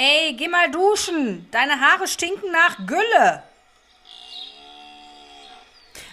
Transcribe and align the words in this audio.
Ey, 0.00 0.32
geh 0.34 0.46
mal 0.46 0.70
duschen. 0.70 1.48
Deine 1.50 1.80
Haare 1.80 2.06
stinken 2.06 2.52
nach 2.52 2.86
Gülle. 2.86 3.42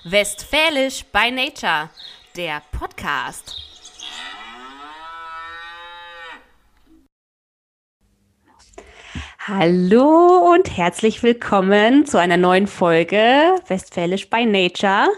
Westfälisch 0.06 1.06
by 1.06 1.30
Nature, 1.30 1.92
der 2.36 2.64
Podcast. 2.72 3.56
Hallo 9.38 10.52
und 10.56 10.76
herzlich 10.76 11.22
willkommen 11.22 12.08
zu 12.08 12.18
einer 12.18 12.38
neuen 12.38 12.66
Folge 12.66 13.62
Westfälisch 13.68 14.32
by 14.32 14.48
Nature. 14.48 15.10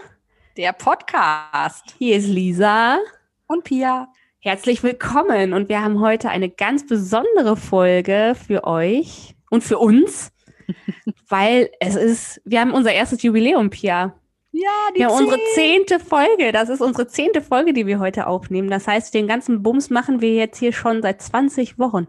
Der 0.58 0.74
Podcast. 0.74 1.94
Hier 1.96 2.18
ist 2.18 2.26
Lisa 2.26 2.98
und 3.46 3.64
Pia. 3.64 4.12
Herzlich 4.40 4.84
willkommen 4.84 5.52
und 5.52 5.68
wir 5.68 5.82
haben 5.82 5.98
heute 5.98 6.28
eine 6.28 6.48
ganz 6.48 6.86
besondere 6.86 7.56
Folge 7.56 8.36
für 8.46 8.62
euch 8.62 9.34
und 9.50 9.64
für 9.64 9.78
uns, 9.78 10.30
weil 11.28 11.70
es 11.80 11.96
ist, 11.96 12.40
wir 12.44 12.60
haben 12.60 12.70
unser 12.70 12.92
erstes 12.92 13.20
Jubiläum, 13.24 13.68
Pia. 13.70 14.14
Ja, 14.52 14.70
die 14.96 15.04
haben 15.04 15.12
unsere 15.12 15.40
zehnte 15.54 15.98
Folge. 15.98 16.52
Das 16.52 16.68
ist 16.68 16.80
unsere 16.80 17.08
zehnte 17.08 17.42
Folge, 17.42 17.72
die 17.72 17.88
wir 17.88 17.98
heute 17.98 18.28
aufnehmen. 18.28 18.70
Das 18.70 18.86
heißt, 18.86 19.12
den 19.12 19.26
ganzen 19.26 19.64
Bums 19.64 19.90
machen 19.90 20.20
wir 20.20 20.32
jetzt 20.34 20.58
hier 20.58 20.72
schon 20.72 21.02
seit 21.02 21.20
20 21.20 21.76
Wochen. 21.80 22.06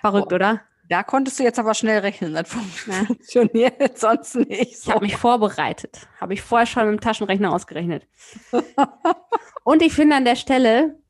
Verrückt, 0.00 0.32
oh. 0.32 0.36
oder? 0.36 0.62
Da 0.88 1.02
konntest 1.02 1.38
du 1.38 1.42
jetzt 1.42 1.58
aber 1.58 1.74
schnell 1.74 1.98
rechnen. 2.00 2.32
Das 2.32 2.48
funktioniert 2.48 3.98
sonst 3.98 4.34
nicht. 4.34 4.78
So. 4.78 4.90
Ich 4.90 4.94
habe 4.94 5.04
mich 5.04 5.16
vorbereitet. 5.18 6.08
Habe 6.18 6.32
ich 6.32 6.40
vorher 6.40 6.66
schon 6.66 6.86
mit 6.86 6.98
dem 6.98 7.00
Taschenrechner 7.02 7.52
ausgerechnet. 7.52 8.06
Und 9.64 9.82
ich 9.82 9.92
finde 9.92 10.16
an 10.16 10.24
der 10.24 10.36
Stelle 10.36 11.01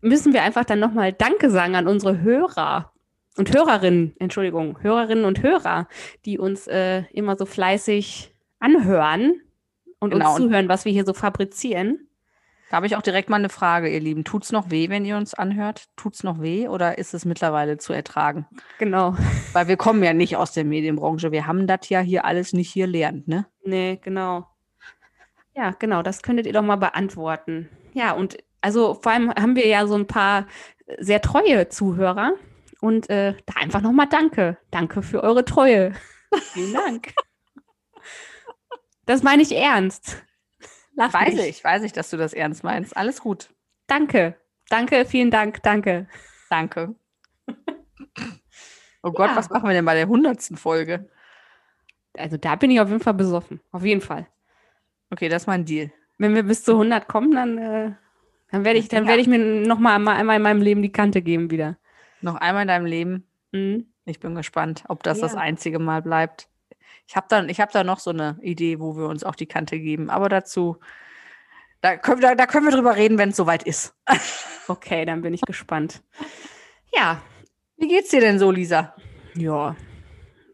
müssen 0.00 0.32
wir 0.32 0.42
einfach 0.42 0.64
dann 0.64 0.80
nochmal 0.80 1.12
Danke 1.12 1.50
sagen 1.50 1.76
an 1.76 1.88
unsere 1.88 2.20
Hörer 2.20 2.92
und 3.36 3.54
Hörerinnen, 3.54 4.14
Entschuldigung, 4.18 4.78
Hörerinnen 4.82 5.24
und 5.24 5.42
Hörer, 5.42 5.88
die 6.24 6.38
uns 6.38 6.66
äh, 6.66 7.04
immer 7.12 7.36
so 7.36 7.46
fleißig 7.46 8.34
anhören 8.58 9.40
und 10.00 10.10
genau. 10.10 10.30
uns 10.30 10.36
zuhören, 10.36 10.68
was 10.68 10.84
wir 10.84 10.92
hier 10.92 11.04
so 11.04 11.14
fabrizieren. 11.14 12.08
Da 12.70 12.76
habe 12.76 12.86
ich 12.86 12.96
auch 12.96 13.02
direkt 13.02 13.30
mal 13.30 13.36
eine 13.36 13.48
Frage, 13.48 13.88
ihr 13.88 14.00
Lieben. 14.00 14.24
Tut 14.24 14.44
es 14.44 14.52
noch 14.52 14.70
weh, 14.70 14.90
wenn 14.90 15.04
ihr 15.04 15.16
uns 15.16 15.32
anhört? 15.32 15.86
Tut 15.96 16.14
es 16.14 16.22
noch 16.22 16.42
weh 16.42 16.68
oder 16.68 16.98
ist 16.98 17.14
es 17.14 17.24
mittlerweile 17.24 17.78
zu 17.78 17.94
ertragen? 17.94 18.46
Genau. 18.78 19.16
Weil 19.52 19.68
wir 19.68 19.78
kommen 19.78 20.02
ja 20.02 20.12
nicht 20.12 20.36
aus 20.36 20.52
der 20.52 20.64
Medienbranche. 20.64 21.32
Wir 21.32 21.46
haben 21.46 21.66
das 21.66 21.88
ja 21.88 22.00
hier 22.00 22.26
alles 22.26 22.52
nicht 22.52 22.70
hier 22.70 22.86
lernt, 22.86 23.26
ne? 23.26 23.46
Nee, 23.64 23.98
genau. 24.02 24.46
Ja, 25.56 25.70
genau, 25.78 26.02
das 26.02 26.22
könntet 26.22 26.46
ihr 26.46 26.52
doch 26.52 26.62
mal 26.62 26.76
beantworten. 26.76 27.68
Ja, 27.94 28.12
und 28.12 28.36
also 28.60 28.94
vor 28.94 29.12
allem 29.12 29.30
haben 29.34 29.56
wir 29.56 29.66
ja 29.66 29.86
so 29.86 29.94
ein 29.94 30.06
paar 30.06 30.46
sehr 30.98 31.20
treue 31.20 31.68
Zuhörer. 31.68 32.32
Und 32.80 33.10
äh, 33.10 33.34
da 33.46 33.54
einfach 33.60 33.80
nochmal 33.80 34.08
Danke. 34.08 34.56
Danke 34.70 35.02
für 35.02 35.22
eure 35.22 35.44
Treue. 35.44 35.92
Vielen 36.52 36.74
Dank. 36.74 37.12
Das 39.04 39.22
meine 39.22 39.42
ich 39.42 39.56
ernst. 39.56 40.22
Lach 40.94 41.12
weiß 41.12 41.34
nicht. 41.34 41.48
ich, 41.48 41.64
weiß 41.64 41.82
ich, 41.82 41.92
dass 41.92 42.10
du 42.10 42.16
das 42.16 42.34
ernst 42.34 42.62
meinst. 42.62 42.96
Alles 42.96 43.20
gut. 43.20 43.48
Danke. 43.86 44.36
Danke, 44.68 45.06
vielen 45.06 45.30
Dank, 45.30 45.62
danke. 45.62 46.06
Danke. 46.50 46.94
Oh 49.00 49.12
Gott, 49.12 49.30
ja. 49.30 49.36
was 49.36 49.48
machen 49.48 49.68
wir 49.68 49.74
denn 49.74 49.84
bei 49.84 49.94
der 49.94 50.08
hundertsten 50.08 50.56
Folge? 50.56 51.08
Also 52.14 52.36
da 52.36 52.56
bin 52.56 52.72
ich 52.72 52.80
auf 52.80 52.88
jeden 52.88 53.00
Fall 53.00 53.14
besoffen. 53.14 53.60
Auf 53.70 53.84
jeden 53.84 54.00
Fall. 54.00 54.26
Okay, 55.10 55.28
das 55.28 55.44
ist 55.44 55.46
mein 55.46 55.64
Deal. 55.64 55.92
Wenn 56.18 56.34
wir 56.34 56.42
bis 56.42 56.64
zu 56.64 56.72
100 56.72 57.06
kommen, 57.06 57.30
dann, 57.30 57.58
äh, 57.58 57.92
dann 58.50 58.64
werde 58.64 58.78
ich, 58.78 58.88
dann 58.88 59.04
ja. 59.04 59.08
werde 59.08 59.22
ich 59.22 59.28
mir 59.28 59.38
noch 59.38 59.78
mal 59.78 59.96
einmal 59.96 60.36
in 60.36 60.42
meinem 60.42 60.62
Leben 60.62 60.82
die 60.82 60.92
Kante 60.92 61.22
geben 61.22 61.50
wieder. 61.50 61.76
Noch 62.20 62.36
einmal 62.36 62.62
in 62.62 62.68
deinem 62.68 62.86
Leben? 62.86 63.26
Mhm. 63.52 63.86
Ich 64.04 64.20
bin 64.20 64.34
gespannt, 64.34 64.84
ob 64.88 65.02
das 65.02 65.18
ja. 65.18 65.24
das 65.24 65.34
einzige 65.34 65.78
Mal 65.78 66.02
bleibt. 66.02 66.48
Ich 67.06 67.16
habe 67.16 67.26
dann, 67.28 67.48
ich 67.48 67.60
habe 67.60 67.72
da 67.72 67.84
noch 67.84 68.00
so 68.00 68.10
eine 68.10 68.38
Idee, 68.42 68.80
wo 68.80 68.96
wir 68.96 69.06
uns 69.06 69.24
auch 69.24 69.34
die 69.34 69.46
Kante 69.46 69.78
geben. 69.78 70.10
Aber 70.10 70.28
dazu, 70.28 70.78
da 71.80 71.96
können, 71.96 72.20
da, 72.20 72.34
da 72.34 72.46
können 72.46 72.66
wir 72.66 72.72
drüber 72.72 72.96
reden, 72.96 73.18
wenn 73.18 73.30
es 73.30 73.36
soweit 73.36 73.62
ist. 73.62 73.94
okay, 74.68 75.04
dann 75.04 75.22
bin 75.22 75.34
ich 75.34 75.42
gespannt. 75.42 76.02
Ja. 76.92 77.22
Wie 77.76 77.88
geht's 77.88 78.10
dir 78.10 78.20
denn 78.20 78.38
so, 78.38 78.50
Lisa? 78.50 78.94
Ja. 79.34 79.76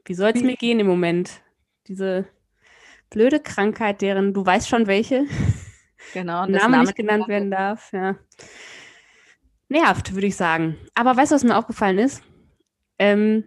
Wie 0.04 0.14
soll 0.14 0.32
es 0.34 0.42
mir 0.42 0.56
gehen 0.56 0.80
im 0.80 0.86
Moment? 0.86 1.42
Diese 1.88 2.26
blöde 3.08 3.40
Krankheit, 3.40 4.02
deren 4.02 4.34
du 4.34 4.44
weißt 4.44 4.68
schon 4.68 4.86
welche. 4.86 5.26
Genau. 6.12 6.46
Name 6.46 6.80
nicht 6.80 6.96
genannt 6.96 7.28
werden 7.28 7.50
darf. 7.50 7.92
Ja. 7.92 8.16
Nervt, 9.68 10.14
würde 10.14 10.26
ich 10.26 10.36
sagen. 10.36 10.76
Aber 10.94 11.16
weißt 11.16 11.32
du, 11.32 11.34
was 11.34 11.44
mir 11.44 11.56
aufgefallen 11.56 11.98
ist? 11.98 12.22
Ähm, 12.98 13.44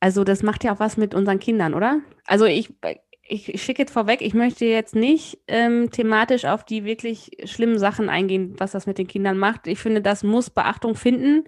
also 0.00 0.24
das 0.24 0.42
macht 0.42 0.64
ja 0.64 0.74
auch 0.74 0.80
was 0.80 0.96
mit 0.96 1.14
unseren 1.14 1.38
Kindern, 1.38 1.74
oder? 1.74 2.00
Also 2.26 2.44
ich, 2.44 2.74
ich 3.22 3.62
schicke 3.62 3.82
jetzt 3.82 3.92
vorweg, 3.92 4.20
ich 4.20 4.34
möchte 4.34 4.64
jetzt 4.66 4.94
nicht 4.94 5.38
ähm, 5.48 5.90
thematisch 5.90 6.44
auf 6.44 6.64
die 6.64 6.84
wirklich 6.84 7.30
schlimmen 7.44 7.78
Sachen 7.78 8.08
eingehen, 8.08 8.54
was 8.58 8.72
das 8.72 8.86
mit 8.86 8.98
den 8.98 9.06
Kindern 9.06 9.38
macht. 9.38 9.66
Ich 9.66 9.78
finde, 9.78 10.02
das 10.02 10.22
muss 10.22 10.50
Beachtung 10.50 10.94
finden. 10.94 11.44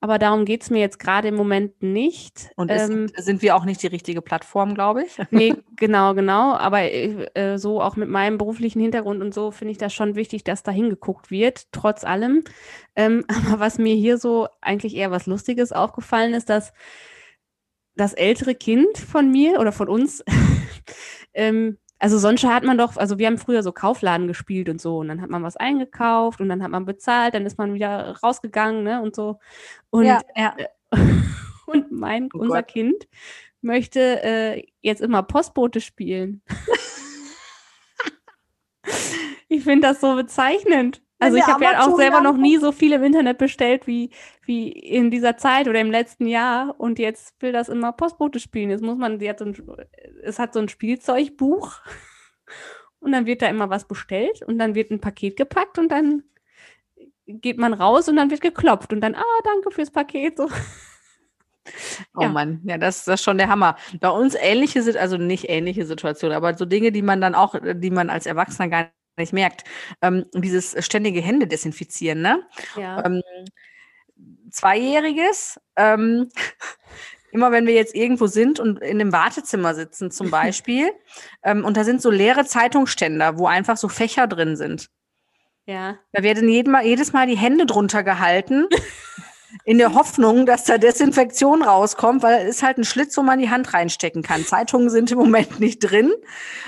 Aber 0.00 0.18
darum 0.18 0.44
geht 0.44 0.62
es 0.62 0.70
mir 0.70 0.80
jetzt 0.80 0.98
gerade 0.98 1.28
im 1.28 1.36
Moment 1.36 1.82
nicht. 1.82 2.50
Und 2.56 2.70
ähm, 2.70 3.10
sind 3.16 3.40
wir 3.40 3.56
auch 3.56 3.64
nicht 3.64 3.82
die 3.82 3.86
richtige 3.86 4.20
Plattform, 4.20 4.74
glaube 4.74 5.04
ich? 5.04 5.16
Nee, 5.30 5.54
genau, 5.76 6.14
genau. 6.14 6.54
Aber 6.54 6.82
äh, 6.82 7.56
so 7.56 7.80
auch 7.80 7.96
mit 7.96 8.08
meinem 8.08 8.36
beruflichen 8.36 8.80
Hintergrund 8.80 9.22
und 9.22 9.32
so 9.32 9.50
finde 9.50 9.72
ich 9.72 9.78
das 9.78 9.94
schon 9.94 10.14
wichtig, 10.14 10.44
dass 10.44 10.62
da 10.62 10.70
hingeguckt 10.70 11.30
wird, 11.30 11.72
trotz 11.72 12.04
allem. 12.04 12.44
Ähm, 12.94 13.24
aber 13.28 13.58
was 13.58 13.78
mir 13.78 13.94
hier 13.94 14.18
so 14.18 14.48
eigentlich 14.60 14.94
eher 14.94 15.10
was 15.10 15.26
Lustiges 15.26 15.72
aufgefallen 15.72 16.34
ist, 16.34 16.50
dass 16.50 16.72
das 17.94 18.12
ältere 18.12 18.54
Kind 18.54 18.98
von 18.98 19.30
mir 19.30 19.58
oder 19.58 19.72
von 19.72 19.88
uns, 19.88 20.22
ähm, 21.32 21.78
also 21.98 22.18
sonst 22.18 22.44
hat 22.44 22.62
man 22.62 22.76
doch, 22.76 22.96
also 22.96 23.18
wir 23.18 23.26
haben 23.26 23.38
früher 23.38 23.62
so 23.62 23.72
Kaufladen 23.72 24.26
gespielt 24.26 24.68
und 24.68 24.80
so 24.80 24.98
und 24.98 25.08
dann 25.08 25.22
hat 25.22 25.30
man 25.30 25.42
was 25.42 25.56
eingekauft 25.56 26.40
und 26.40 26.48
dann 26.48 26.62
hat 26.62 26.70
man 26.70 26.84
bezahlt, 26.84 27.34
dann 27.34 27.46
ist 27.46 27.58
man 27.58 27.74
wieder 27.74 28.16
rausgegangen, 28.22 28.84
ne, 28.84 29.00
und 29.00 29.16
so. 29.16 29.38
Und, 29.90 30.04
ja, 30.04 30.20
ja. 30.34 30.54
und 31.66 31.92
mein, 31.92 32.28
oh 32.34 32.38
unser 32.38 32.62
Gott. 32.62 32.68
Kind 32.68 33.08
möchte 33.62 34.22
äh, 34.22 34.64
jetzt 34.80 35.00
immer 35.00 35.22
Postbote 35.22 35.80
spielen. 35.80 36.42
ich 39.48 39.64
finde 39.64 39.88
das 39.88 40.00
so 40.00 40.14
bezeichnend. 40.14 41.02
Also 41.18 41.38
ich 41.38 41.46
habe 41.46 41.64
ja 41.64 41.86
auch 41.86 41.96
selber 41.96 42.20
noch 42.20 42.36
nie 42.36 42.58
so 42.58 42.72
viel 42.72 42.92
im 42.92 43.02
Internet 43.02 43.38
bestellt 43.38 43.86
wie, 43.86 44.10
wie 44.44 44.68
in 44.68 45.10
dieser 45.10 45.36
Zeit 45.36 45.66
oder 45.66 45.80
im 45.80 45.90
letzten 45.90 46.26
Jahr 46.26 46.74
und 46.78 46.98
jetzt 46.98 47.40
will 47.40 47.52
das 47.52 47.68
immer 47.68 47.92
Postbote 47.92 48.38
spielen. 48.38 48.70
Jetzt 48.70 48.82
muss 48.82 48.98
man, 48.98 49.20
hat 49.26 49.38
so 49.38 49.46
ein, 49.46 49.56
es 50.22 50.38
hat 50.38 50.52
so 50.52 50.60
ein 50.60 50.68
Spielzeugbuch 50.68 51.72
und 53.00 53.12
dann 53.12 53.24
wird 53.24 53.40
da 53.40 53.48
immer 53.48 53.70
was 53.70 53.88
bestellt 53.88 54.42
und 54.42 54.58
dann 54.58 54.74
wird 54.74 54.90
ein 54.90 55.00
Paket 55.00 55.36
gepackt 55.36 55.78
und 55.78 55.90
dann 55.90 56.22
geht 57.26 57.58
man 57.58 57.72
raus 57.72 58.08
und 58.08 58.16
dann 58.16 58.30
wird 58.30 58.42
geklopft 58.42 58.92
und 58.92 59.00
dann, 59.00 59.14
ah, 59.14 59.40
danke 59.44 59.70
fürs 59.70 59.90
Paket. 59.90 60.36
So. 60.36 60.48
Oh 62.14 62.22
ja. 62.22 62.28
Mann, 62.28 62.60
ja, 62.62 62.78
das, 62.78 63.04
das 63.06 63.18
ist 63.18 63.24
schon 63.24 63.38
der 63.38 63.48
Hammer. 63.48 63.74
Bei 64.00 64.08
uns 64.08 64.36
ähnliche, 64.36 64.80
also 65.00 65.16
nicht 65.16 65.48
ähnliche 65.48 65.84
Situationen, 65.84 66.36
aber 66.36 66.56
so 66.56 66.64
Dinge, 66.64 66.92
die 66.92 67.02
man 67.02 67.20
dann 67.20 67.34
auch, 67.34 67.56
die 67.60 67.90
man 67.90 68.08
als 68.08 68.26
Erwachsener 68.26 68.68
gar 68.68 68.92
nicht 69.16 69.32
merkt. 69.32 69.64
Ähm, 70.02 70.26
dieses 70.34 70.76
ständige 70.84 71.20
Hände 71.20 71.46
desinfizieren, 71.46 72.20
ne? 72.20 72.42
Ja. 72.76 73.04
Ähm, 73.04 73.22
Zweijähriges, 74.50 75.60
ähm, 75.76 76.28
immer 77.30 77.52
wenn 77.52 77.66
wir 77.66 77.74
jetzt 77.74 77.94
irgendwo 77.94 78.26
sind 78.26 78.60
und 78.60 78.80
in 78.80 79.00
einem 79.00 79.12
Wartezimmer 79.12 79.74
sitzen 79.74 80.10
zum 80.10 80.30
Beispiel, 80.32 80.90
ähm, 81.42 81.64
und 81.64 81.76
da 81.76 81.84
sind 81.84 82.02
so 82.02 82.10
leere 82.10 82.44
Zeitungsständer, 82.44 83.38
wo 83.38 83.46
einfach 83.46 83.76
so 83.76 83.88
Fächer 83.88 84.26
drin 84.26 84.56
sind. 84.56 84.88
Ja. 85.66 85.98
Da 86.12 86.22
werden 86.22 86.48
jedes 86.48 87.12
Mal 87.12 87.26
die 87.26 87.36
Hände 87.36 87.66
drunter 87.66 88.04
gehalten. 88.04 88.68
in 89.64 89.78
der 89.78 89.94
Hoffnung, 89.94 90.46
dass 90.46 90.64
da 90.64 90.78
Desinfektion 90.78 91.62
rauskommt, 91.62 92.22
weil 92.22 92.46
es 92.46 92.56
ist 92.56 92.62
halt 92.62 92.78
ein 92.78 92.84
Schlitz, 92.84 93.16
wo 93.16 93.22
man 93.22 93.38
die 93.38 93.50
Hand 93.50 93.72
reinstecken 93.72 94.22
kann. 94.22 94.44
Zeitungen 94.44 94.90
sind 94.90 95.10
im 95.10 95.18
Moment 95.18 95.60
nicht 95.60 95.80
drin. 95.80 96.12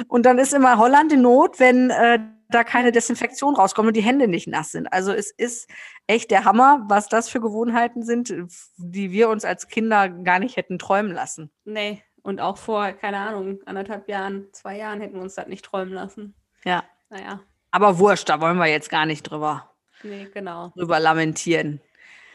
Und 0.08 0.26
dann 0.26 0.38
ist 0.38 0.54
immer 0.54 0.78
Holland 0.78 1.12
in 1.12 1.22
Not, 1.22 1.60
wenn 1.60 1.90
äh, 1.90 2.18
da 2.48 2.64
keine 2.64 2.92
Desinfektion 2.92 3.56
rauskommt 3.56 3.88
und 3.88 3.96
die 3.96 4.02
Hände 4.02 4.28
nicht 4.28 4.48
nass 4.48 4.72
sind. 4.72 4.92
Also 4.92 5.12
es 5.12 5.30
ist 5.30 5.68
echt 6.06 6.30
der 6.30 6.44
Hammer, 6.44 6.84
was 6.88 7.08
das 7.08 7.28
für 7.28 7.40
Gewohnheiten 7.40 8.02
sind, 8.02 8.32
die 8.76 9.10
wir 9.10 9.28
uns 9.28 9.44
als 9.44 9.68
Kinder 9.68 10.08
gar 10.08 10.38
nicht 10.38 10.56
hätten 10.56 10.78
träumen 10.78 11.12
lassen. 11.12 11.50
Nee, 11.64 12.02
und 12.22 12.40
auch 12.40 12.58
vor, 12.58 12.92
keine 12.92 13.18
Ahnung, 13.18 13.58
anderthalb 13.66 14.08
Jahren, 14.08 14.48
zwei 14.52 14.76
Jahren 14.76 15.00
hätten 15.00 15.14
wir 15.14 15.22
uns 15.22 15.34
das 15.34 15.46
nicht 15.46 15.64
träumen 15.64 15.94
lassen. 15.94 16.34
Ja. 16.64 16.84
Naja. 17.10 17.40
Aber 17.70 17.98
wurscht, 17.98 18.28
da 18.28 18.40
wollen 18.40 18.58
wir 18.58 18.66
jetzt 18.66 18.90
gar 18.90 19.06
nicht 19.06 19.22
drüber, 19.22 19.70
nee, 20.02 20.28
genau. 20.32 20.72
drüber 20.76 21.00
lamentieren. 21.00 21.80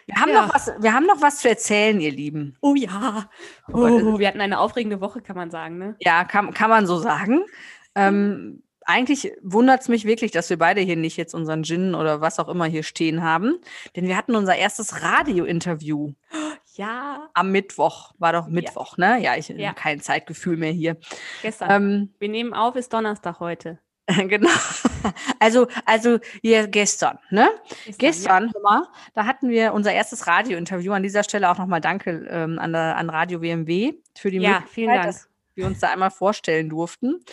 Wir 0.05 0.15
haben, 0.15 0.31
ja. 0.31 0.45
noch 0.45 0.53
was, 0.53 0.71
wir 0.79 0.93
haben 0.93 1.05
noch 1.05 1.21
was 1.21 1.39
zu 1.39 1.49
erzählen, 1.49 1.99
ihr 2.01 2.11
Lieben. 2.11 2.57
Oh 2.61 2.75
ja. 2.75 3.29
Oh, 3.71 4.19
wir 4.19 4.27
hatten 4.27 4.41
eine 4.41 4.59
aufregende 4.59 4.99
Woche, 4.99 5.21
kann 5.21 5.35
man 5.35 5.49
sagen, 5.49 5.77
ne? 5.77 5.95
Ja, 5.99 6.25
kann, 6.25 6.53
kann 6.53 6.69
man 6.69 6.85
so 6.87 6.97
sagen. 6.97 7.43
Ähm, 7.95 8.62
eigentlich 8.85 9.33
wundert 9.41 9.81
es 9.81 9.87
mich 9.87 10.05
wirklich, 10.05 10.31
dass 10.31 10.49
wir 10.49 10.57
beide 10.57 10.81
hier 10.81 10.95
nicht 10.95 11.17
jetzt 11.17 11.33
unseren 11.33 11.63
Gin 11.63 11.95
oder 11.95 12.21
was 12.21 12.39
auch 12.39 12.49
immer 12.49 12.65
hier 12.65 12.83
stehen 12.83 13.23
haben. 13.23 13.59
Denn 13.95 14.07
wir 14.07 14.17
hatten 14.17 14.35
unser 14.35 14.55
erstes 14.55 15.01
Radio-Interview. 15.01 16.13
Ja. 16.75 17.29
Am 17.33 17.51
Mittwoch. 17.51 18.13
War 18.17 18.33
doch 18.33 18.47
Mittwoch, 18.47 18.97
ja. 18.97 19.15
ne? 19.15 19.23
Ja, 19.23 19.35
ich 19.35 19.49
ja. 19.49 19.69
habe 19.69 19.79
kein 19.79 20.01
Zeitgefühl 20.01 20.57
mehr 20.57 20.71
hier. 20.71 20.97
Gestern. 21.41 21.69
Ähm, 21.71 22.13
Wir 22.19 22.29
nehmen 22.29 22.53
auf, 22.53 22.75
ist 22.75 22.93
Donnerstag 22.93 23.39
heute. 23.39 23.79
genau. 24.27 24.49
Also, 25.39 25.67
also 25.85 26.19
ja, 26.41 26.65
gestern, 26.65 27.19
ne? 27.29 27.49
Gestern, 27.67 27.97
gestern 27.97 28.51
ja. 28.53 28.59
mal, 28.61 28.87
da 29.13 29.25
hatten 29.25 29.49
wir 29.49 29.73
unser 29.73 29.93
erstes 29.93 30.27
Radiointerview. 30.27 30.91
An 30.91 31.03
dieser 31.03 31.23
Stelle 31.23 31.49
auch 31.49 31.57
nochmal 31.57 31.81
Danke 31.81 32.27
ähm, 32.29 32.59
an, 32.59 32.75
an 32.75 33.09
Radio 33.09 33.41
WMW 33.41 33.93
für 34.15 34.31
die 34.31 34.37
ja, 34.39 34.59
Möglichkeit, 34.59 35.05
dass 35.05 35.29
wir 35.55 35.65
uns 35.65 35.79
da 35.79 35.89
einmal 35.89 36.11
vorstellen 36.11 36.69
durften. 36.69 37.23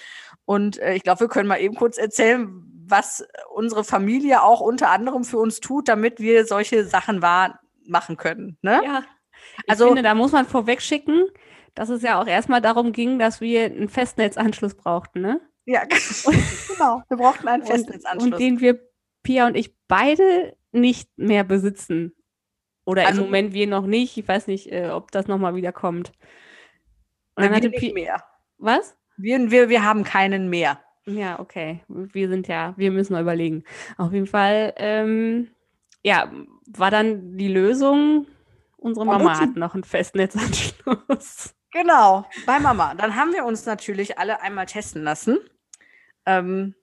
Und 0.45 0.79
äh, 0.79 0.95
ich 0.95 1.03
glaube, 1.03 1.21
wir 1.21 1.29
können 1.29 1.49
mal 1.49 1.61
eben 1.61 1.75
kurz 1.75 1.99
erzählen, 1.99 2.49
was 2.87 3.27
unsere 3.55 3.85
Familie 3.85 4.43
auch 4.43 4.61
unter 4.61 4.91
anderem 4.91 5.25
für 5.25 5.39
uns 5.39 5.61
tut, 5.61 5.89
damit 5.89 6.19
wir 6.19 6.45
solche 6.45 6.85
Sachen 6.85 7.23
wahr 7.23 7.61
machen 7.87 8.17
können. 8.17 8.59
Ne? 8.63 8.81
Ja. 8.85 9.05
Ich 9.65 9.71
also, 9.71 9.87
finde, 9.87 10.03
da 10.03 10.15
muss 10.15 10.33
man 10.33 10.47
vorweg 10.47 10.83
schicken, 10.83 11.25
dass 11.75 11.89
es 11.89 12.03
ja 12.03 12.21
auch 12.21 12.27
erstmal 12.27 12.61
darum 12.61 12.93
ging, 12.93 13.19
dass 13.19 13.41
wir 13.41 13.65
einen 13.65 13.89
Festnetzanschluss 13.89 14.75
brauchten, 14.75 15.21
ne? 15.21 15.41
Ja, 15.67 15.85
genau. 16.69 17.03
Wir 17.09 17.17
brauchten 17.17 17.49
einen 17.49 17.65
Festnetzanschluss. 17.65 18.33
Und, 18.33 18.41
den 18.41 18.61
wir, 18.61 18.81
Pia 19.23 19.47
und 19.47 19.57
ich, 19.57 19.75
beide 19.87 20.57
nicht 20.73 21.11
mehr 21.17 21.45
besitzen. 21.45 22.15
Oder 22.85 23.07
also, 23.07 23.21
im 23.21 23.27
Moment 23.27 23.53
wir 23.53 23.67
noch 23.67 23.87
nicht. 23.87 24.17
Ich 24.17 24.27
weiß 24.27 24.47
nicht, 24.47 24.73
äh, 24.73 24.91
ob 24.91 25.13
das 25.13 25.27
nochmal 25.29 25.55
wieder 25.55 25.73
kommt. 25.73 26.13
Dann 27.41 27.55
hatte 27.55 27.69
nicht 27.69 27.95
mehr. 27.95 28.23
Was? 28.59 28.97
Wir, 29.17 29.51
wir, 29.51 29.69
wir 29.69 29.85
haben 29.85 30.05
keinen 30.05 30.49
mehr. 30.49 30.81
Ja, 31.07 31.41
okay. 31.41 31.83
Wir 31.89 32.29
sind 32.29 32.49
ja, 32.49 32.75
wir 32.77 32.91
müssen 32.91 33.13
mal 33.15 33.23
überlegen. 33.23 33.65
Auf 33.97 34.13
jeden 34.13 34.27
Fall, 34.27 34.75
ähm, 34.77 35.51
ja, 36.03 36.31
war 36.67 36.91
dann 36.91 37.37
die 37.37 37.49
Lösung, 37.49 38.27
unsere 38.77 39.07
Mama 39.07 39.39
hat 39.39 39.57
noch 39.57 39.75
einen 39.75 39.85
Festnetzanschluss. 39.85 41.55
Genau, 41.73 42.27
bei 42.47 42.59
Mama. 42.59 42.95
Dann 42.95 43.15
haben 43.15 43.33
wir 43.33 43.45
uns 43.45 43.65
natürlich 43.65 44.19
alle 44.19 44.41
einmal 44.43 44.67
testen 44.67 45.05
lassen. 45.05 45.39
Ähm, 46.27 46.75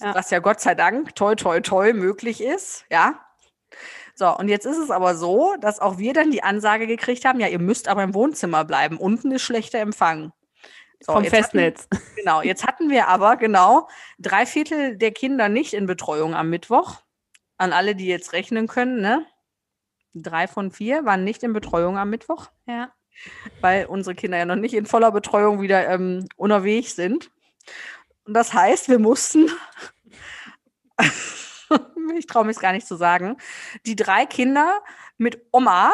ja. 0.00 0.14
Was 0.14 0.30
ja 0.30 0.38
Gott 0.38 0.60
sei 0.60 0.74
Dank 0.74 1.14
toi 1.14 1.34
toi 1.34 1.60
toi 1.60 1.92
möglich 1.92 2.42
ist, 2.42 2.84
ja. 2.90 3.20
So, 4.20 4.36
und 4.36 4.48
jetzt 4.48 4.66
ist 4.66 4.76
es 4.76 4.90
aber 4.90 5.14
so, 5.14 5.56
dass 5.62 5.80
auch 5.80 5.96
wir 5.96 6.12
dann 6.12 6.30
die 6.30 6.42
Ansage 6.42 6.86
gekriegt 6.86 7.24
haben, 7.24 7.40
ja, 7.40 7.48
ihr 7.48 7.58
müsst 7.58 7.88
aber 7.88 8.02
im 8.02 8.12
Wohnzimmer 8.12 8.66
bleiben. 8.66 8.98
Unten 8.98 9.32
ist 9.32 9.40
schlechter 9.40 9.78
Empfang. 9.78 10.30
So, 11.00 11.14
Vom 11.14 11.24
Festnetz. 11.24 11.88
Hatten, 11.90 12.04
genau, 12.16 12.42
jetzt 12.42 12.66
hatten 12.66 12.90
wir 12.90 13.08
aber 13.08 13.38
genau 13.38 13.88
drei 14.18 14.44
Viertel 14.44 14.98
der 14.98 15.12
Kinder 15.12 15.48
nicht 15.48 15.72
in 15.72 15.86
Betreuung 15.86 16.34
am 16.34 16.50
Mittwoch. 16.50 16.96
An 17.56 17.72
alle, 17.72 17.94
die 17.94 18.08
jetzt 18.08 18.34
rechnen 18.34 18.68
können, 18.68 19.00
ne? 19.00 19.24
Drei 20.12 20.46
von 20.46 20.70
vier 20.70 21.06
waren 21.06 21.24
nicht 21.24 21.42
in 21.42 21.54
Betreuung 21.54 21.96
am 21.96 22.10
Mittwoch. 22.10 22.50
Ja 22.66 22.92
weil 23.60 23.84
unsere 23.86 24.14
Kinder 24.14 24.38
ja 24.38 24.46
noch 24.46 24.56
nicht 24.56 24.72
in 24.72 24.86
voller 24.86 25.12
Betreuung 25.12 25.60
wieder 25.60 25.86
ähm, 25.88 26.26
unterwegs 26.36 26.96
sind. 26.96 27.30
Und 28.24 28.32
das 28.32 28.54
heißt, 28.54 28.88
wir 28.88 28.98
mussten, 28.98 29.50
ich 32.18 32.26
traue 32.26 32.44
mich 32.44 32.58
gar 32.58 32.72
nicht 32.72 32.86
zu 32.86 32.96
sagen, 32.96 33.36
die 33.86 33.96
drei 33.96 34.26
Kinder 34.26 34.80
mit 35.18 35.46
Oma 35.52 35.92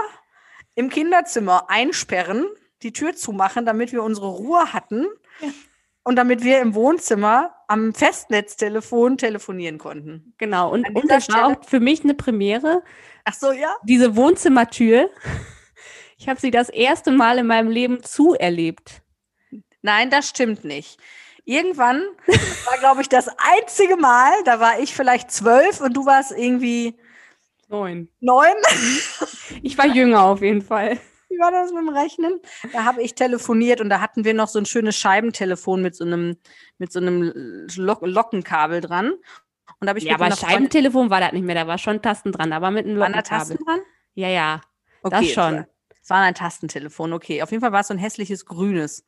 im 0.75 0.91
Kinderzimmer 0.91 1.71
einsperren, 1.71 2.47
die 2.83 2.93
Tür 2.93 3.15
zumachen, 3.15 3.65
damit 3.65 3.93
wir 3.93 4.03
unsere 4.03 4.29
Ruhe 4.29 4.73
hatten 4.73 5.07
ja. 5.41 5.49
und 6.05 6.17
damit 6.17 6.45
wir 6.45 6.61
im 6.61 6.75
Wohnzimmer 6.75 7.55
am 7.69 7.95
Festnetztelefon 7.95 9.19
telefonieren 9.19 9.79
konnten. 9.79 10.35
Genau, 10.39 10.71
und, 10.71 10.89
und 10.95 11.11
das 11.11 11.25
Stelle, 11.25 11.39
war 11.39 11.47
auch 11.49 11.65
für 11.65 11.81
mich 11.81 12.05
eine 12.05 12.15
Premiere. 12.15 12.83
Ach 13.25 13.35
so, 13.35 13.53
ja. 13.53 13.75
Diese 13.85 14.17
Wohnzimmertür 14.17 15.11
ich 16.19 16.29
habe 16.29 16.41
sie 16.41 16.51
das 16.51 16.69
erste 16.69 17.13
Mal 17.13 17.39
in 17.39 17.47
meinem 17.47 17.71
Leben 17.71 18.03
zuerlebt. 18.03 19.03
Nein, 19.83 20.11
das 20.11 20.29
stimmt 20.29 20.65
nicht. 20.65 20.99
Irgendwann 21.47 22.03
war, 22.27 22.79
glaube 22.81 23.03
ich, 23.03 23.09
das 23.09 23.29
einzige 23.39 23.97
Mal, 23.97 24.33
da 24.45 24.59
war 24.59 24.81
ich 24.81 24.95
vielleicht 24.95 25.31
zwölf 25.31 25.81
und 25.81 25.97
du 25.97 26.05
warst 26.05 26.33
irgendwie 26.37 26.99
neun. 27.69 28.09
Neun? 28.19 28.55
Ich 29.63 29.79
war 29.79 29.87
jünger 29.87 30.23
auf 30.23 30.43
jeden 30.43 30.61
Fall. 30.61 30.99
Wie 31.29 31.39
war 31.39 31.53
das 31.53 31.71
mit 31.73 31.83
dem 31.83 31.89
Rechnen? 31.89 32.41
Da 32.73 32.85
habe 32.85 33.01
ich 33.01 33.15
telefoniert 33.15 33.81
und 33.81 33.91
da 33.91 34.01
hatten 34.01 34.25
wir 34.25 34.35
noch 34.35 34.49
so 34.49 34.59
ein 34.59 34.67
schönes 34.67 34.97
Scheibentelefon 34.97 35.83
mit 35.83 35.95
so 35.95 36.05
einem, 36.05 36.37
mit 36.79 36.91
so 36.93 36.99
einem 36.99 37.33
Lock 37.77 38.01
Lockenkabel 38.03 38.81
dran. 38.81 39.13
Und 39.81 39.87
da 39.87 39.95
ich 39.95 40.03
ja, 40.03 40.17
aber 40.17 40.35
Scheibentelefon 40.35 41.11
war 41.11 41.21
das 41.21 41.33
nicht 41.33 41.45
mehr, 41.45 41.55
da 41.55 41.69
war 41.69 41.79
schon 41.79 42.03
Tasten 42.03 42.33
dran, 42.33 42.53
aber 42.53 42.73
mit 42.73 42.87
einem 42.87 42.97
Lockenkabel. 42.97 43.31
Waren 43.31 43.39
da 43.39 43.39
Tasten 43.39 43.65
dran? 43.65 43.81
Ja, 44.15 44.29
ja. 44.29 44.61
Okay, 45.05 45.17
das 45.21 45.33
schon. 45.33 45.65
Es 46.03 46.11
war 46.11 46.23
ein 46.23 46.35
Tastentelefon, 46.35 47.13
okay. 47.13 47.43
Auf 47.43 47.53
jeden 47.53 47.61
Fall 47.61 47.73
war 47.73 47.81
es 47.81 47.89
so 47.89 47.95
ein 47.95 47.99
hässliches 47.99 48.47
grünes. 48.47 49.05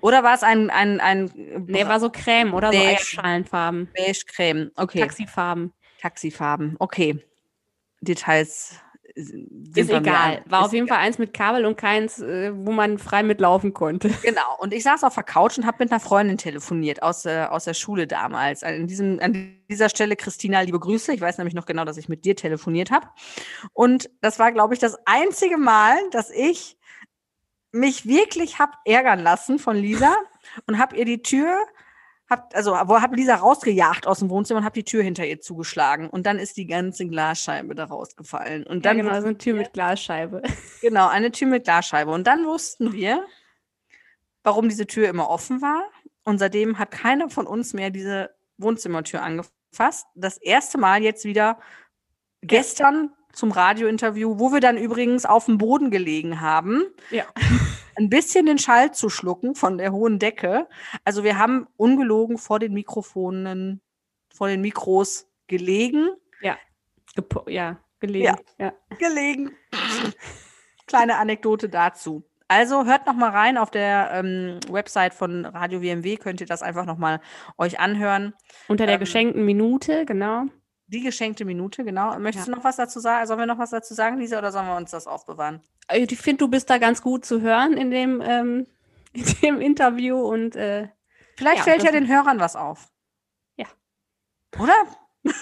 Oder 0.00 0.22
war 0.22 0.34
es 0.34 0.42
ein, 0.42 0.70
ein, 0.70 1.00
ein 1.00 1.30
Nee, 1.66 1.86
war 1.86 2.00
so 2.00 2.10
Creme 2.10 2.54
oder 2.54 2.70
Beige, 2.70 2.82
so 2.82 2.88
Eierschalenfarben. 2.88 3.88
Beige 3.96 4.22
Creme, 4.26 4.70
okay. 4.76 5.00
Taxifarben. 5.00 5.72
Taxifarben, 6.00 6.76
okay. 6.78 7.24
Details 8.00 8.80
ist 9.16 9.90
egal. 9.90 10.42
War 10.46 10.60
ist 10.60 10.66
auf 10.66 10.72
jeden 10.74 10.86
egal. 10.86 10.98
Fall 10.98 11.06
eins 11.06 11.18
mit 11.18 11.32
Kabel 11.32 11.64
und 11.64 11.76
keins, 11.78 12.20
äh, 12.20 12.52
wo 12.54 12.70
man 12.72 12.98
frei 12.98 13.22
mitlaufen 13.22 13.72
konnte. 13.72 14.10
Genau. 14.22 14.56
Und 14.58 14.74
ich 14.74 14.82
saß 14.82 15.04
auf 15.04 15.14
der 15.14 15.22
Couch 15.22 15.56
und 15.56 15.66
habe 15.66 15.78
mit 15.80 15.90
einer 15.90 16.00
Freundin 16.00 16.36
telefoniert 16.36 17.02
aus, 17.02 17.24
äh, 17.24 17.46
aus 17.48 17.64
der 17.64 17.74
Schule 17.74 18.06
damals. 18.06 18.62
An, 18.62 18.86
diesem, 18.86 19.18
an 19.20 19.56
dieser 19.70 19.88
Stelle, 19.88 20.16
Christina, 20.16 20.60
liebe 20.60 20.78
Grüße. 20.78 21.14
Ich 21.14 21.20
weiß 21.20 21.38
nämlich 21.38 21.54
noch 21.54 21.64
genau, 21.64 21.84
dass 21.84 21.96
ich 21.96 22.08
mit 22.08 22.24
dir 22.24 22.36
telefoniert 22.36 22.90
habe. 22.90 23.06
Und 23.72 24.10
das 24.20 24.38
war, 24.38 24.52
glaube 24.52 24.74
ich, 24.74 24.80
das 24.80 24.98
einzige 25.06 25.56
Mal, 25.56 25.96
dass 26.10 26.30
ich 26.30 26.76
mich 27.72 28.06
wirklich 28.06 28.58
habe 28.58 28.72
ärgern 28.84 29.20
lassen 29.20 29.58
von 29.58 29.76
Lisa 29.76 30.14
und 30.66 30.78
habe 30.78 30.96
ihr 30.96 31.04
die 31.04 31.22
Tür 31.22 31.58
hab, 32.28 32.54
also 32.56 32.72
wo 32.72 33.00
hab 33.00 33.14
Lisa 33.14 33.36
rausgejagt 33.36 34.06
aus 34.06 34.18
dem 34.18 34.30
Wohnzimmer 34.30 34.58
und 34.58 34.64
habe 34.64 34.74
die 34.74 34.84
Tür 34.84 35.02
hinter 35.02 35.24
ihr 35.24 35.40
zugeschlagen. 35.40 36.10
Und 36.10 36.26
dann 36.26 36.40
ist 36.40 36.56
die 36.56 36.66
ganze 36.66 37.06
Glasscheibe 37.06 37.76
da 37.76 37.84
rausgefallen. 37.84 38.66
Und 38.66 38.84
dann 38.84 38.98
ja, 38.98 39.04
genau 39.04 39.20
so 39.20 39.28
eine 39.28 39.38
Tür 39.38 39.54
wir, 39.54 39.62
mit 39.62 39.72
Glasscheibe. 39.72 40.42
Genau 40.80 41.06
eine 41.06 41.30
Tür 41.30 41.46
mit 41.46 41.64
Glasscheibe. 41.64 42.10
Und 42.10 42.26
dann 42.26 42.44
wussten 42.44 42.92
wir 42.92 43.24
warum 44.46 44.68
diese 44.68 44.86
Tür 44.86 45.08
immer 45.08 45.28
offen 45.28 45.60
war. 45.60 45.90
Und 46.24 46.38
seitdem 46.38 46.78
hat 46.78 46.92
keiner 46.92 47.28
von 47.28 47.48
uns 47.48 47.74
mehr 47.74 47.90
diese 47.90 48.30
Wohnzimmertür 48.58 49.20
angefasst. 49.20 50.06
Das 50.14 50.38
erste 50.38 50.78
Mal 50.78 51.02
jetzt 51.02 51.24
wieder 51.24 51.58
gestern 52.42 53.12
zum 53.32 53.50
Radiointerview 53.50 54.38
wo 54.38 54.52
wir 54.52 54.60
dann 54.60 54.76
übrigens 54.76 55.26
auf 55.26 55.46
dem 55.46 55.58
Boden 55.58 55.90
gelegen 55.90 56.40
haben 56.40 56.84
ja 57.10 57.24
ein 57.96 58.10
bisschen 58.10 58.46
den 58.46 58.58
Schall 58.58 58.92
zu 58.92 59.08
schlucken 59.08 59.54
von 59.54 59.78
der 59.78 59.92
hohen 59.92 60.18
Decke. 60.18 60.68
Also 61.04 61.24
wir 61.24 61.38
haben 61.38 61.66
ungelogen 61.76 62.38
vor 62.38 62.58
den 62.58 62.72
Mikrofonen, 62.72 63.80
vor 64.32 64.48
den 64.48 64.60
Mikros 64.60 65.26
gelegen. 65.46 66.10
Ja, 66.40 66.56
Gepo 67.14 67.48
ja, 67.48 67.78
gelegen. 67.98 68.36
Ja, 68.58 68.72
ja. 68.90 68.96
gelegen. 68.98 69.52
Kleine 70.86 71.16
Anekdote 71.16 71.68
dazu. 71.68 72.24
Also 72.48 72.84
hört 72.84 73.06
noch 73.06 73.14
mal 73.14 73.30
rein 73.30 73.58
auf 73.58 73.72
der 73.72 74.10
ähm, 74.12 74.60
Website 74.70 75.14
von 75.14 75.44
Radio 75.46 75.82
WMW, 75.82 76.16
könnt 76.16 76.40
ihr 76.40 76.46
das 76.46 76.62
einfach 76.62 76.84
noch 76.84 76.96
mal 76.96 77.20
euch 77.58 77.80
anhören. 77.80 78.34
Unter 78.68 78.86
der 78.86 78.96
ähm, 78.96 79.00
geschenkten 79.00 79.44
Minute, 79.44 80.04
genau. 80.04 80.44
Die 80.88 81.00
geschenkte 81.00 81.44
Minute, 81.44 81.84
genau. 81.84 82.16
Möchtest 82.18 82.46
ja. 82.46 82.52
du 82.52 82.58
noch 82.58 82.64
was 82.64 82.76
dazu 82.76 83.00
sagen? 83.00 83.26
Sollen 83.26 83.40
wir 83.40 83.46
noch 83.46 83.58
was 83.58 83.70
dazu 83.70 83.92
sagen, 83.94 84.18
Lisa, 84.18 84.38
oder 84.38 84.52
sollen 84.52 84.66
wir 84.66 84.76
uns 84.76 84.92
das 84.92 85.06
aufbewahren? 85.06 85.60
Äh, 85.88 86.00
ich 86.00 86.18
finde, 86.18 86.38
du 86.38 86.48
bist 86.48 86.70
da 86.70 86.78
ganz 86.78 87.02
gut 87.02 87.24
zu 87.24 87.40
hören 87.40 87.72
in 87.76 87.90
dem, 87.90 88.20
ähm, 88.20 88.66
in 89.12 89.24
dem 89.42 89.60
Interview 89.60 90.16
und 90.16 90.54
äh, 90.54 90.88
vielleicht 91.36 91.58
ja, 91.58 91.64
fällt 91.64 91.82
ja 91.82 91.90
den 91.90 92.08
Hörern 92.08 92.38
was 92.38 92.54
auf. 92.54 92.88
Ja. 93.56 93.66
Oder? 94.60 94.74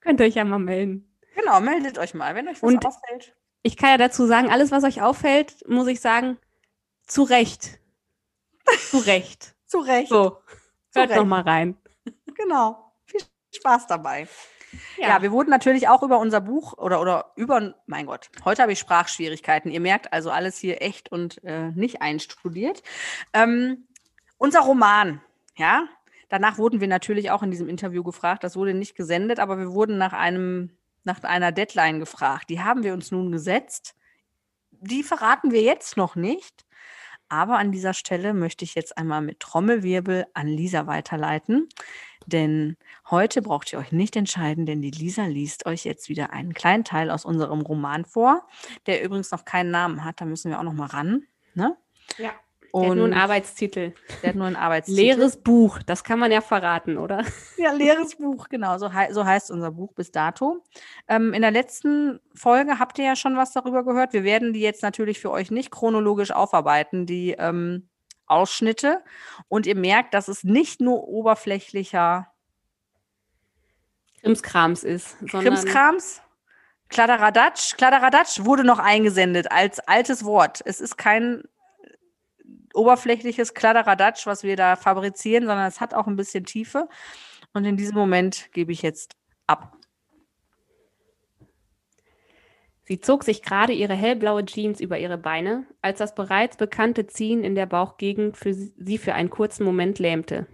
Könnt 0.00 0.20
ihr 0.20 0.26
euch 0.26 0.34
ja 0.34 0.44
mal 0.44 0.58
melden. 0.58 1.04
Genau, 1.36 1.60
meldet 1.60 1.98
euch 1.98 2.14
mal, 2.14 2.34
wenn 2.34 2.48
euch 2.48 2.62
was 2.62 2.72
und 2.72 2.84
auffällt. 2.84 3.36
Ich 3.62 3.76
kann 3.76 3.90
ja 3.90 3.96
dazu 3.96 4.26
sagen, 4.26 4.50
alles, 4.50 4.70
was 4.70 4.82
euch 4.82 5.02
auffällt, 5.02 5.68
muss 5.68 5.86
ich 5.86 6.00
sagen, 6.00 6.38
zu 7.06 7.22
Recht. 7.22 7.78
zu 8.90 8.98
Recht. 8.98 9.54
zu 9.66 9.78
Recht. 9.78 10.08
So, 10.08 10.38
hört 10.94 11.14
noch 11.14 11.24
mal 11.24 11.42
rein. 11.42 11.76
Genau. 12.34 12.87
Spaß 13.54 13.86
dabei. 13.86 14.28
Ja. 14.96 15.08
ja. 15.08 15.22
wir 15.22 15.32
wurden 15.32 15.50
natürlich 15.50 15.88
auch 15.88 16.02
über 16.02 16.18
unser 16.18 16.40
Buch 16.40 16.74
oder, 16.76 17.00
oder 17.00 17.32
über, 17.36 17.74
mein 17.86 18.06
Gott, 18.06 18.30
heute 18.44 18.62
habe 18.62 18.72
ich 18.72 18.78
Sprachschwierigkeiten. 18.78 19.70
Ihr 19.70 19.80
merkt 19.80 20.12
also 20.12 20.30
alles 20.30 20.58
hier 20.58 20.82
echt 20.82 21.10
und 21.10 21.42
äh, 21.44 21.70
nicht 21.70 22.02
einstudiert. 22.02 22.82
Ähm, 23.32 23.86
unser 24.36 24.60
Roman, 24.60 25.20
ja, 25.56 25.88
danach 26.28 26.58
wurden 26.58 26.80
wir 26.80 26.88
natürlich 26.88 27.30
auch 27.30 27.42
in 27.42 27.50
diesem 27.50 27.68
Interview 27.68 28.02
gefragt. 28.02 28.44
Das 28.44 28.56
wurde 28.56 28.74
nicht 28.74 28.94
gesendet, 28.94 29.40
aber 29.40 29.58
wir 29.58 29.72
wurden 29.72 29.98
nach 29.98 30.12
einem, 30.12 30.76
nach 31.04 31.22
einer 31.22 31.52
Deadline 31.52 31.98
gefragt. 31.98 32.50
Die 32.50 32.60
haben 32.60 32.82
wir 32.82 32.92
uns 32.92 33.10
nun 33.10 33.32
gesetzt. 33.32 33.94
Die 34.70 35.02
verraten 35.02 35.50
wir 35.50 35.62
jetzt 35.62 35.96
noch 35.96 36.14
nicht. 36.14 36.66
Aber 37.30 37.58
an 37.58 37.72
dieser 37.72 37.92
Stelle 37.92 38.32
möchte 38.32 38.64
ich 38.64 38.74
jetzt 38.74 38.96
einmal 38.96 39.20
mit 39.20 39.40
Trommelwirbel 39.40 40.26
an 40.32 40.46
Lisa 40.46 40.86
weiterleiten. 40.86 41.68
Denn 42.28 42.76
heute 43.10 43.40
braucht 43.40 43.72
ihr 43.72 43.78
euch 43.78 43.92
nicht 43.92 44.14
entscheiden, 44.14 44.66
denn 44.66 44.82
die 44.82 44.90
Lisa 44.90 45.24
liest 45.24 45.66
euch 45.66 45.84
jetzt 45.84 46.08
wieder 46.08 46.30
einen 46.32 46.52
kleinen 46.52 46.84
Teil 46.84 47.10
aus 47.10 47.24
unserem 47.24 47.62
Roman 47.62 48.04
vor, 48.04 48.46
der 48.86 49.02
übrigens 49.02 49.30
noch 49.30 49.44
keinen 49.44 49.70
Namen 49.70 50.04
hat. 50.04 50.20
Da 50.20 50.26
müssen 50.26 50.50
wir 50.50 50.58
auch 50.58 50.64
noch 50.64 50.74
mal 50.74 50.86
ran. 50.86 51.24
Ne? 51.54 51.76
Ja. 52.18 52.32
Der 52.74 52.90
hat 52.90 52.96
nur 52.96 53.04
einen 53.06 53.14
Arbeitstitel. 53.14 53.94
Der 54.22 54.28
hat 54.28 54.36
nur 54.36 54.46
einen 54.46 54.56
Arbeitstitel. 54.56 55.00
Leeres 55.00 55.38
Buch, 55.38 55.78
das 55.86 56.04
kann 56.04 56.18
man 56.18 56.30
ja 56.30 56.42
verraten, 56.42 56.98
oder? 56.98 57.24
Ja, 57.56 57.72
leeres 57.72 58.16
Buch, 58.16 58.50
genau. 58.50 58.76
So, 58.76 58.92
hei 58.92 59.10
so 59.10 59.24
heißt 59.24 59.50
unser 59.50 59.70
Buch 59.70 59.94
bis 59.94 60.12
dato. 60.12 60.62
Ähm, 61.08 61.32
in 61.32 61.40
der 61.40 61.50
letzten 61.50 62.20
Folge 62.34 62.78
habt 62.78 62.98
ihr 62.98 63.06
ja 63.06 63.16
schon 63.16 63.36
was 63.36 63.52
darüber 63.52 63.84
gehört. 63.84 64.12
Wir 64.12 64.22
werden 64.22 64.52
die 64.52 64.60
jetzt 64.60 64.82
natürlich 64.82 65.18
für 65.18 65.30
euch 65.30 65.50
nicht 65.50 65.70
chronologisch 65.70 66.30
aufarbeiten, 66.30 67.06
die 67.06 67.34
ähm, 67.38 67.88
Ausschnitte. 68.28 69.02
Und 69.48 69.66
ihr 69.66 69.76
merkt, 69.76 70.14
dass 70.14 70.28
es 70.28 70.44
nicht 70.44 70.80
nur 70.80 71.08
oberflächlicher 71.08 72.32
Krimskrams 74.20 74.84
ist, 74.84 75.18
sondern. 75.20 75.54
Krimskrams? 75.54 76.22
Kladderadatsch. 76.88 77.76
Kladderadatsch 77.76 78.44
wurde 78.44 78.64
noch 78.64 78.78
eingesendet 78.78 79.50
als 79.52 79.78
altes 79.80 80.24
Wort. 80.24 80.62
Es 80.64 80.80
ist 80.80 80.96
kein 80.96 81.42
oberflächliches 82.74 83.54
Kladderadatsch, 83.54 84.26
was 84.26 84.42
wir 84.42 84.56
da 84.56 84.76
fabrizieren, 84.76 85.46
sondern 85.46 85.66
es 85.66 85.80
hat 85.80 85.94
auch 85.94 86.06
ein 86.06 86.16
bisschen 86.16 86.44
Tiefe. 86.44 86.88
Und 87.52 87.64
in 87.64 87.76
diesem 87.76 87.94
Moment 87.94 88.50
gebe 88.52 88.72
ich 88.72 88.82
jetzt 88.82 89.16
ab. 89.46 89.77
Sie 92.88 93.00
zog 93.00 93.22
sich 93.22 93.42
gerade 93.42 93.74
ihre 93.74 93.92
hellblaue 93.92 94.46
Jeans 94.46 94.80
über 94.80 94.98
ihre 94.98 95.18
Beine, 95.18 95.66
als 95.82 95.98
das 95.98 96.14
bereits 96.14 96.56
bekannte 96.56 97.06
Ziehen 97.06 97.44
in 97.44 97.54
der 97.54 97.66
Bauchgegend 97.66 98.38
für 98.38 98.54
sie 98.54 98.96
für 98.96 99.12
einen 99.12 99.28
kurzen 99.28 99.64
Moment 99.64 99.98
lähmte. 99.98 100.46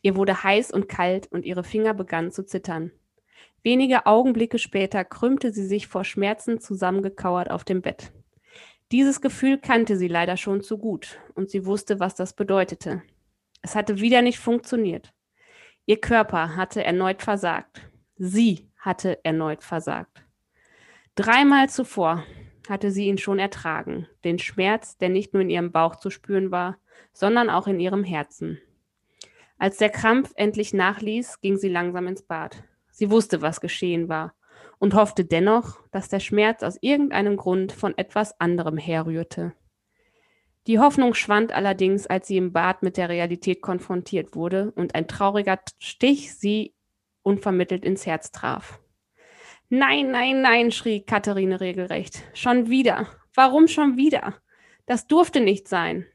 Ihr 0.00 0.16
wurde 0.16 0.42
heiß 0.42 0.70
und 0.70 0.88
kalt 0.88 1.30
und 1.30 1.44
ihre 1.44 1.62
Finger 1.62 1.92
begannen 1.92 2.30
zu 2.30 2.46
zittern. 2.46 2.92
Wenige 3.62 4.06
Augenblicke 4.06 4.56
später 4.56 5.04
krümmte 5.04 5.52
sie 5.52 5.66
sich 5.66 5.86
vor 5.86 6.04
Schmerzen 6.04 6.60
zusammengekauert 6.60 7.50
auf 7.50 7.64
dem 7.64 7.82
Bett. 7.82 8.10
Dieses 8.90 9.20
Gefühl 9.20 9.58
kannte 9.58 9.98
sie 9.98 10.08
leider 10.08 10.38
schon 10.38 10.62
zu 10.62 10.78
gut 10.78 11.20
und 11.34 11.50
sie 11.50 11.66
wusste, 11.66 12.00
was 12.00 12.14
das 12.14 12.32
bedeutete. 12.32 13.02
Es 13.60 13.74
hatte 13.76 14.00
wieder 14.00 14.22
nicht 14.22 14.38
funktioniert. 14.38 15.12
Ihr 15.84 16.00
Körper 16.00 16.56
hatte 16.56 16.82
erneut 16.82 17.20
versagt. 17.20 17.82
Sie 18.16 18.70
hatte 18.78 19.22
erneut 19.26 19.62
versagt. 19.62 20.24
Dreimal 21.20 21.68
zuvor 21.68 22.24
hatte 22.66 22.90
sie 22.90 23.08
ihn 23.08 23.18
schon 23.18 23.38
ertragen, 23.38 24.06
den 24.24 24.38
Schmerz, 24.38 24.96
der 24.96 25.10
nicht 25.10 25.34
nur 25.34 25.42
in 25.42 25.50
ihrem 25.50 25.70
Bauch 25.70 25.96
zu 25.96 26.08
spüren 26.08 26.50
war, 26.50 26.78
sondern 27.12 27.50
auch 27.50 27.66
in 27.66 27.78
ihrem 27.78 28.04
Herzen. 28.04 28.58
Als 29.58 29.76
der 29.76 29.90
Krampf 29.90 30.32
endlich 30.36 30.72
nachließ, 30.72 31.42
ging 31.42 31.58
sie 31.58 31.68
langsam 31.68 32.06
ins 32.06 32.22
Bad. 32.22 32.64
Sie 32.90 33.10
wusste, 33.10 33.42
was 33.42 33.60
geschehen 33.60 34.08
war 34.08 34.32
und 34.78 34.94
hoffte 34.94 35.26
dennoch, 35.26 35.86
dass 35.90 36.08
der 36.08 36.20
Schmerz 36.20 36.62
aus 36.62 36.78
irgendeinem 36.80 37.36
Grund 37.36 37.72
von 37.72 37.98
etwas 37.98 38.40
anderem 38.40 38.78
herrührte. 38.78 39.52
Die 40.66 40.78
Hoffnung 40.78 41.12
schwand 41.12 41.52
allerdings, 41.52 42.06
als 42.06 42.28
sie 42.28 42.38
im 42.38 42.54
Bad 42.54 42.82
mit 42.82 42.96
der 42.96 43.10
Realität 43.10 43.60
konfrontiert 43.60 44.34
wurde 44.34 44.72
und 44.74 44.94
ein 44.94 45.06
trauriger 45.06 45.60
Stich 45.80 46.34
sie 46.34 46.72
unvermittelt 47.20 47.84
ins 47.84 48.06
Herz 48.06 48.32
traf. 48.32 48.80
Nein, 49.72 50.10
nein, 50.10 50.42
nein, 50.42 50.72
schrie 50.72 51.00
Katharine 51.00 51.60
regelrecht. 51.60 52.24
Schon 52.34 52.68
wieder. 52.68 53.06
Warum 53.34 53.68
schon 53.68 53.96
wieder? 53.96 54.34
Das 54.84 55.06
durfte 55.06 55.40
nicht 55.40 55.68
sein. 55.68 56.06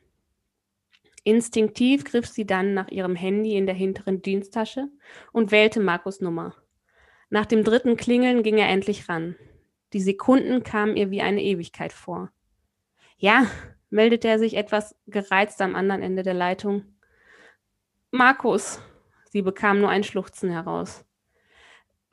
Instinktiv 1.24 2.04
griff 2.04 2.28
sie 2.28 2.46
dann 2.46 2.74
nach 2.74 2.90
ihrem 2.90 3.16
Handy 3.16 3.56
in 3.56 3.66
der 3.66 3.74
hinteren 3.74 4.22
Diensttasche 4.22 4.90
und 5.32 5.52
wählte 5.52 5.80
Markus 5.80 6.20
Nummer. 6.20 6.54
Nach 7.30 7.46
dem 7.46 7.64
dritten 7.64 7.96
Klingeln 7.96 8.44
ging 8.44 8.58
er 8.58 8.68
endlich 8.68 9.08
ran. 9.08 9.38
Die 9.94 10.02
Sekunden 10.02 10.64
kamen 10.64 10.98
ihr 10.98 11.10
wie 11.10 11.22
eine 11.22 11.42
Ewigkeit 11.42 11.94
vor. 11.94 12.32
Ja, 13.18 13.50
meldete 13.90 14.28
er 14.28 14.38
sich 14.38 14.58
etwas 14.58 14.98
gereizt 15.08 15.62
am 15.62 15.76
anderen 15.76 16.02
Ende 16.02 16.24
der 16.24 16.34
Leitung. 16.34 16.84
Markus. 18.12 18.82
Sie 19.30 19.42
bekam 19.42 19.80
nur 19.80 19.90
ein 19.90 20.04
Schluchzen 20.04 20.50
heraus. 20.50 21.06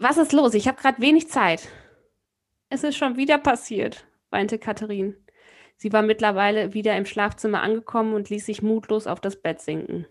Was 0.02 0.18
ist 0.18 0.32
los? 0.32 0.54
Ich 0.54 0.66
habe 0.66 0.80
gerade 0.80 1.00
wenig 1.00 1.28
Zeit. 1.28 1.68
Es 2.68 2.82
ist 2.82 2.96
schon 2.96 3.16
wieder 3.16 3.38
passiert, 3.38 4.04
weinte 4.30 4.58
Katharin. 4.58 5.14
Sie 5.76 5.92
war 5.92 6.02
mittlerweile 6.02 6.74
wieder 6.74 6.96
im 6.96 7.06
Schlafzimmer 7.06 7.62
angekommen 7.62 8.14
und 8.14 8.28
ließ 8.28 8.44
sich 8.44 8.62
mutlos 8.62 9.06
auf 9.06 9.20
das 9.20 9.40
Bett 9.40 9.60
sinken. 9.60 10.06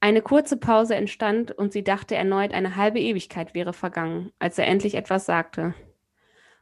Eine 0.00 0.22
kurze 0.22 0.56
Pause 0.56 0.94
entstand 0.94 1.52
und 1.52 1.74
sie 1.74 1.84
dachte 1.84 2.14
erneut, 2.14 2.54
eine 2.54 2.76
halbe 2.76 2.98
Ewigkeit 2.98 3.52
wäre 3.52 3.74
vergangen, 3.74 4.32
als 4.38 4.56
er 4.56 4.66
endlich 4.68 4.94
etwas 4.94 5.26
sagte. 5.26 5.74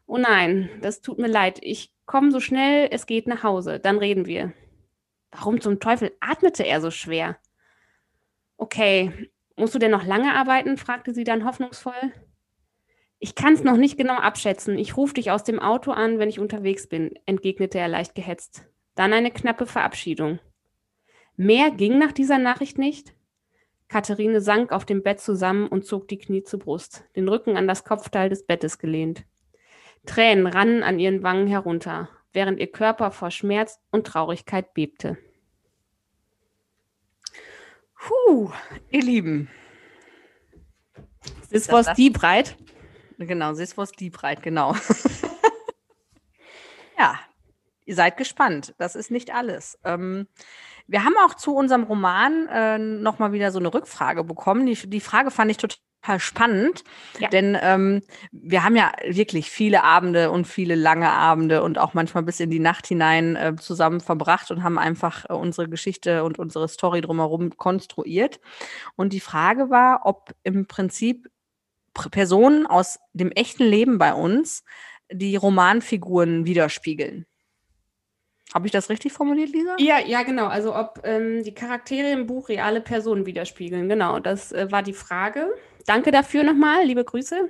Oh 0.04 0.18
nein, 0.18 0.68
das 0.82 1.00
tut 1.00 1.20
mir 1.20 1.28
leid. 1.28 1.60
Ich 1.62 1.94
komme 2.06 2.32
so 2.32 2.40
schnell 2.40 2.88
es 2.90 3.06
geht 3.06 3.28
nach 3.28 3.44
Hause. 3.44 3.78
Dann 3.78 3.98
reden 3.98 4.26
wir. 4.26 4.52
Warum 5.30 5.60
zum 5.60 5.78
Teufel 5.78 6.10
atmete 6.18 6.66
er 6.66 6.80
so 6.80 6.90
schwer? 6.90 7.38
Okay, 8.56 9.30
Musst 9.58 9.74
du 9.74 9.80
denn 9.80 9.90
noch 9.90 10.04
lange 10.04 10.34
arbeiten? 10.34 10.76
fragte 10.76 11.12
sie 11.12 11.24
dann 11.24 11.44
hoffnungsvoll. 11.44 12.12
Ich 13.18 13.34
kann 13.34 13.54
es 13.54 13.64
noch 13.64 13.76
nicht 13.76 13.98
genau 13.98 14.14
abschätzen. 14.14 14.78
Ich 14.78 14.96
rufe 14.96 15.14
dich 15.14 15.32
aus 15.32 15.42
dem 15.42 15.58
Auto 15.58 15.90
an, 15.90 16.20
wenn 16.20 16.28
ich 16.28 16.38
unterwegs 16.38 16.86
bin, 16.86 17.18
entgegnete 17.26 17.76
er 17.76 17.88
leicht 17.88 18.14
gehetzt. 18.14 18.64
Dann 18.94 19.12
eine 19.12 19.32
knappe 19.32 19.66
Verabschiedung. 19.66 20.38
Mehr 21.36 21.72
ging 21.72 21.98
nach 21.98 22.12
dieser 22.12 22.38
Nachricht 22.38 22.78
nicht? 22.78 23.14
Katharine 23.88 24.40
sank 24.40 24.70
auf 24.70 24.84
dem 24.84 25.02
Bett 25.02 25.20
zusammen 25.20 25.66
und 25.66 25.84
zog 25.84 26.06
die 26.06 26.18
Knie 26.18 26.44
zur 26.44 26.60
Brust, 26.60 27.04
den 27.16 27.28
Rücken 27.28 27.56
an 27.56 27.66
das 27.66 27.84
Kopfteil 27.84 28.28
des 28.28 28.46
Bettes 28.46 28.78
gelehnt. 28.78 29.24
Tränen 30.06 30.46
rannen 30.46 30.84
an 30.84 31.00
ihren 31.00 31.24
Wangen 31.24 31.48
herunter, 31.48 32.08
während 32.32 32.60
ihr 32.60 32.70
Körper 32.70 33.10
vor 33.10 33.32
Schmerz 33.32 33.80
und 33.90 34.06
Traurigkeit 34.06 34.72
bebte. 34.74 35.18
Puh, 37.98 38.50
ihr 38.90 39.02
Lieben. 39.02 39.48
This 41.50 41.70
was 41.70 41.92
die 41.94 42.10
breit. 42.10 42.56
Genau, 43.18 43.52
this 43.54 43.76
was 43.76 43.90
die 43.92 44.10
breit, 44.10 44.42
genau. 44.42 44.74
ja, 46.98 47.18
ihr 47.84 47.94
seid 47.94 48.16
gespannt. 48.16 48.74
Das 48.78 48.94
ist 48.94 49.10
nicht 49.10 49.34
alles. 49.34 49.78
Ähm, 49.84 50.28
wir 50.86 51.04
haben 51.04 51.16
auch 51.24 51.34
zu 51.34 51.54
unserem 51.54 51.82
Roman 51.82 52.46
äh, 52.48 52.78
nochmal 52.78 53.32
wieder 53.32 53.50
so 53.50 53.58
eine 53.58 53.72
Rückfrage 53.72 54.24
bekommen. 54.24 54.66
Die, 54.66 54.74
die 54.74 55.00
Frage 55.00 55.30
fand 55.30 55.50
ich 55.50 55.56
total 55.56 55.78
spannend, 56.18 56.84
ja. 57.18 57.28
denn 57.28 57.58
ähm, 57.60 58.02
wir 58.32 58.64
haben 58.64 58.76
ja 58.76 58.92
wirklich 59.06 59.50
viele 59.50 59.84
Abende 59.84 60.30
und 60.30 60.46
viele 60.46 60.74
lange 60.74 61.10
Abende 61.10 61.62
und 61.62 61.78
auch 61.78 61.92
manchmal 61.92 62.22
bis 62.22 62.40
in 62.40 62.50
die 62.50 62.60
Nacht 62.60 62.86
hinein 62.86 63.36
äh, 63.36 63.56
zusammen 63.56 64.00
verbracht 64.00 64.50
und 64.50 64.62
haben 64.62 64.78
einfach 64.78 65.28
äh, 65.28 65.34
unsere 65.34 65.68
Geschichte 65.68 66.24
und 66.24 66.38
unsere 66.38 66.68
Story 66.68 67.02
drumherum 67.02 67.56
konstruiert. 67.56 68.40
Und 68.96 69.12
die 69.12 69.20
Frage 69.20 69.68
war, 69.68 70.02
ob 70.04 70.34
im 70.44 70.66
Prinzip 70.66 71.28
Personen 72.10 72.66
aus 72.66 72.98
dem 73.12 73.30
echten 73.32 73.64
Leben 73.64 73.98
bei 73.98 74.14
uns 74.14 74.64
die 75.10 75.36
Romanfiguren 75.36 76.46
widerspiegeln. 76.46 77.26
Habe 78.54 78.66
ich 78.66 78.72
das 78.72 78.88
richtig 78.88 79.12
formuliert, 79.12 79.50
Lisa? 79.50 79.76
Ja, 79.78 79.98
ja, 79.98 80.22
genau. 80.22 80.46
Also 80.46 80.74
ob 80.74 81.00
ähm, 81.04 81.42
die 81.42 81.54
Charaktere 81.54 82.10
im 82.12 82.26
Buch 82.26 82.48
reale 82.48 82.80
Personen 82.80 83.26
widerspiegeln. 83.26 83.88
Genau, 83.88 84.20
das 84.20 84.52
äh, 84.52 84.72
war 84.72 84.82
die 84.82 84.94
Frage. 84.94 85.54
Danke 85.88 86.10
dafür 86.10 86.44
nochmal. 86.44 86.84
Liebe 86.84 87.02
Grüße. 87.02 87.48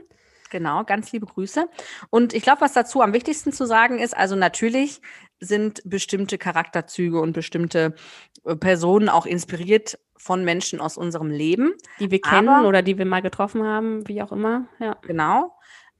Genau, 0.51 0.85
ganz 0.85 1.11
liebe 1.13 1.27
Grüße. 1.27 1.69
Und 2.11 2.33
ich 2.33 2.43
glaube, 2.45 2.61
was 2.61 2.73
dazu 2.73 3.03
am 3.03 3.13
wichtigsten 3.13 3.53
zu 3.53 3.67
sagen 3.67 3.99
ist, 3.99 4.17
also 4.17 4.37
natürlich 4.37 5.01
sind 5.41 5.83
bestimmte 5.85 6.39
Charakterzüge 6.39 7.21
und 7.21 7.33
bestimmte 7.33 7.97
äh, 8.45 8.55
Personen 8.55 9.09
auch 9.09 9.27
inspiriert 9.27 9.99
von 10.17 10.45
Menschen 10.45 10.81
aus 10.81 10.97
unserem 10.97 11.31
Leben. 11.31 11.73
Die 11.99 12.13
wir 12.13 12.21
kennen 12.21 12.49
Aber, 12.49 12.69
oder 12.69 12.83
die 12.83 12.97
wir 12.97 13.07
mal 13.07 13.23
getroffen 13.23 13.65
haben, 13.65 14.07
wie 14.07 14.23
auch 14.23 14.31
immer. 14.31 14.69
Ja. 14.79 14.97
Genau. 15.03 15.53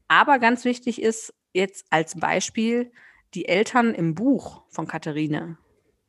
Aber 0.07 0.39
ganz 0.39 0.65
wichtig 0.65 1.03
ist 1.03 1.35
jetzt 1.53 1.87
als 1.91 2.15
Beispiel, 2.15 2.93
die 3.35 3.47
Eltern 3.47 3.95
im 3.95 4.15
Buch 4.15 4.63
von 4.69 4.87
Katharine 4.87 5.59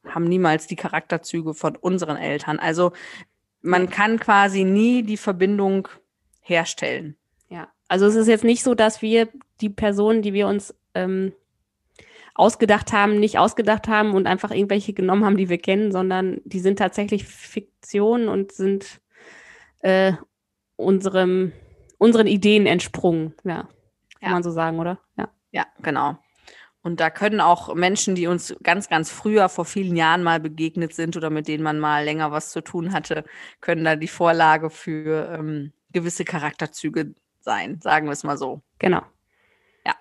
haben 0.08 0.26
niemals 0.26 0.68
die 0.68 0.76
Charakterzüge 0.76 1.56
von 1.56 1.76
unseren 1.76 2.18
Eltern. 2.18 2.60
Also 2.60 2.94
man 3.62 3.90
kann 3.90 4.20
quasi 4.20 4.64
nie 4.64 5.04
die 5.04 5.18
Verbindung 5.18 5.90
herstellen. 6.42 7.16
Ja, 7.50 7.68
also 7.88 8.06
es 8.06 8.16
ist 8.16 8.28
jetzt 8.28 8.44
nicht 8.44 8.64
so, 8.64 8.76
dass 8.76 9.02
wir 9.02 9.30
die 9.62 9.70
Personen, 9.70 10.22
die 10.22 10.34
wir 10.34 10.48
uns 10.48 10.76
ähm, 10.94 11.34
ausgedacht 12.36 12.94
haben, 12.94 13.20
nicht 13.20 13.38
ausgedacht 13.38 13.88
haben 13.88 14.14
und 14.14 14.28
einfach 14.28 14.52
irgendwelche 14.52 14.94
genommen 14.94 15.26
haben, 15.26 15.38
die 15.38 15.50
wir 15.50 15.58
kennen, 15.58 15.92
sondern 15.92 16.40
die 16.46 16.60
sind 16.60 16.80
tatsächlich 16.80 17.26
Fiktion 17.26 18.30
und 18.30 18.52
sind 18.52 19.02
äh, 19.82 20.14
unserem, 20.76 21.52
unseren 21.98 22.28
Ideen 22.28 22.66
entsprungen. 22.66 23.34
Ja, 23.44 23.64
kann 24.20 24.22
ja. 24.22 24.30
man 24.30 24.44
so 24.44 24.52
sagen, 24.52 24.80
oder? 24.80 25.00
Ja. 25.18 25.30
Ja, 25.52 25.66
genau. 25.82 26.18
Und 26.82 27.00
da 27.02 27.10
können 27.10 27.42
auch 27.42 27.76
Menschen, 27.76 28.16
die 28.16 28.28
uns 28.28 28.56
ganz, 28.64 28.88
ganz 28.88 29.12
früher 29.12 29.50
vor 29.50 29.66
vielen 29.66 29.96
Jahren 29.96 30.24
mal 30.24 30.40
begegnet 30.40 30.94
sind 30.94 31.18
oder 31.18 31.30
mit 31.30 31.48
denen 31.48 31.64
man 31.64 31.80
mal 31.80 32.06
länger 32.06 32.32
was 32.32 32.52
zu 32.52 32.62
tun 32.62 32.94
hatte, 32.94 33.26
können 33.60 33.84
da 33.84 33.96
die 33.96 34.08
Vorlage 34.08 34.70
für 34.70 35.38
ähm, 35.38 35.74
gewisse 35.92 36.26
Charakterzüge 36.26 37.14
sein, 37.40 37.80
sagen 37.82 38.08
wir 38.08 38.14
es 38.14 38.24
mal 38.24 38.38
so. 38.38 38.62
Genau. 38.80 39.02
Ja. 39.86 39.96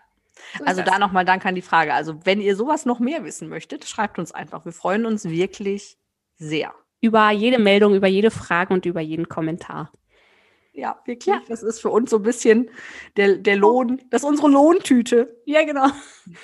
So 0.58 0.64
Also 0.64 0.82
da 0.82 0.98
nochmal 0.98 1.24
Dank 1.24 1.44
an 1.46 1.54
die 1.54 1.62
Frage. 1.62 1.94
Also 1.94 2.24
wenn 2.24 2.40
ihr 2.40 2.56
sowas 2.56 2.84
noch 2.86 2.98
mehr 3.00 3.24
wissen 3.24 3.48
möchtet, 3.48 3.84
schreibt 3.86 4.18
uns 4.18 4.32
einfach. 4.32 4.64
Wir 4.64 4.72
freuen 4.72 5.06
uns 5.06 5.24
wirklich 5.24 5.96
sehr. 6.36 6.74
über 7.00 7.30
jede 7.30 7.58
Meldung, 7.58 7.94
über 7.94 8.08
jede 8.08 8.30
Frage 8.30 8.74
und 8.74 8.86
über 8.86 9.00
jeden 9.00 9.28
Kommentar. 9.28 9.92
Ja, 10.72 11.00
wirklich. 11.06 11.34
Das 11.48 11.62
ist 11.62 11.80
für 11.80 11.90
uns 11.90 12.10
so 12.10 12.16
ein 12.18 12.22
bisschen 12.22 12.70
der, 13.16 13.36
der 13.36 13.56
Lohn, 13.56 14.00
das 14.10 14.22
ist 14.22 14.28
unsere 14.28 14.48
Lohntüte. 14.48 15.36
Ja, 15.44 15.64
genau. 15.64 15.88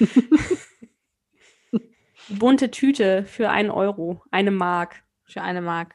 Bunte 2.28 2.70
Tüte 2.70 3.24
für 3.26 3.50
einen 3.50 3.70
Euro, 3.70 4.22
eine 4.30 4.50
Mark 4.50 5.04
Für 5.24 5.42
eine 5.42 5.60
Mark. 5.60 5.94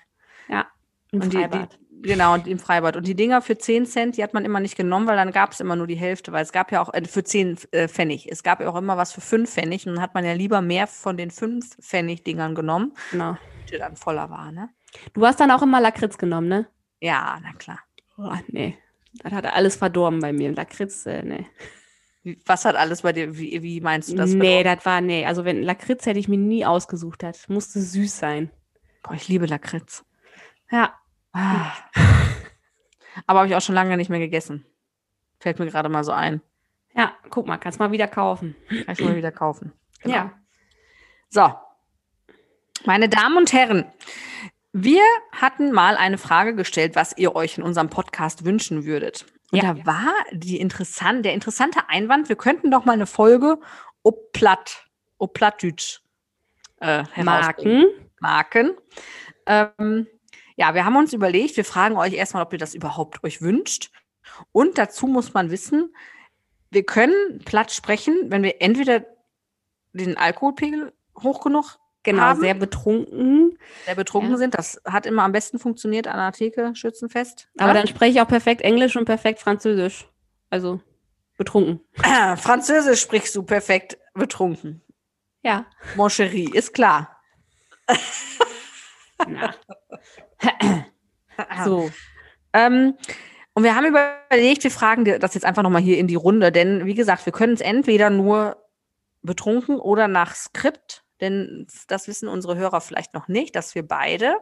im 1.12 1.22
Und 1.22 1.34
die, 1.34 1.38
Freibad. 1.38 1.79
die, 1.82 1.88
genau, 2.01 2.34
und 2.34 2.48
im 2.48 2.60
Freibad. 2.60 2.96
Und 2.96 3.08
die 3.08 3.15
Dinger 3.15 3.41
für 3.41 3.58
10 3.58 3.86
Cent, 3.86 4.18
die 4.18 4.24
hat 4.24 4.34
man 4.34 4.46
immer 4.46 4.60
nicht 4.60 4.75
genommen, 4.75 5.08
weil 5.08 5.18
dann 5.18 5.32
gab 5.32 5.51
es 5.51 5.60
immer 5.60 5.75
nur 5.75 5.88
die 5.88 5.96
Hälfte, 5.96 6.32
weil 6.32 6.44
es 6.44 6.51
gab 6.51 6.72
ja 6.72 6.82
auch 6.82 6.94
äh, 6.94 7.03
für 7.06 7.24
10 7.24 7.58
äh, 7.72 7.88
Pfennig. 7.88 8.32
Es 8.32 8.44
gab 8.44 8.62
ja 8.62 8.70
auch 8.70 8.75
immer 8.75 8.98
was 8.98 9.13
für 9.13 9.22
5 9.22 9.50
Pfennig 9.50 9.88
und 9.88 9.96
dann 9.96 10.01
hat 10.01 10.13
man 10.13 10.25
ja 10.25 10.34
lieber 10.34 10.62
mehr 10.62 10.88
von 10.88 11.18
den 11.18 11.32
5 11.32 11.77
Pfennig-Dingern 11.82 12.56
genommen, 12.56 12.94
genau. 13.12 13.38
die 13.72 13.77
dann 13.77 13.96
voller 13.96 14.29
war, 14.29 14.51
ne? 14.51 14.70
Du 15.13 15.25
hast 15.25 15.39
dann 15.39 15.51
auch 15.51 15.62
immer 15.62 15.79
Lakritz 15.79 16.18
genommen, 16.18 16.48
ne? 16.48 16.68
Ja, 17.00 17.39
na 17.41 17.53
klar. 17.53 17.79
Oh, 18.18 18.34
nee. 18.48 18.77
Das 19.13 19.32
hat 19.32 19.46
alles 19.46 19.75
verdorben 19.75 20.20
bei 20.20 20.34
mir. 20.34 20.51
Lakritz, 20.51 21.06
äh, 21.06 21.24
nee. 21.24 21.46
Was 22.46 22.65
hat 22.65 22.75
alles 22.75 23.01
bei 23.01 23.13
dir, 23.13 23.38
wie, 23.38 23.63
wie 23.63 23.82
meinst 23.82 24.12
du 24.12 24.15
das? 24.15 24.32
nee, 24.34 24.63
das 24.63 24.86
war, 24.86 25.01
nee. 25.01 25.25
Also 25.25 25.46
wenn 25.46 25.63
Lakritz 25.63 26.06
hätte 26.06 26.20
ich 26.20 26.27
mir 26.27 26.38
nie 26.38 26.65
ausgesucht. 26.65 27.24
Das 27.24 27.48
musste 27.48 27.82
süß 27.82 28.20
sein. 28.20 28.51
Boah, 29.03 29.13
ich 29.13 29.27
liebe 29.27 29.46
Lakritz. 29.46 30.03
Ja. 30.70 30.94
Ah. 31.33 31.71
Aber 33.27 33.39
habe 33.39 33.50
ich 33.50 33.55
auch 33.55 33.62
schon 33.62 33.75
lange 33.75 33.98
nicht 33.98 34.09
mehr 34.09 34.19
gegessen. 34.19 34.65
Fällt 35.39 35.59
mir 35.59 35.67
gerade 35.67 35.89
mal 35.89 36.03
so 36.03 36.12
ein. 36.12 36.41
Ja, 36.95 37.13
guck 37.29 37.48
mal, 37.48 37.57
kannst 37.57 37.79
mal 37.79 37.91
wieder 37.91 38.07
kaufen. 38.07 38.55
Kann 38.67 38.93
ich 38.93 39.01
mal 39.01 39.15
wieder 39.15 39.31
kaufen. 39.31 39.74
Genau. 40.01 40.15
Ja. 40.15 40.33
So. 41.29 41.53
Meine 42.86 43.09
Damen 43.09 43.38
und 43.38 43.53
Herren, 43.53 43.86
wir 44.71 45.03
hatten 45.31 45.71
mal 45.71 45.98
eine 45.98 46.17
Frage 46.17 46.55
gestellt, 46.55 46.95
was 46.95 47.17
ihr 47.17 47.36
euch 47.36 47.57
in 47.57 47.63
unserem 47.63 47.89
Podcast 47.89 48.45
wünschen 48.45 48.86
würdet. 48.86 49.25
Und 49.51 49.62
Ja. 49.62 49.74
da 49.74 49.86
war 49.86 50.13
die 50.31 50.59
interessant, 50.59 51.25
der 51.25 51.33
interessante 51.33 51.89
Einwand, 51.89 52.29
wir 52.29 52.36
könnten 52.36 52.71
doch 52.71 52.86
mal 52.86 52.93
eine 52.93 53.07
Folge 53.07 53.59
ob 54.03 54.31
Platt, 54.31 54.86
ob 55.17 55.33
Plattdütsch 55.33 56.00
äh. 56.79 57.03
Marken. 57.24 57.86
Marken. 58.19 58.77
Ähm, 59.45 60.07
ja, 60.60 60.74
wir 60.75 60.84
haben 60.84 60.98
uns 60.98 61.13
überlegt, 61.13 61.56
wir 61.56 61.63
fragen 61.63 61.96
euch 61.96 62.13
erstmal, 62.13 62.44
ob 62.44 62.51
ihr 62.51 62.60
das 62.60 62.75
überhaupt 62.75 63.24
euch 63.24 63.42
wünscht. 63.42 63.92
Und 64.51 64.78
dazu 64.78 65.08
muss 65.08 65.34
man 65.34 65.51
wissen, 65.51 65.96
wir 66.70 66.84
können 66.84 67.39
platt 67.46 67.72
sprechen, 67.72 68.16
wenn 68.25 68.44
wir 68.44 68.62
entweder 68.62 69.06
den 69.94 70.18
Alkoholpegel 70.18 70.92
hoch 71.24 71.42
genug 71.42 71.80
Genau, 72.04 72.22
haben, 72.22 72.39
sehr 72.42 72.54
betrunken. 72.56 73.58
sehr 73.86 73.96
betrunken 73.96 74.32
Ja. 74.32 74.38
sind. 74.38 74.54
Das 74.58 74.82
hat 74.86 75.06
immer 75.06 75.24
am 75.24 75.32
besten 75.32 75.60
funktioniert 75.60 76.08
an 76.08 76.18
der 76.18 76.32
Theke, 76.34 76.75
Schützenfest. 76.75 77.48
Aber 77.58 77.70
Ja? 77.70 77.74
dann 77.75 77.88
spreche 77.88 78.12
ich 78.12 78.22
auch 78.22 78.28
perfekt 78.28 78.62
Englisch 78.62 78.96
und 78.98 79.06
perfekt 79.06 79.39
Französisch. 79.39 80.08
Also 80.50 80.82
betrunken. 81.38 81.80
Französisch 82.38 83.01
sprichst 83.01 83.34
du 83.36 83.44
perfekt 83.44 83.98
betrunken. 84.13 84.82
Ja. 85.42 85.66
Mon 85.96 86.10
chéri, 86.10 86.54
ist 86.54 86.74
klar. 86.74 87.18
So. 91.64 91.90
Ähm, 92.52 92.96
und 93.54 93.64
wir 93.64 93.76
haben 93.76 93.86
überlegt, 93.86 94.64
wir 94.64 94.72
fragen 94.72 95.06
das 95.06 95.34
jetzt 95.34 95.46
einfach 95.46 95.64
nochmal 95.64 95.82
hier 95.82 95.98
in 95.98 96.08
die 96.08 96.16
Runde, 96.16 96.52
denn 96.52 96.86
wie 96.86 96.96
gesagt, 96.96 97.26
wir 97.26 97.34
können 97.34 97.54
es 97.54 97.62
entweder 97.62 98.10
nur 98.10 98.58
betrunken 99.22 99.80
oder 99.80 100.08
nach 100.08 100.36
Skript, 100.36 101.04
denn 101.22 101.68
das 101.88 102.08
wissen 102.08 102.27
unsere 102.29 102.58
Hörer 102.58 102.82
vielleicht 102.82 103.14
noch 103.14 103.27
nicht, 103.27 103.55
dass 103.55 103.75
wir 103.75 103.88
beide, 103.88 104.36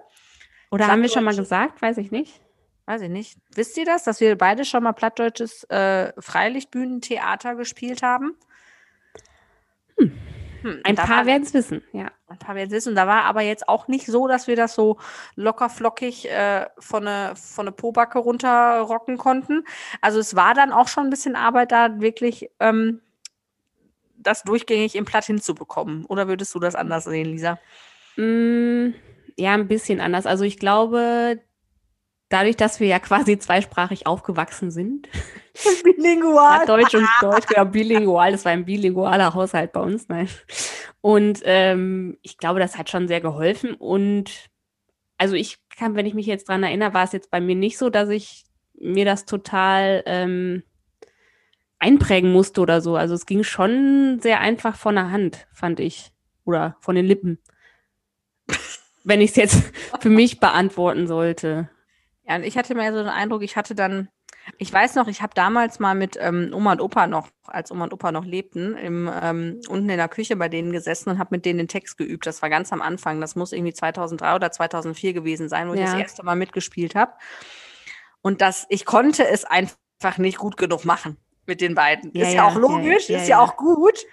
Oder 0.72 0.88
haben 0.88 1.02
wir 1.02 1.10
schon 1.10 1.24
mal 1.24 1.36
gesagt? 1.36 1.82
Weiß 1.82 1.98
ich 1.98 2.12
nicht. 2.12 2.42
weiß 2.86 3.02
ich 3.02 3.10
nicht, 3.10 3.38
wisst 3.56 3.78
ihr 3.78 3.86
das, 3.86 4.04
dass 4.04 4.20
wir 4.20 4.38
beide 4.38 4.66
schon 4.66 4.84
mal 4.84 4.94
plattdeutsches 4.94 5.63
äh, 5.66 6.13
Freilichtbühnentheater 6.20 7.56
gespielt 7.56 8.04
haben? 8.04 8.38
Hm. 10.67 10.82
Ein 10.84 10.95
paar 10.95 11.25
werden 11.25 11.43
es 11.43 11.53
wissen, 11.53 11.82
ja. 11.93 12.12
ein 12.27 12.39
paar 12.39 12.56
werden 12.56 12.67
es 12.67 12.73
wissen. 12.73 12.95
Da 12.95 13.08
war 13.08 13.23
aber 13.23 13.41
jetzt 13.41 13.69
auch 13.69 13.88
nicht 13.88 14.06
so, 14.06 14.27
dass 14.27 14.47
wir 14.47 14.58
das 14.58 14.75
so 14.75 14.97
locker 15.36 15.69
flockig 15.69 16.30
äh, 16.30 16.65
von 16.77 17.06
der 17.06 17.36
von 17.38 17.65
ne 17.65 17.71
Pobacke 17.71 18.19
runterrocken 18.19 19.17
konnten. 19.17 19.63
Also 20.01 20.19
es 20.19 20.36
war 20.36 20.53
dann 20.53 20.73
auch 20.73 20.89
schon 20.89 21.06
ein 21.06 21.10
bisschen 21.10 21.38
Arbeit 21.38 21.71
da, 21.71 22.01
wirklich 22.01 22.49
ähm, 22.60 23.01
das 24.17 24.43
durchgängig 24.43 24.95
im 24.95 25.06
Platt 25.06 25.23
hinzubekommen. 25.25 26.06
Oder 26.06 26.27
würdest 26.27 26.53
du 26.53 26.60
das 26.60 26.75
anders 26.75 27.06
sehen, 27.06 27.27
Lisa? 27.27 27.60
Mm, 28.17 28.89
ja, 29.38 29.53
ein 29.53 29.69
bisschen 29.69 30.01
anders. 30.01 30.25
Also 30.25 30.43
ich 30.43 30.60
glaube, 30.60 31.39
dadurch, 32.30 32.58
dass 32.58 32.80
wir 32.80 32.88
ja 32.88 33.00
quasi 33.00 33.38
zweisprachig 33.38 34.08
aufgewachsen 34.08 34.72
sind, 34.72 35.08
Bilingual. 35.84 36.60
Ja, 36.60 36.66
Deutsch 36.66 36.96
und 36.96 37.08
Deutsch, 37.22 37.48
ja, 37.56 37.63
bilingual, 37.63 38.32
das 38.32 38.46
war 38.46 38.52
ein 38.52 38.66
bilingualer 38.66 39.34
Haushalt 39.34 39.72
bei 39.72 39.82
uns, 39.82 40.08
nein. 40.08 40.30
Und 41.02 41.42
ähm, 41.46 42.18
ich 42.22 42.38
glaube, 42.38 42.60
das 42.60 42.78
hat 42.78 42.90
schon 42.90 43.08
sehr 43.08 43.22
geholfen. 43.22 43.74
Und 43.74 44.50
also 45.18 45.36
ich 45.36 45.58
kann, 45.76 45.96
wenn 45.96 46.06
ich 46.06 46.13
mich 46.13 46.26
jetzt 46.26 46.48
dran 46.48 46.63
erinnere, 46.63 46.94
war 46.94 47.04
es 47.04 47.12
jetzt 47.12 47.32
bei 47.32 47.42
mir 47.42 47.56
nicht 47.56 47.78
so, 47.78 47.90
dass 47.90 48.10
ich 48.10 48.46
mir 48.80 49.06
das 49.06 49.26
total 49.26 50.04
ähm, 50.06 50.63
einprägen 51.80 52.32
musste 52.32 52.62
oder 52.62 52.82
so. 52.82 52.96
Also 52.96 53.16
es 53.16 53.26
ging 53.26 53.44
schon 53.44 54.20
sehr 54.22 54.40
einfach 54.40 54.76
von 54.76 54.96
der 54.96 55.12
Hand, 55.12 55.48
fand 55.52 55.80
ich. 55.80 56.12
Oder 56.46 56.78
von 56.80 56.96
den 56.96 57.06
Lippen. 57.06 57.40
wenn 59.04 59.22
ich 59.22 59.32
es 59.32 59.36
jetzt 59.36 59.74
für 60.00 60.10
mich 60.10 60.40
beantworten 60.40 61.08
sollte. 61.08 61.70
Ja, 62.28 62.36
und 62.36 62.44
ich 62.44 62.58
hatte 62.58 62.76
mehr 62.76 62.92
so 62.92 63.00
den 63.00 63.08
Eindruck, 63.08 63.42
ich 63.44 63.56
hatte 63.56 63.74
dann, 63.74 64.10
ich 64.58 64.72
weiß 64.72 64.96
noch, 64.96 65.08
ich 65.08 65.22
habe 65.22 65.34
damals 65.34 65.80
mal 65.80 65.96
mit 65.96 66.18
ähm, 66.20 66.52
Oma 66.54 66.74
und 66.74 66.82
Opa 66.82 67.08
noch, 67.08 67.30
als 67.46 67.72
Oma 67.72 67.86
und 67.86 67.94
Opa 67.94 68.12
noch 68.12 68.26
lebten, 68.26 68.76
im, 68.76 69.10
ähm, 69.22 69.62
unten 69.70 69.90
in 69.90 69.98
der 69.98 70.10
Küche 70.10 70.36
bei 70.36 70.50
denen 70.50 70.72
gesessen 70.72 71.10
und 71.10 71.20
habe 71.20 71.30
mit 71.32 71.46
denen 71.46 71.60
den 71.60 71.68
Text 71.68 71.98
geübt. 71.98 72.26
Das 72.26 72.42
war 72.42 72.50
ganz 72.50 72.74
am 72.74 72.82
Anfang. 72.82 73.22
Das 73.22 73.36
muss 73.36 73.54
irgendwie 73.54 73.74
2003 73.74 74.36
oder 74.36 74.52
2004 74.52 75.13
gewesen 75.13 75.48
sein, 75.48 75.70
wo 75.70 75.74
ich 75.74 75.80
Ja. 75.80 75.86
das 75.88 75.96
erste 76.00 76.24
Mal 76.24 76.36
mitgespielt 76.36 76.96
habe. 76.96 77.13
Und 78.22 78.42
das, 78.42 78.66
ich 78.70 78.86
konnte 78.86 79.26
es 79.26 79.46
einfach 79.46 80.18
nicht 80.18 80.38
gut 80.38 80.58
genug 80.58 80.84
machen 80.84 81.18
mit 81.46 81.62
den 81.62 81.76
beiden. 81.76 82.12
Ja, 82.13 82.24
ist 82.24 82.34
ja, 82.34 82.36
ja, 82.36 82.48
auch 82.48 82.56
logisch, 82.56 83.10
ist 83.10 83.28
ja. 83.28 83.40
auch 83.40 83.56
gut. 83.56 84.06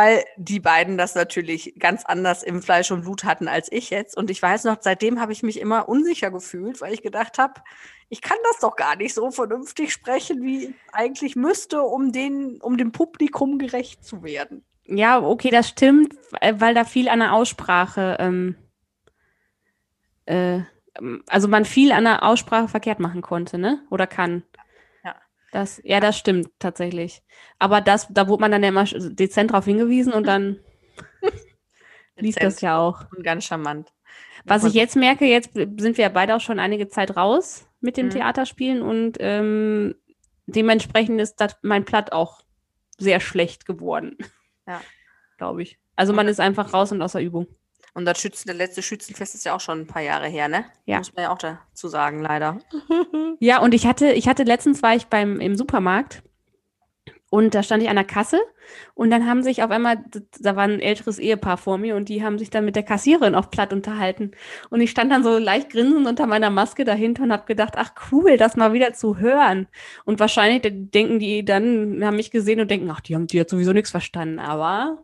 Weil 0.00 0.24
die 0.38 0.60
beiden 0.60 0.96
das 0.96 1.14
natürlich 1.14 1.74
ganz 1.78 2.06
anders 2.06 2.42
im 2.42 2.62
Fleisch 2.62 2.90
und 2.90 3.02
Blut 3.02 3.24
hatten 3.24 3.48
als 3.48 3.70
ich 3.70 3.90
jetzt. 3.90 4.16
Und 4.16 4.30
ich 4.30 4.40
weiß 4.40 4.64
noch, 4.64 4.78
seitdem 4.80 5.20
habe 5.20 5.32
ich 5.32 5.42
mich 5.42 5.60
immer 5.60 5.90
unsicher 5.90 6.30
gefühlt, 6.30 6.80
weil 6.80 6.94
ich 6.94 7.02
gedacht 7.02 7.36
habe, 7.36 7.60
ich 8.08 8.22
kann 8.22 8.38
das 8.44 8.60
doch 8.60 8.76
gar 8.76 8.96
nicht 8.96 9.12
so 9.12 9.30
vernünftig 9.30 9.92
sprechen, 9.92 10.42
wie 10.42 10.68
ich 10.68 10.74
eigentlich 10.92 11.36
müsste, 11.36 11.82
um, 11.82 12.12
den, 12.12 12.62
um 12.62 12.78
dem 12.78 12.92
Publikum 12.92 13.58
gerecht 13.58 14.02
zu 14.02 14.22
werden. 14.22 14.64
Ja, 14.86 15.20
okay, 15.20 15.50
das 15.50 15.68
stimmt, 15.68 16.14
weil 16.40 16.58
weil 16.62 16.74
da 16.74 16.84
viel 16.84 17.10
an 17.10 17.18
der 17.18 17.34
Aussprache, 17.34 18.16
ähm, 18.20 18.56
äh, 20.24 20.60
also 21.28 21.46
man 21.46 21.66
viel 21.66 21.92
an 21.92 22.04
der 22.04 22.22
Aussprache 22.22 22.68
verkehrt 22.68 23.00
machen 23.00 23.20
konnte, 23.20 23.58
ne? 23.58 23.82
Oder 23.90 24.06
kann. 24.06 24.44
Ja. 25.52 25.60
Das, 25.60 25.80
ja, 25.84 26.00
das 26.00 26.16
stimmt 26.16 26.50
tatsächlich. 26.58 27.22
Aber 27.58 27.80
das, 27.80 28.06
da 28.10 28.28
wurde 28.28 28.40
man 28.42 28.52
dann 28.52 28.62
ja 28.62 28.68
immer 28.68 28.84
dezent 28.84 29.52
drauf 29.52 29.64
hingewiesen 29.64 30.12
und 30.12 30.26
dann 30.26 30.60
lief 32.16 32.36
das 32.36 32.60
ja 32.60 32.78
auch. 32.78 33.04
Und 33.16 33.24
ganz 33.24 33.44
charmant. 33.44 33.92
Was 34.44 34.64
ich 34.64 34.74
jetzt 34.74 34.96
merke, 34.96 35.26
jetzt 35.26 35.52
sind 35.54 35.96
wir 35.98 36.04
ja 36.04 36.08
beide 36.08 36.34
auch 36.36 36.40
schon 36.40 36.58
einige 36.58 36.88
Zeit 36.88 37.16
raus 37.16 37.68
mit 37.80 37.96
dem 37.96 38.06
Mhm. 38.06 38.10
Theaterspielen 38.10 38.82
und 38.82 39.16
ähm, 39.20 39.94
dementsprechend 40.46 41.20
ist 41.20 41.36
das 41.36 41.56
mein 41.62 41.84
Platt 41.84 42.12
auch 42.12 42.42
sehr 42.98 43.20
schlecht 43.20 43.66
geworden. 43.66 44.16
Ja. 44.66 44.80
Glaube 45.38 45.62
ich. 45.62 45.78
Also 45.96 46.12
man 46.12 46.28
ist 46.28 46.40
einfach 46.40 46.72
raus 46.72 46.92
und 46.92 47.02
außer 47.02 47.20
Übung. 47.20 47.46
Und 47.94 48.04
das 48.04 48.20
Schützen, 48.20 48.48
der 48.48 48.56
letzte 48.56 48.82
Schützenfest 48.82 49.34
ist 49.34 49.44
ja 49.44 49.54
auch 49.54 49.60
schon 49.60 49.80
ein 49.80 49.86
paar 49.86 50.02
Jahre 50.02 50.28
her, 50.28 50.48
ne? 50.48 50.64
Ja. 50.86 50.98
Muss 50.98 51.14
man 51.14 51.24
ja 51.24 51.32
auch 51.32 51.38
dazu 51.38 51.88
sagen, 51.88 52.20
leider. 52.20 52.58
Ja, 53.42 53.60
und 53.62 53.72
ich 53.72 53.86
hatte, 53.86 54.12
ich 54.12 54.28
hatte 54.28 54.42
letztens 54.42 54.82
war 54.82 54.94
ich 54.94 55.06
beim 55.06 55.40
im 55.40 55.56
Supermarkt 55.56 56.22
Und 57.30 57.54
da 57.54 57.62
stand 57.62 57.82
ich 57.82 57.88
an 57.88 57.96
der 57.96 58.04
Kasse 58.04 58.38
und 58.94 59.10
dann 59.10 59.26
haben 59.26 59.42
sich 59.42 59.62
auf 59.62 59.70
einmal, 59.70 60.04
da 60.40 60.56
war 60.56 60.64
ein 60.64 60.80
älteres 60.80 61.18
Ehepaar 61.18 61.56
vor 61.56 61.78
mir 61.78 61.96
und 61.96 62.08
die 62.08 62.24
haben 62.24 62.38
sich 62.38 62.50
dann 62.50 62.64
mit 62.64 62.76
der 62.76 62.82
Kassiererin 62.82 63.34
auf 63.34 63.50
platt 63.50 63.72
unterhalten. 63.72 64.32
Und 64.68 64.80
ich 64.80 64.90
stand 64.90 65.12
dann 65.12 65.22
so 65.24 65.38
leicht 65.38 65.70
grinsend 65.70 66.06
unter 66.06 66.26
meiner 66.26 66.50
Maske 66.50 66.84
dahinter 66.84 67.22
und 67.24 67.32
habe 67.32 67.46
gedacht, 67.46 67.74
ach 67.76 67.92
cool, 68.12 68.36
das 68.36 68.56
mal 68.56 68.72
wieder 68.72 68.92
zu 68.94 69.18
hören. 69.18 69.68
Und 70.04 70.20
wahrscheinlich 70.20 70.62
denken 70.90 71.18
die 71.20 71.44
dann, 71.44 72.04
haben 72.04 72.16
mich 72.16 72.30
gesehen 72.30 72.60
und 72.60 72.70
denken, 72.70 72.90
ach, 72.90 73.00
die 73.00 73.14
haben 73.14 73.26
die 73.26 73.40
hat 73.40 73.48
sowieso 73.50 73.72
nichts 73.72 73.90
verstanden. 73.90 74.38
Aber 74.40 74.98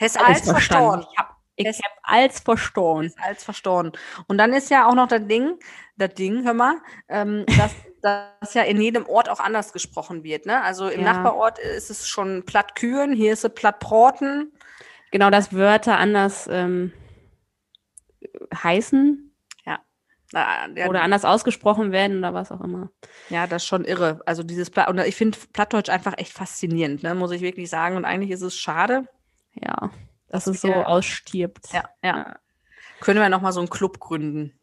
Hast 0.00 0.18
alles 0.18 0.50
verstanden. 0.50 1.04
Ich 1.12 1.18
habe 1.18 1.31
ich 1.56 1.66
hab 1.66 1.92
alles 2.02 2.40
verstanden. 2.40 3.12
Alles 3.18 3.44
verstanden. 3.44 3.92
Und 4.26 4.38
dann 4.38 4.52
ist 4.52 4.70
ja 4.70 4.88
auch 4.88 4.94
noch 4.94 5.08
das 5.08 5.26
Ding, 5.26 5.58
das 5.96 6.14
Ding, 6.14 6.44
hör 6.44 6.54
mal, 6.54 6.76
ähm, 7.08 7.44
dass 7.58 7.74
das 8.00 8.54
ja 8.54 8.62
in 8.62 8.80
jedem 8.80 9.06
Ort 9.06 9.28
auch 9.28 9.40
anders 9.40 9.72
gesprochen 9.72 10.24
wird. 10.24 10.46
Ne? 10.46 10.62
Also 10.62 10.88
im 10.88 11.02
ja. 11.02 11.12
Nachbarort 11.12 11.58
ist 11.58 11.90
es 11.90 12.08
schon 12.08 12.44
platt 12.44 12.74
Kühen, 12.74 13.12
hier 13.12 13.32
ist 13.32 13.44
es 13.44 13.54
platt 13.54 13.78
Porten. 13.78 14.52
Genau, 15.10 15.30
dass 15.30 15.52
Wörter 15.52 15.98
anders 15.98 16.48
ähm, 16.50 16.92
heißen. 18.54 19.34
Ja. 19.66 19.80
ja. 20.32 20.88
Oder 20.88 21.02
anders 21.02 21.24
ausgesprochen 21.24 21.92
werden 21.92 22.18
oder 22.18 22.32
was 22.32 22.50
auch 22.50 22.62
immer. 22.62 22.90
Ja, 23.28 23.46
das 23.46 23.62
ist 23.62 23.68
schon 23.68 23.84
irre. 23.84 24.20
Also 24.24 24.42
dieses 24.42 24.70
Platt, 24.70 24.88
und 24.88 24.98
ich 25.00 25.14
finde 25.14 25.38
Plattdeutsch 25.52 25.90
einfach 25.90 26.14
echt 26.16 26.32
faszinierend, 26.32 27.02
ne? 27.02 27.14
muss 27.14 27.30
ich 27.30 27.42
wirklich 27.42 27.68
sagen. 27.68 27.96
Und 27.96 28.06
eigentlich 28.06 28.30
ist 28.30 28.42
es 28.42 28.56
schade. 28.56 29.06
Ja, 29.54 29.90
dass 30.32 30.46
es 30.46 30.62
so 30.62 30.72
ausstirbt. 30.72 31.72
Ja, 31.72 31.84
ja. 32.02 32.16
ja. 32.16 32.36
Können 33.00 33.20
wir 33.20 33.28
nochmal 33.28 33.52
so 33.52 33.60
einen 33.60 33.70
Club 33.70 34.00
gründen. 34.00 34.58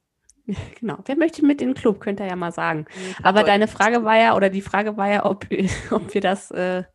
Genau. 0.80 0.98
Wer 1.06 1.16
möchte 1.16 1.46
mit 1.46 1.62
in 1.62 1.70
den 1.70 1.76
Club, 1.76 2.00
könnt 2.00 2.20
ihr 2.20 2.26
ja 2.26 2.36
mal 2.36 2.52
sagen. 2.52 2.88
Aber 3.22 3.44
deine 3.44 3.68
Frage 3.68 4.04
war 4.04 4.18
ja, 4.18 4.36
oder 4.36 4.50
die 4.50 4.64
Frage 4.64 4.98
war 4.98 5.08
ja, 5.08 5.26
ob, 5.26 5.46
ob 5.92 6.12
wir 6.12 6.22
das 6.22 6.50
äh, 6.50 6.86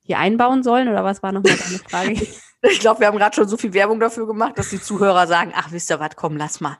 hier 0.00 0.18
einbauen 0.18 0.62
sollen, 0.62 0.88
oder 0.88 1.04
was 1.04 1.22
war 1.22 1.30
nochmal 1.30 1.54
deine 1.54 1.78
Frage? 1.80 2.12
ich 2.62 2.80
glaube, 2.80 3.00
wir 3.00 3.08
haben 3.08 3.18
gerade 3.18 3.36
schon 3.36 3.46
so 3.46 3.58
viel 3.58 3.74
Werbung 3.74 4.00
dafür 4.00 4.26
gemacht, 4.26 4.58
dass 4.58 4.70
die 4.70 4.80
Zuhörer 4.80 5.26
sagen, 5.26 5.52
ach, 5.54 5.70
wisst 5.70 5.90
ihr 5.90 6.00
was, 6.00 6.16
komm, 6.16 6.38
lass 6.38 6.62
mal. 6.62 6.78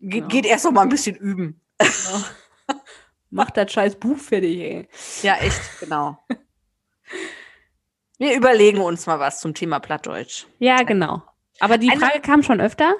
Ge 0.00 0.20
genau. 0.20 0.28
Geht 0.28 0.46
erst 0.46 0.64
noch 0.64 0.72
mal 0.72 0.82
ein 0.82 0.88
bisschen 0.88 1.16
üben. 1.16 1.60
Genau. 1.76 2.24
Macht 3.28 3.58
das 3.58 3.70
scheiß 3.70 3.96
Buch 3.96 4.16
fertig, 4.16 4.58
ey. 4.58 4.88
Ja, 5.22 5.36
echt, 5.36 5.60
genau. 5.80 6.18
Wir 8.22 8.36
überlegen 8.36 8.80
uns 8.80 9.08
mal 9.08 9.18
was 9.18 9.40
zum 9.40 9.52
Thema 9.52 9.80
Plattdeutsch. 9.80 10.46
Ja, 10.60 10.84
genau. 10.84 11.24
Aber 11.58 11.76
die 11.76 11.90
Frage 11.90 12.20
kam 12.20 12.44
schon 12.44 12.60
öfter, 12.60 12.94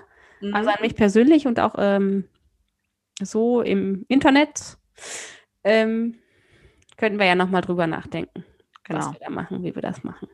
also 0.52 0.68
an 0.68 0.76
mhm. 0.80 0.82
mich 0.82 0.96
persönlich 0.96 1.46
und 1.46 1.60
auch 1.60 1.76
ähm, 1.78 2.28
so 3.20 3.62
im 3.62 4.04
Internet, 4.08 4.78
ähm, 5.62 6.18
könnten 6.96 7.20
wir 7.20 7.26
ja 7.26 7.36
nochmal 7.36 7.60
drüber 7.60 7.86
nachdenken, 7.86 8.44
genau. 8.82 8.98
was 8.98 9.12
wir 9.12 9.20
da 9.20 9.30
machen, 9.30 9.62
wie 9.62 9.72
wir 9.72 9.80
das 9.80 10.02
machen. 10.02 10.28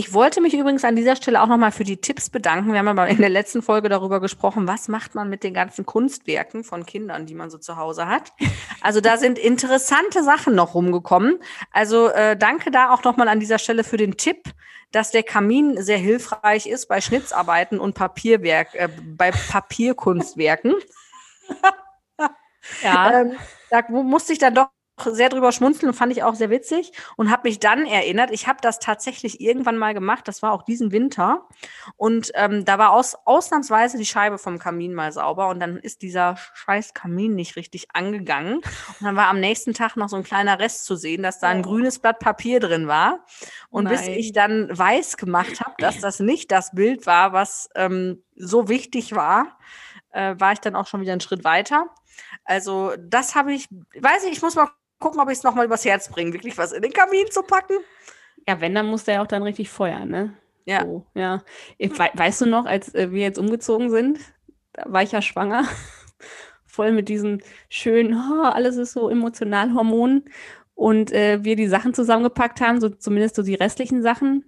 Ich 0.00 0.14
wollte 0.14 0.40
mich 0.40 0.54
übrigens 0.54 0.82
an 0.86 0.96
dieser 0.96 1.14
Stelle 1.14 1.42
auch 1.42 1.46
nochmal 1.46 1.72
für 1.72 1.84
die 1.84 1.98
Tipps 1.98 2.30
bedanken. 2.30 2.72
Wir 2.72 2.78
haben 2.78 2.88
aber 2.88 3.08
in 3.08 3.18
der 3.18 3.28
letzten 3.28 3.60
Folge 3.60 3.90
darüber 3.90 4.18
gesprochen, 4.18 4.66
was 4.66 4.88
macht 4.88 5.14
man 5.14 5.28
mit 5.28 5.44
den 5.44 5.52
ganzen 5.52 5.84
Kunstwerken 5.84 6.64
von 6.64 6.86
Kindern, 6.86 7.26
die 7.26 7.34
man 7.34 7.50
so 7.50 7.58
zu 7.58 7.76
Hause 7.76 8.06
hat. 8.06 8.32
Also 8.80 9.02
da 9.02 9.18
sind 9.18 9.38
interessante 9.38 10.24
Sachen 10.24 10.54
noch 10.54 10.74
rumgekommen. 10.74 11.38
Also 11.70 12.08
äh, 12.08 12.34
danke 12.34 12.70
da 12.70 12.94
auch 12.94 13.04
nochmal 13.04 13.28
an 13.28 13.40
dieser 13.40 13.58
Stelle 13.58 13.84
für 13.84 13.98
den 13.98 14.16
Tipp, 14.16 14.54
dass 14.90 15.10
der 15.10 15.22
Kamin 15.22 15.82
sehr 15.82 15.98
hilfreich 15.98 16.66
ist 16.66 16.88
bei 16.88 17.02
Schnitzarbeiten 17.02 17.78
und 17.78 17.94
Papierwerk, 17.94 18.74
äh, 18.76 18.88
bei 19.04 19.32
Papierkunstwerken. 19.32 20.76
Ja. 22.82 23.22
ähm, 23.22 23.38
da 23.70 23.82
musste 23.88 24.34
ich 24.34 24.38
dann 24.38 24.54
doch 24.54 24.68
sehr 25.04 25.28
drüber 25.28 25.52
schmunzeln 25.52 25.90
und 25.90 25.94
fand 25.94 26.12
ich 26.12 26.22
auch 26.22 26.34
sehr 26.34 26.50
witzig 26.50 26.92
und 27.16 27.30
habe 27.30 27.48
mich 27.48 27.60
dann 27.60 27.86
erinnert, 27.86 28.30
ich 28.30 28.46
habe 28.46 28.58
das 28.62 28.78
tatsächlich 28.78 29.40
irgendwann 29.40 29.76
mal 29.76 29.94
gemacht, 29.94 30.26
das 30.28 30.42
war 30.42 30.52
auch 30.52 30.62
diesen 30.62 30.92
Winter 30.92 31.46
und 31.96 32.32
ähm, 32.34 32.64
da 32.64 32.78
war 32.78 32.92
aus, 32.92 33.16
ausnahmsweise 33.24 33.98
die 33.98 34.06
Scheibe 34.06 34.38
vom 34.38 34.58
Kamin 34.58 34.94
mal 34.94 35.12
sauber 35.12 35.48
und 35.48 35.60
dann 35.60 35.76
ist 35.76 36.02
dieser 36.02 36.36
scheiß 36.54 36.94
Kamin 36.94 37.34
nicht 37.34 37.56
richtig 37.56 37.88
angegangen 37.94 38.56
und 38.56 39.00
dann 39.00 39.16
war 39.16 39.28
am 39.28 39.40
nächsten 39.40 39.74
Tag 39.74 39.96
noch 39.96 40.08
so 40.08 40.16
ein 40.16 40.24
kleiner 40.24 40.58
Rest 40.58 40.84
zu 40.84 40.96
sehen, 40.96 41.22
dass 41.22 41.40
da 41.40 41.48
ein 41.48 41.60
oh. 41.60 41.68
grünes 41.68 41.98
Blatt 41.98 42.18
Papier 42.18 42.60
drin 42.60 42.88
war 42.88 43.24
und 43.70 43.84
Nein. 43.84 43.94
bis 43.94 44.06
ich 44.06 44.32
dann 44.32 44.68
weiß 44.70 45.16
gemacht 45.16 45.60
habe, 45.60 45.74
dass 45.78 46.00
das 46.00 46.20
nicht 46.20 46.50
das 46.50 46.72
Bild 46.72 47.06
war, 47.06 47.32
was 47.32 47.68
ähm, 47.74 48.22
so 48.36 48.68
wichtig 48.68 49.14
war, 49.14 49.58
äh, 50.12 50.34
war 50.38 50.52
ich 50.52 50.60
dann 50.60 50.74
auch 50.74 50.86
schon 50.86 51.00
wieder 51.00 51.12
einen 51.12 51.20
Schritt 51.20 51.44
weiter 51.44 51.86
also 52.44 52.92
das 52.98 53.34
habe 53.34 53.52
ich, 53.52 53.68
weiß 53.70 54.24
ich, 54.24 54.32
ich 54.32 54.42
muss 54.42 54.54
mal 54.54 54.68
gucken, 55.00 55.20
ob 55.20 55.28
ich 55.28 55.38
es 55.38 55.42
nochmal 55.42 55.64
übers 55.64 55.84
Herz 55.84 56.08
bringe, 56.08 56.32
wirklich 56.32 56.56
was 56.56 56.72
in 56.72 56.82
den 56.82 56.92
Kamin 56.92 57.26
zu 57.30 57.42
packen. 57.42 57.74
Ja, 58.46 58.60
wenn, 58.60 58.74
dann 58.74 58.86
muss 58.86 59.04
der 59.04 59.14
ja 59.14 59.22
auch 59.22 59.26
dann 59.26 59.42
richtig 59.42 59.68
feuern, 59.68 60.08
ne? 60.08 60.34
Ja. 60.66 60.82
So, 60.82 61.06
ja. 61.14 61.42
weißt 61.78 62.42
du 62.42 62.46
noch, 62.46 62.66
als 62.66 62.94
äh, 62.94 63.10
wir 63.10 63.22
jetzt 63.22 63.38
umgezogen 63.38 63.90
sind, 63.90 64.20
da 64.72 64.84
war 64.86 65.02
ich 65.02 65.12
ja 65.12 65.20
schwanger, 65.20 65.64
voll 66.64 66.92
mit 66.92 67.08
diesen 67.08 67.42
schönen, 67.68 68.14
oh, 68.14 68.44
alles 68.44 68.76
ist 68.76 68.92
so 68.92 69.08
emotional 69.08 69.74
Hormonen 69.74 70.26
und 70.74 71.12
äh, 71.12 71.42
wir 71.42 71.56
die 71.56 71.66
Sachen 71.66 71.92
zusammengepackt 71.92 72.60
haben, 72.60 72.80
so 72.80 72.88
zumindest 72.88 73.34
so 73.34 73.42
die 73.42 73.54
restlichen 73.54 74.02
Sachen, 74.02 74.44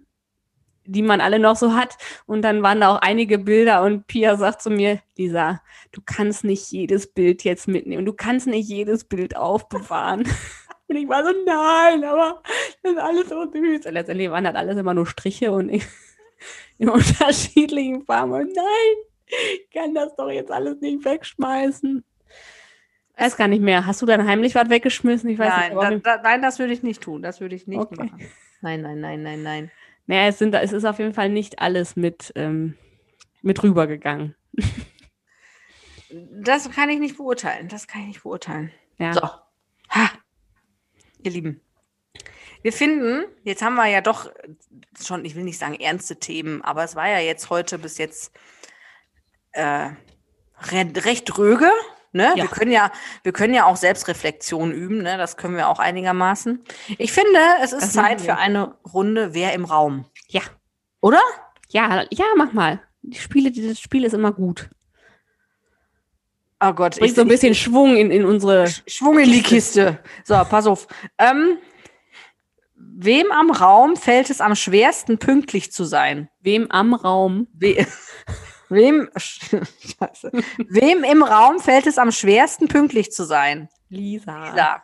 die 0.85 1.03
man 1.03 1.21
alle 1.21 1.39
noch 1.39 1.57
so 1.57 1.75
hat. 1.75 1.97
Und 2.27 2.43
dann 2.43 2.63
waren 2.63 2.81
da 2.81 2.95
auch 2.95 3.01
einige 3.01 3.39
Bilder 3.39 3.83
und 3.83 4.07
Pia 4.07 4.37
sagt 4.37 4.63
zu 4.63 4.71
mir, 4.71 5.01
Lisa, 5.17 5.63
du 5.93 6.01
kannst 6.05 6.45
nicht 6.45 6.71
jedes 6.73 7.07
Bild 7.07 7.45
jetzt 7.45 7.69
mitnehmen. 7.69 8.05
Du 8.05 8.13
kannst 8.13 8.47
nicht 8.47 8.69
jedes 8.69 9.05
Bild 9.05 9.37
aufbewahren. 9.37 10.25
und 10.89 10.97
ich 10.97 11.09
war 11.09 11.25
so, 11.25 11.31
nein, 11.45 12.05
aber 12.05 12.43
das 12.83 12.93
ist 12.93 12.99
alles 12.99 13.29
so 13.29 13.51
süß. 13.51 13.87
Und 13.87 13.93
letztendlich 13.93 14.31
waren 14.31 14.45
das 14.45 14.55
alles 14.55 14.77
immer 14.77 14.95
nur 14.95 15.07
Striche 15.07 15.53
und 15.53 15.69
ich, 15.69 15.85
in 16.79 16.89
unterschiedlichen 16.89 18.05
Farben. 18.05 18.33
Und 18.33 18.55
nein, 18.55 18.97
ich 19.27 19.71
kann 19.73 19.95
das 19.95 20.15
doch 20.17 20.31
jetzt 20.31 20.51
alles 20.51 20.81
nicht 20.81 21.05
wegschmeißen. 21.05 22.05
Ich 23.15 23.23
weiß 23.23 23.37
gar 23.37 23.49
nicht 23.49 23.63
mehr. 23.63 23.87
Hast 23.87 24.03
du 24.03 24.07
dann 24.07 24.27
heimlich 24.27 24.55
was 24.55 24.71
weggeschmissen? 24.71 25.29
Ich 25.31 25.39
weiß 25.39 25.49
nein, 25.49 25.95
nicht, 25.95 26.07
da, 26.07 26.17
da, 26.17 26.23
nein, 26.23 26.43
das 26.43 26.59
würde 26.59 26.73
ich 26.73 26.83
nicht 26.83 27.03
tun. 27.03 27.23
Das 27.23 27.41
würde 27.41 27.55
ich 27.55 27.67
nicht 27.67 27.79
okay. 27.79 27.95
machen. 27.97 28.27
Nein, 28.63 28.81
nein, 28.81 29.01
nein, 29.01 29.23
nein, 29.23 29.43
nein. 29.43 29.71
Naja, 30.07 30.27
es, 30.29 30.39
sind, 30.39 30.55
es 30.55 30.73
ist 30.73 30.85
auf 30.85 30.99
jeden 30.99 31.15
Fall 31.15 31.29
nicht 31.29 31.61
alles 31.61 31.97
mit, 31.97 32.33
ähm, 32.37 32.77
mit 33.43 33.63
rübergegangen. 33.63 34.35
Das 36.15 36.71
kann 36.71 36.91
ich 36.91 36.99
nicht 36.99 37.17
beurteilen. 37.17 37.69
Das 37.69 37.87
kann 37.87 38.03
ich 38.03 38.09
nicht 38.09 38.23
beurteilen. 38.23 38.71
Ja. 38.99 39.15
So. 39.15 39.23
Ha. 39.23 40.11
Ihr 41.23 41.31
Lieben. 41.31 41.61
Wir 42.63 42.73
finden, 42.73 43.25
jetzt 43.43 43.63
haben 43.63 43.75
wir 43.75 43.87
ja 43.87 44.01
doch 44.01 44.31
schon, 45.03 45.25
ich 45.25 45.35
will 45.35 45.43
nicht 45.43 45.59
sagen 45.59 45.75
ernste 45.75 46.17
Themen, 46.17 46.63
aber 46.63 46.85
es 46.85 46.95
war 46.95 47.09
ja 47.09 47.19
jetzt 47.19 47.51
heute 47.51 47.79
bis 47.79 47.99
jetzt 47.99 48.33
äh, 49.53 49.91
recht 50.71 51.39
röge. 51.39 51.71
Ne? 52.13 52.35
Ja. 52.37 52.45
Wir, 52.45 52.49
können 52.49 52.71
ja, 52.71 52.93
wir 53.23 53.33
können 53.33 53.55
ja 53.55 53.65
auch 53.65 53.77
Selbstreflexion 53.77 54.71
üben, 54.71 55.03
ne? 55.03 55.17
das 55.17 55.39
können 55.39 55.57
wir 55.57 55.69
auch 55.69 55.79
einigermaßen. 55.79 56.63
Ich 56.99 57.13
finde, 57.13 57.41
es 57.63 57.73
ist 57.73 57.83
das 57.83 57.93
Zeit 57.95 58.21
für 58.21 58.37
eine 58.37 58.77
Runde 58.93 59.33
Wer 59.33 59.55
im 59.55 59.65
Raum. 59.65 60.05
Ja. 60.29 60.43
Oder? 61.01 61.21
Ja, 61.71 62.05
ja, 62.11 62.27
mach 62.37 62.53
mal. 62.53 62.83
Die 63.03 63.19
Spiele, 63.19 63.51
dieses 63.51 63.81
Spiel 63.81 64.05
ist 64.05 64.13
immer 64.13 64.33
gut. 64.33 64.69
Oh 66.61 66.73
Gott. 66.73 66.99
Bringt 66.99 67.17
so 67.17 67.23
ein 67.23 67.29
bisschen 67.29 67.53
ich, 67.53 67.61
Schwung 67.63 67.97
in, 67.97 68.11
in 68.11 68.25
unsere. 68.25 68.69
Schwung 68.87 69.19
in 69.19 69.33
die 69.33 69.43
Kiste. 69.43 69.99
So, 70.23 70.35
pass 70.49 70.67
auf. 70.67 70.87
Ähm, 71.19 71.59
wem 72.77 73.33
am 73.33 73.51
Raum 73.51 73.97
fällt 73.97 74.31
es 74.31 74.41
am 74.41 74.55
schwersten, 74.55 75.19
pünktlich 75.19 75.73
zu 75.73 75.85
sein? 75.85 76.29
Wem 76.41 76.71
am 76.71 76.95
Raum? 76.95 77.49
We 77.53 77.85
Wem, 78.73 79.09
Scheiße. 79.17 80.33
Wem 80.69 81.05
im 81.05 81.23
Raum 81.23 81.61
fällt 81.61 81.87
es 81.87 81.99
am 81.99 82.11
schwersten, 82.11 82.69
pünktlich 82.69 83.13
zu 83.13 83.25
sein? 83.25 83.69
Lisa. 83.89 84.51
Lisa. 84.51 84.83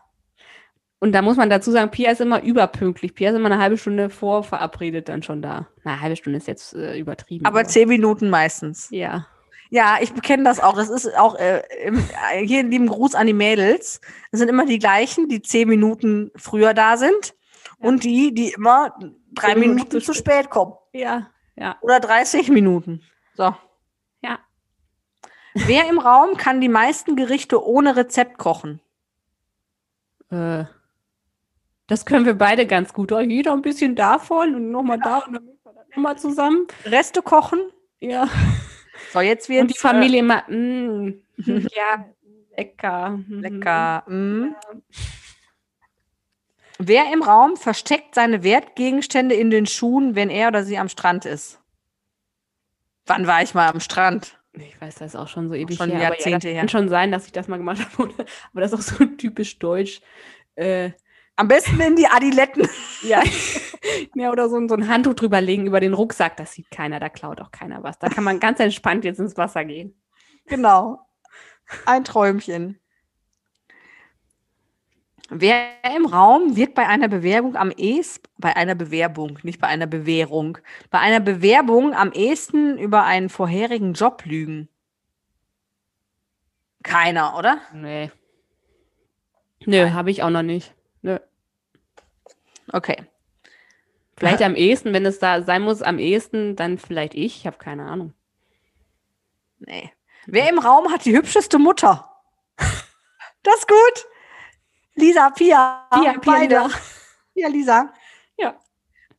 Und 1.01 1.12
da 1.12 1.22
muss 1.22 1.37
man 1.37 1.48
dazu 1.48 1.70
sagen, 1.70 1.90
Pia 1.90 2.11
ist 2.11 2.20
immer 2.20 2.42
überpünktlich. 2.42 3.14
Pia 3.14 3.31
ist 3.31 3.37
immer 3.37 3.51
eine 3.51 3.59
halbe 3.59 3.79
Stunde 3.79 4.11
vor 4.11 4.42
verabredet 4.42 5.09
dann 5.09 5.22
schon 5.22 5.42
da. 5.42 5.68
Na, 5.85 5.92
eine 5.92 6.01
halbe 6.01 6.16
Stunde 6.16 6.38
ist 6.38 6.48
jetzt 6.48 6.74
äh, 6.74 6.98
übertrieben. 6.98 7.46
Aber, 7.46 7.61
aber 7.61 7.68
zehn 7.68 7.88
Minuten 7.88 8.31
meistens. 8.31 8.88
Ja. 8.90 9.27
Ja, 9.70 9.98
ich 10.01 10.14
kenne 10.22 10.44
das 10.44 10.61
auch. 10.61 10.74
Das 10.74 10.88
ist 10.88 11.16
auch 11.16 11.37
äh, 11.37 11.62
im, 11.85 11.98
äh, 12.33 12.44
hier 12.44 12.61
in 12.61 12.70
lieben 12.70 12.87
Gruß 12.87 13.14
an 13.14 13.27
die 13.27 13.33
Mädels. 13.33 14.01
Es 14.33 14.40
sind 14.40 14.48
immer 14.48 14.66
die 14.66 14.79
gleichen, 14.79 15.29
die 15.29 15.42
zehn 15.42 15.68
Minuten 15.68 16.33
früher 16.37 16.74
da 16.74 16.96
sind 16.96 17.35
ja. 17.81 17.88
und 17.88 18.03
die, 18.03 18.35
die 18.35 18.51
immer 18.51 18.94
drei 19.33 19.55
Minuten, 19.55 19.74
Minuten 19.74 20.01
zu 20.01 20.14
spät 20.14 20.51
kommen. 20.51 20.72
Ja, 20.92 21.29
ja. 21.55 21.77
Oder 21.83 22.01
30 22.01 22.48
Minuten. 22.48 23.03
So. 23.35 23.55
Wer 25.66 25.88
im 25.88 25.98
Raum 25.98 26.36
kann 26.36 26.60
die 26.60 26.68
meisten 26.68 27.16
Gerichte 27.16 27.64
ohne 27.64 27.96
Rezept 27.96 28.38
kochen? 28.38 28.80
Äh, 30.30 30.64
das 31.86 32.04
können 32.04 32.26
wir 32.26 32.34
beide 32.34 32.66
ganz 32.66 32.92
gut. 32.92 33.12
Oh, 33.12 33.20
jeder 33.20 33.52
ein 33.52 33.62
bisschen 33.62 33.96
davon 33.96 34.54
und 34.54 34.70
nochmal 34.70 35.00
da 35.00 35.18
und 35.18 35.32
dann 35.32 35.44
müssen 35.44 35.64
wir 35.64 35.72
das 35.72 35.88
nochmal 35.88 36.18
zusammen. 36.18 36.66
Reste 36.84 37.22
kochen? 37.22 37.60
Ja. 38.00 38.28
So, 39.12 39.20
jetzt 39.20 39.48
wird 39.48 39.62
Und 39.62 39.70
die 39.70 39.78
Familie 39.78 40.16
äh, 40.16 40.20
immer, 40.20 40.44
mm, 40.48 41.22
ja, 41.74 42.04
lecker. 42.56 43.18
Lecker. 43.28 44.04
Mm. 44.06 44.54
Wer 46.78 47.12
im 47.12 47.22
Raum 47.22 47.56
versteckt 47.56 48.14
seine 48.14 48.44
Wertgegenstände 48.44 49.34
in 49.34 49.50
den 49.50 49.66
Schuhen, 49.66 50.14
wenn 50.14 50.30
er 50.30 50.48
oder 50.48 50.62
sie 50.62 50.78
am 50.78 50.88
Strand 50.88 51.24
ist? 51.24 51.58
Wann 53.06 53.26
war 53.26 53.42
ich 53.42 53.54
mal 53.54 53.68
am 53.68 53.80
Strand? 53.80 54.38
Ich 54.60 54.80
weiß, 54.80 54.96
das 54.96 55.14
ist 55.14 55.16
auch 55.16 55.28
schon 55.28 55.48
so 55.48 55.54
ewig 55.54 55.76
Schon 55.76 55.90
her. 55.90 56.00
Jahrzehnte 56.00 56.48
ja, 56.48 56.54
her. 56.54 56.60
Kann 56.62 56.68
schon 56.68 56.88
sein, 56.88 57.12
dass 57.12 57.26
ich 57.26 57.32
das 57.32 57.48
mal 57.48 57.56
gemacht 57.58 57.80
habe. 57.98 58.10
Aber 58.52 58.60
das 58.60 58.72
ist 58.72 58.78
auch 58.78 58.98
so 58.98 59.04
typisch 59.04 59.58
deutsch. 59.58 60.00
Äh, 60.54 60.90
Am 61.36 61.48
besten 61.48 61.80
in 61.80 61.96
die 61.96 62.06
Adiletten. 62.06 62.68
ja. 63.02 63.22
ja, 64.14 64.30
oder 64.32 64.48
so, 64.48 64.56
ein- 64.56 64.68
so 64.68 64.74
ein 64.74 64.88
Handtuch 64.88 65.14
drüberlegen 65.14 65.66
über 65.66 65.80
den 65.80 65.94
Rucksack. 65.94 66.36
Das 66.36 66.52
sieht 66.52 66.70
keiner, 66.70 66.98
da 67.00 67.08
klaut 67.08 67.40
auch 67.40 67.52
keiner 67.52 67.82
was. 67.82 67.98
Da 67.98 68.08
kann 68.08 68.24
man 68.24 68.40
ganz 68.40 68.60
entspannt 68.60 69.04
jetzt 69.04 69.20
ins 69.20 69.36
Wasser 69.36 69.64
gehen. 69.64 70.00
Genau. 70.46 71.00
Ein 71.86 72.04
Träumchen. 72.04 72.80
Wer 75.30 75.66
im 75.94 76.06
Raum 76.06 76.56
wird 76.56 76.74
bei 76.74 76.86
einer 76.86 77.08
Bewerbung 77.08 77.54
am 77.54 77.70
ehesten, 77.70 78.28
bei 78.38 78.56
einer 78.56 78.74
Bewerbung, 78.74 79.38
nicht 79.42 79.60
bei 79.60 79.66
einer 79.66 79.86
Bewährung, 79.86 80.56
bei 80.90 81.00
einer 81.00 81.20
Bewerbung 81.20 81.94
am 81.94 82.12
ehesten 82.12 82.78
über 82.78 83.04
einen 83.04 83.28
vorherigen 83.28 83.92
Job 83.92 84.24
lügen? 84.24 84.68
Keiner, 86.82 87.36
oder? 87.36 87.60
Nee. 87.74 88.10
Nö, 89.66 89.90
habe 89.90 90.10
ich 90.10 90.22
auch 90.22 90.30
noch 90.30 90.42
nicht. 90.42 90.74
Nö. 91.02 91.18
Okay. 92.72 93.04
Vielleicht 94.16 94.42
am 94.42 94.54
ehesten, 94.54 94.94
wenn 94.94 95.04
es 95.04 95.18
da 95.18 95.42
sein 95.42 95.62
muss, 95.62 95.82
am 95.82 95.98
ehesten, 95.98 96.56
dann 96.56 96.78
vielleicht 96.78 97.14
ich. 97.14 97.36
Ich 97.36 97.46
habe 97.46 97.58
keine 97.58 97.84
Ahnung. 97.84 98.14
Nee. 99.58 99.92
Wer 100.26 100.48
im 100.48 100.58
Raum 100.58 100.90
hat 100.90 101.04
die 101.04 101.14
hübscheste 101.16 101.58
Mutter? 101.58 102.10
Das 103.44 103.54
ist 103.60 103.68
gut. 103.68 104.06
Lisa, 104.98 105.30
Pia. 105.30 105.87
Pia, 105.92 106.12
Pia, 106.12 106.20
beide. 106.24 106.54
Lisa. 106.56 106.78
Pia, 107.34 107.48
Lisa. 107.48 107.92
Ja. 108.37 108.58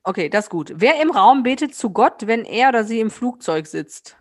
Okay, 0.03 0.29
das 0.29 0.45
ist 0.45 0.49
gut. 0.49 0.73
Wer 0.75 1.01
im 1.01 1.11
Raum 1.11 1.43
betet 1.43 1.75
zu 1.75 1.91
Gott, 1.91 2.27
wenn 2.27 2.45
er 2.45 2.69
oder 2.69 2.83
sie 2.83 2.99
im 2.99 3.09
Flugzeug 3.09 3.67
sitzt? 3.67 4.17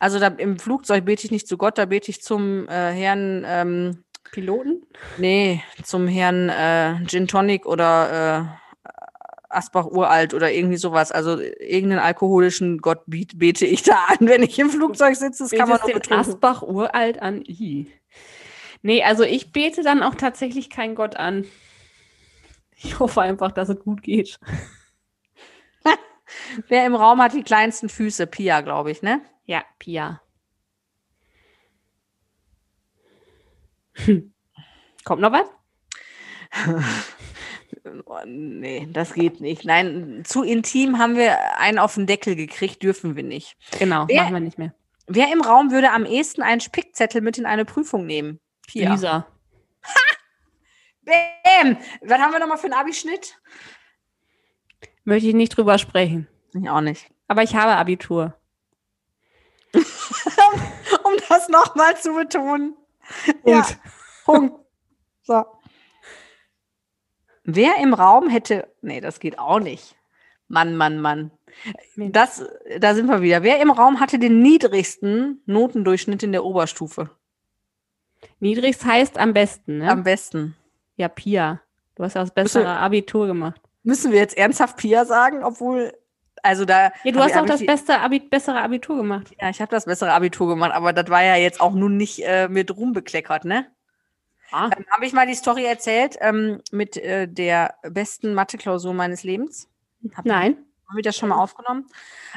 Also 0.00 0.18
da, 0.18 0.28
im 0.28 0.58
Flugzeug 0.58 1.04
bete 1.04 1.24
ich 1.24 1.30
nicht 1.30 1.48
zu 1.48 1.56
Gott, 1.56 1.78
da 1.78 1.86
bete 1.86 2.10
ich 2.10 2.22
zum 2.22 2.68
äh, 2.68 2.92
Herrn, 2.92 3.44
ähm, 3.46 4.04
Piloten? 4.30 4.86
nee, 5.16 5.62
zum 5.82 6.06
Herrn 6.06 6.50
äh, 6.50 7.06
Gin 7.06 7.26
Tonic 7.26 7.64
oder 7.64 8.58
äh, 8.84 8.92
Asbach 9.48 9.86
Uralt 9.86 10.34
oder 10.34 10.52
irgendwie 10.52 10.76
sowas. 10.76 11.10
Also 11.10 11.38
irgendeinen 11.40 12.00
alkoholischen 12.00 12.78
Gott 12.78 13.02
bete 13.06 13.64
ich 13.64 13.82
da 13.82 14.04
an, 14.08 14.28
wenn 14.28 14.42
ich 14.42 14.58
im 14.58 14.70
Flugzeug 14.70 15.16
sitze. 15.16 15.44
Das 15.44 15.52
kann 15.52 15.68
man 15.68 15.78
Betest 15.78 15.84
nur 15.84 15.92
den 15.92 16.02
betrunken. 16.02 16.32
Asbach 16.32 16.62
uralt 16.62 17.22
an. 17.22 17.42
I. 17.42 17.90
Nee, 18.82 19.02
also 19.02 19.22
ich 19.24 19.52
bete 19.52 19.82
dann 19.82 20.02
auch 20.02 20.14
tatsächlich 20.14 20.70
keinen 20.70 20.94
Gott 20.94 21.16
an. 21.16 21.44
Ich 22.76 22.98
hoffe 23.00 23.20
einfach, 23.22 23.50
dass 23.52 23.68
es 23.68 23.80
gut 23.80 24.02
geht. 24.02 24.38
Wer 26.68 26.86
im 26.86 26.94
Raum 26.94 27.20
hat 27.22 27.32
die 27.34 27.42
kleinsten 27.42 27.88
Füße? 27.88 28.26
Pia, 28.26 28.60
glaube 28.60 28.90
ich, 28.90 29.02
ne? 29.02 29.20
Ja, 29.46 29.64
Pia. 29.78 30.20
Hm. 33.94 34.32
Kommt 35.04 35.22
noch 35.22 35.32
was? 35.32 35.48
Oh, 38.06 38.18
nee, 38.26 38.88
das 38.92 39.14
geht 39.14 39.40
nicht. 39.40 39.64
Nein, 39.64 40.22
zu 40.24 40.42
intim 40.42 40.98
haben 40.98 41.16
wir 41.16 41.58
einen 41.58 41.78
auf 41.78 41.94
den 41.94 42.06
Deckel 42.06 42.36
gekriegt, 42.36 42.82
dürfen 42.82 43.16
wir 43.16 43.22
nicht. 43.22 43.56
Genau, 43.78 44.06
Wer- 44.08 44.22
machen 44.22 44.34
wir 44.34 44.40
nicht 44.40 44.58
mehr. 44.58 44.74
Wer 45.06 45.32
im 45.32 45.40
Raum 45.40 45.70
würde 45.70 45.90
am 45.92 46.04
ehesten 46.04 46.42
einen 46.42 46.60
Spickzettel 46.60 47.22
mit 47.22 47.38
in 47.38 47.46
eine 47.46 47.64
Prüfung 47.64 48.04
nehmen? 48.04 48.40
Pia. 48.68 48.92
Lisa. 48.92 49.26
Bäm! 51.02 51.78
Was 52.02 52.18
haben 52.18 52.32
wir 52.32 52.38
nochmal 52.38 52.58
für 52.58 52.64
einen 52.64 52.74
Abischnitt? 52.74 53.40
Möchte 55.04 55.28
ich 55.28 55.34
nicht 55.34 55.56
drüber 55.56 55.78
sprechen. 55.78 56.28
Ich 56.52 56.68
auch 56.68 56.82
nicht. 56.82 57.10
Aber 57.28 57.42
ich 57.42 57.56
habe 57.56 57.76
Abitur. 57.76 58.34
Um 59.74 61.12
das 61.28 61.48
nochmal 61.48 61.96
zu 61.98 62.14
betonen. 62.14 62.76
Ja, 63.44 63.62
Punkt. 63.62 63.78
Punkt. 64.24 64.66
So. 65.22 65.44
Wer 67.44 67.76
im 67.78 67.94
Raum 67.94 68.28
hätte. 68.28 68.74
Nee, 68.82 69.00
das 69.00 69.20
geht 69.20 69.38
auch 69.38 69.60
nicht. 69.60 69.96
Mann, 70.48 70.76
Mann, 70.76 71.00
Mann. 71.00 71.30
Das, 71.96 72.44
da 72.78 72.94
sind 72.94 73.06
wir 73.06 73.22
wieder. 73.22 73.42
Wer 73.42 73.60
im 73.60 73.70
Raum 73.70 74.00
hatte 74.00 74.18
den 74.18 74.40
niedrigsten 74.40 75.42
Notendurchschnitt 75.46 76.22
in 76.22 76.32
der 76.32 76.44
Oberstufe? 76.44 77.10
Niedrigst 78.40 78.84
heißt 78.84 79.18
am 79.18 79.32
besten, 79.32 79.78
ne? 79.78 79.90
Am 79.90 80.02
besten. 80.02 80.56
ja, 80.96 81.08
Pia. 81.08 81.60
Du 81.94 82.04
hast 82.04 82.14
ja 82.14 82.20
das 82.20 82.32
bessere 82.32 82.68
Abitur 82.68 83.26
gemacht. 83.26 83.60
Müssen 83.82 84.12
wir 84.12 84.18
jetzt 84.18 84.36
ernsthaft 84.36 84.76
Pia 84.76 85.04
sagen, 85.04 85.42
obwohl. 85.42 85.92
Also 86.42 86.64
da. 86.64 86.92
Ja, 87.02 87.12
du 87.12 87.18
hast 87.18 87.36
auch 87.36 87.46
das 87.46 87.66
beste 87.66 87.98
Abi 87.98 88.20
bessere 88.20 88.60
Abitur 88.60 88.96
gemacht. 88.96 89.34
Ja, 89.40 89.50
ich 89.50 89.60
habe 89.60 89.70
das 89.70 89.86
bessere 89.86 90.12
Abitur 90.12 90.46
gemacht, 90.46 90.72
aber 90.72 90.92
das 90.92 91.10
war 91.10 91.24
ja 91.24 91.34
jetzt 91.34 91.60
auch 91.60 91.72
nun 91.72 91.96
nicht 91.96 92.20
äh, 92.24 92.48
mit 92.48 92.76
Ruhm 92.76 92.92
bekleckert, 92.92 93.44
ne? 93.44 93.66
Ah. 94.52 94.70
Ähm, 94.76 94.86
habe 94.90 95.04
ich 95.04 95.12
mal 95.12 95.26
die 95.26 95.34
Story 95.34 95.64
erzählt 95.64 96.16
ähm, 96.20 96.60
mit 96.70 96.96
äh, 96.96 97.26
der 97.26 97.74
besten 97.82 98.34
Mathe-Klausur 98.34 98.94
meines 98.94 99.24
Lebens? 99.24 99.68
Hab 100.14 100.24
Nein. 100.24 100.56
Habe 100.88 101.00
ich 101.00 101.04
das 101.04 101.16
schon 101.16 101.28
mal 101.28 101.36
aufgenommen? 101.36 101.86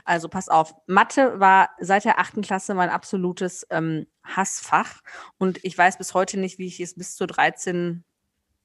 Also 0.03 0.27
pass 0.27 0.49
auf. 0.49 0.73
Mathe 0.87 1.39
war 1.39 1.69
seit 1.79 2.03
der 2.05 2.19
achten 2.19 2.41
Klasse 2.41 2.73
mein 2.73 2.89
absolutes 2.89 3.65
ähm, 3.69 4.07
Hassfach. 4.23 5.01
Und 5.37 5.63
ich 5.63 5.77
weiß 5.77 5.97
bis 5.97 6.13
heute 6.13 6.37
nicht, 6.39 6.57
wie 6.59 6.67
ich 6.67 6.79
es 6.81 6.95
bis 6.95 7.15
zu 7.15 7.27
13 7.27 8.03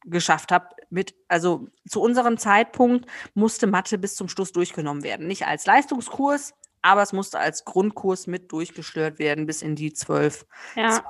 geschafft 0.04 0.52
habe. 0.52 0.68
Mit, 0.90 1.14
also 1.28 1.68
zu 1.88 2.00
unserem 2.00 2.38
Zeitpunkt 2.38 3.06
musste 3.34 3.66
Mathe 3.68 3.98
bis 3.98 4.16
zum 4.16 4.28
Schluss 4.28 4.52
durchgenommen 4.52 5.02
werden. 5.04 5.26
Nicht 5.28 5.46
als 5.46 5.66
Leistungskurs, 5.66 6.54
aber 6.82 7.02
es 7.02 7.12
musste 7.12 7.38
als 7.38 7.64
Grundkurs 7.64 8.26
mit 8.26 8.52
durchgestört 8.52 9.18
werden 9.18 9.46
bis 9.46 9.62
in 9.62 9.76
die 9.76 9.92
12, 9.92 10.46
Ja. 10.76 10.90
2, 10.92 11.04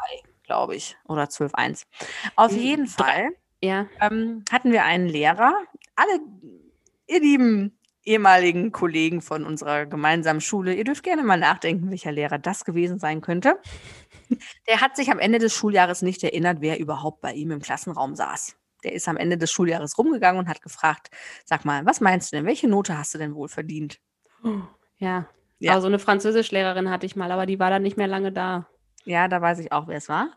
glaube 0.45 0.77
ich. 0.77 0.97
Oder 1.09 1.25
12.1. 1.31 1.87
Auf 2.37 2.53
Mhm, 2.53 2.59
jeden 2.59 2.87
Fall 2.87 3.31
Ja. 3.63 3.87
ähm, 4.01 4.45
hatten 4.51 4.73
wir 4.73 4.85
einen 4.85 5.09
Lehrer, 5.09 5.55
alle 5.95 6.21
ihr 7.09 7.21
lieben 7.21 7.76
ehemaligen 8.07 8.73
Kollegen 8.73 9.21
von 9.21 9.45
unserer 9.45 9.85
gemeinsamen 9.85 10.41
Schule, 10.41 10.75
ihr 10.75 10.85
dürft 10.85 11.03
gerne 11.03 11.23
mal 11.23 11.39
nachdenken, 11.39 11.91
welcher 11.91 12.13
Lehrer 12.13 12.39
das 12.39 12.65
gewesen 12.65 12.99
sein 12.99 13.21
könnte. 13.21 13.59
Der 14.69 14.81
hat 14.81 14.97
sich 14.97 15.11
am 15.11 15.19
Ende 15.19 15.39
des 15.39 15.55
Schuljahres 15.55 16.03
nicht 16.03 16.23
erinnert, 16.25 16.61
wer 16.61 16.79
überhaupt 16.81 17.21
bei 17.21 17.33
ihm 17.33 17.51
im 17.51 17.61
Klassenraum 17.61 18.15
saß. 18.15 18.57
Der 18.85 18.93
ist 18.93 19.09
am 19.09 19.17
Ende 19.17 19.37
des 19.37 19.51
Schuljahres 19.51 19.99
rumgegangen 19.99 20.39
und 20.39 20.49
hat 20.49 20.63
gefragt, 20.63 21.11
sag 21.45 21.65
mal, 21.65 21.85
was 21.85 22.01
meinst 22.01 22.33
du 22.33 22.37
denn, 22.37 22.47
welche 22.47 22.69
Note 22.69 22.97
hast 22.97 23.15
du 23.15 23.19
denn 23.19 23.35
wohl 23.35 23.49
verdient? 23.49 24.01
Ja. 24.99 25.29
Ja. 25.59 25.73
Aber 25.73 25.81
so 25.81 25.87
eine 25.87 25.99
Französischlehrerin 25.99 26.91
hatte 26.91 27.07
ich 27.07 27.17
mal, 27.17 27.33
aber 27.33 27.47
die 27.47 27.59
war 27.59 27.71
dann 27.71 27.83
nicht 27.83 27.97
mehr 27.97 28.07
lange 28.07 28.31
da. 28.31 28.69
Ja, 29.05 29.29
da 29.29 29.41
weiß 29.41 29.59
ich 29.61 29.73
auch, 29.73 29.89
wer 29.89 29.97
es 29.97 30.09
war. 30.09 30.31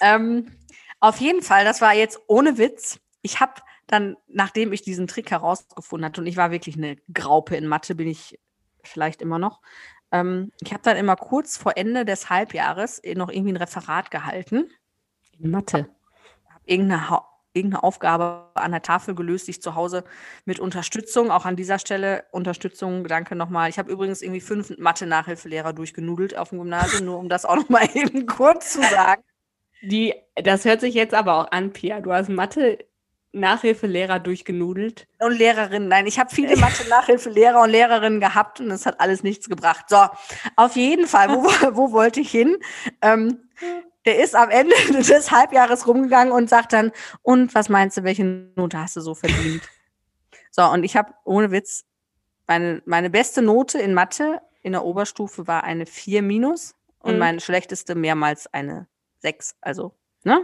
ähm, 0.00 0.50
auf 1.00 1.18
jeden 1.18 1.42
Fall, 1.42 1.64
das 1.64 1.80
war 1.80 1.94
jetzt 1.94 2.20
ohne 2.26 2.58
Witz. 2.58 3.00
Ich 3.22 3.40
habe 3.40 3.54
dann, 3.90 4.16
nachdem 4.28 4.72
ich 4.72 4.82
diesen 4.82 5.08
Trick 5.08 5.30
herausgefunden 5.30 6.06
hatte, 6.06 6.20
und 6.20 6.26
ich 6.26 6.36
war 6.36 6.50
wirklich 6.50 6.76
eine 6.76 6.96
Graupe 7.12 7.56
in 7.56 7.66
Mathe, 7.66 7.94
bin 7.94 8.08
ich 8.08 8.38
vielleicht 8.84 9.20
immer 9.20 9.38
noch. 9.38 9.60
Ähm, 10.12 10.52
ich 10.60 10.72
habe 10.72 10.82
dann 10.82 10.96
immer 10.96 11.16
kurz 11.16 11.56
vor 11.56 11.76
Ende 11.76 12.04
des 12.04 12.30
Halbjahres 12.30 13.02
noch 13.16 13.30
irgendwie 13.30 13.52
ein 13.52 13.56
Referat 13.56 14.10
gehalten, 14.10 14.70
In 15.38 15.50
Mathe. 15.50 15.88
habe 16.48 16.64
irgendeine, 16.66 17.20
irgendeine 17.52 17.82
Aufgabe 17.82 18.50
an 18.54 18.70
der 18.70 18.82
Tafel 18.82 19.14
gelöst, 19.16 19.48
die 19.48 19.52
ich 19.52 19.62
zu 19.62 19.74
Hause 19.74 20.04
mit 20.44 20.60
Unterstützung, 20.60 21.30
auch 21.32 21.44
an 21.44 21.56
dieser 21.56 21.80
Stelle 21.80 22.24
Unterstützung, 22.30 23.06
danke 23.08 23.34
nochmal. 23.34 23.70
Ich 23.70 23.78
habe 23.78 23.90
übrigens 23.90 24.22
irgendwie 24.22 24.40
fünf 24.40 24.76
Mathe-Nachhilfelehrer 24.78 25.72
durchgenudelt 25.72 26.36
auf 26.36 26.50
dem 26.50 26.58
Gymnasium, 26.58 27.06
nur 27.06 27.18
um 27.18 27.28
das 27.28 27.44
auch 27.44 27.56
nochmal 27.56 27.88
eben 27.94 28.26
kurz 28.26 28.72
zu 28.72 28.82
sagen. 28.82 29.22
Die, 29.82 30.14
das 30.36 30.64
hört 30.64 30.80
sich 30.80 30.94
jetzt 30.94 31.14
aber 31.14 31.34
auch 31.34 31.50
an, 31.52 31.72
Pia. 31.72 32.00
Du 32.00 32.12
hast 32.12 32.28
Mathe-Nachhilfelehrer 33.32 34.18
durchgenudelt. 34.20 35.06
und 35.20 35.32
Lehrerinnen. 35.32 35.88
Nein, 35.88 36.06
ich 36.06 36.18
habe 36.18 36.34
viele 36.34 36.56
Mathe-Nachhilfelehrer 36.56 37.60
und 37.62 37.70
Lehrerinnen 37.70 38.20
gehabt 38.20 38.60
und 38.60 38.70
es 38.70 38.86
hat 38.86 39.00
alles 39.00 39.22
nichts 39.22 39.48
gebracht. 39.48 39.86
So, 39.88 40.04
auf 40.56 40.76
jeden 40.76 41.06
Fall, 41.06 41.28
wo, 41.30 41.42
wo 41.76 41.92
wollte 41.92 42.20
ich 42.20 42.30
hin? 42.30 42.56
Ähm, 43.02 43.48
der 44.06 44.18
ist 44.22 44.34
am 44.34 44.50
Ende 44.50 44.74
des 44.92 45.30
Halbjahres 45.30 45.86
rumgegangen 45.86 46.32
und 46.32 46.48
sagt 46.48 46.72
dann, 46.72 46.92
und 47.22 47.54
was 47.54 47.68
meinst 47.68 47.96
du, 47.96 48.04
welche 48.04 48.24
Note 48.56 48.78
hast 48.78 48.96
du 48.96 49.00
so 49.00 49.14
verdient? 49.14 49.62
So, 50.50 50.62
und 50.64 50.82
ich 50.84 50.96
habe 50.96 51.12
ohne 51.24 51.50
Witz, 51.50 51.84
meine, 52.46 52.82
meine 52.84 53.10
beste 53.10 53.42
Note 53.42 53.78
in 53.78 53.94
Mathe 53.94 54.40
in 54.62 54.72
der 54.72 54.84
Oberstufe 54.84 55.46
war 55.46 55.64
eine 55.64 55.86
4 55.86 56.22
minus 56.22 56.74
und 56.98 57.12
Mhm. 57.14 57.18
meine 57.18 57.40
schlechteste 57.40 57.94
mehrmals 57.94 58.46
eine 58.52 58.88
6. 59.20 59.54
Also, 59.60 59.94
ne? 60.24 60.42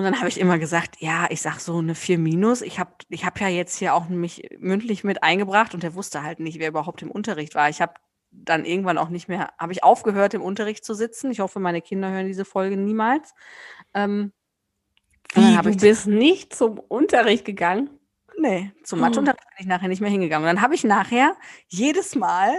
Und 0.00 0.04
dann 0.04 0.18
habe 0.18 0.28
ich 0.28 0.40
immer 0.40 0.58
gesagt, 0.58 0.96
ja, 1.00 1.26
ich 1.28 1.42
sag 1.42 1.60
so 1.60 1.76
eine 1.76 1.94
4 1.94 2.18
minus. 2.18 2.62
Ich 2.62 2.78
habe 2.78 2.90
ich 3.10 3.26
hab 3.26 3.38
ja 3.38 3.48
jetzt 3.48 3.76
hier 3.76 3.94
auch 3.94 4.08
mich 4.08 4.48
mündlich 4.58 5.04
mit 5.04 5.22
eingebracht 5.22 5.74
und 5.74 5.82
der 5.82 5.94
wusste 5.94 6.22
halt 6.22 6.40
nicht, 6.40 6.58
wer 6.58 6.68
überhaupt 6.68 7.02
im 7.02 7.10
Unterricht 7.10 7.54
war. 7.54 7.68
Ich 7.68 7.82
habe 7.82 7.92
dann 8.30 8.64
irgendwann 8.64 8.96
auch 8.96 9.10
nicht 9.10 9.28
mehr, 9.28 9.52
habe 9.58 9.72
ich 9.72 9.84
aufgehört, 9.84 10.32
im 10.32 10.40
Unterricht 10.40 10.86
zu 10.86 10.94
sitzen. 10.94 11.30
Ich 11.30 11.40
hoffe, 11.40 11.60
meine 11.60 11.82
Kinder 11.82 12.10
hören 12.10 12.26
diese 12.26 12.46
Folge 12.46 12.78
niemals. 12.78 13.34
Ähm, 13.92 14.32
Wie, 15.34 15.56
du 15.56 15.76
bist 15.76 16.06
nicht 16.06 16.54
zum 16.54 16.78
Unterricht 16.78 17.44
gegangen? 17.44 17.90
Nee, 18.38 18.72
zum 18.84 19.00
Matheunterricht 19.00 19.44
bin 19.50 19.58
ich 19.58 19.66
nachher 19.66 19.88
nicht 19.88 20.00
mehr 20.00 20.10
hingegangen. 20.10 20.48
Und 20.48 20.54
dann 20.54 20.62
habe 20.62 20.74
ich 20.74 20.82
nachher 20.82 21.36
jedes 21.68 22.14
Mal, 22.14 22.54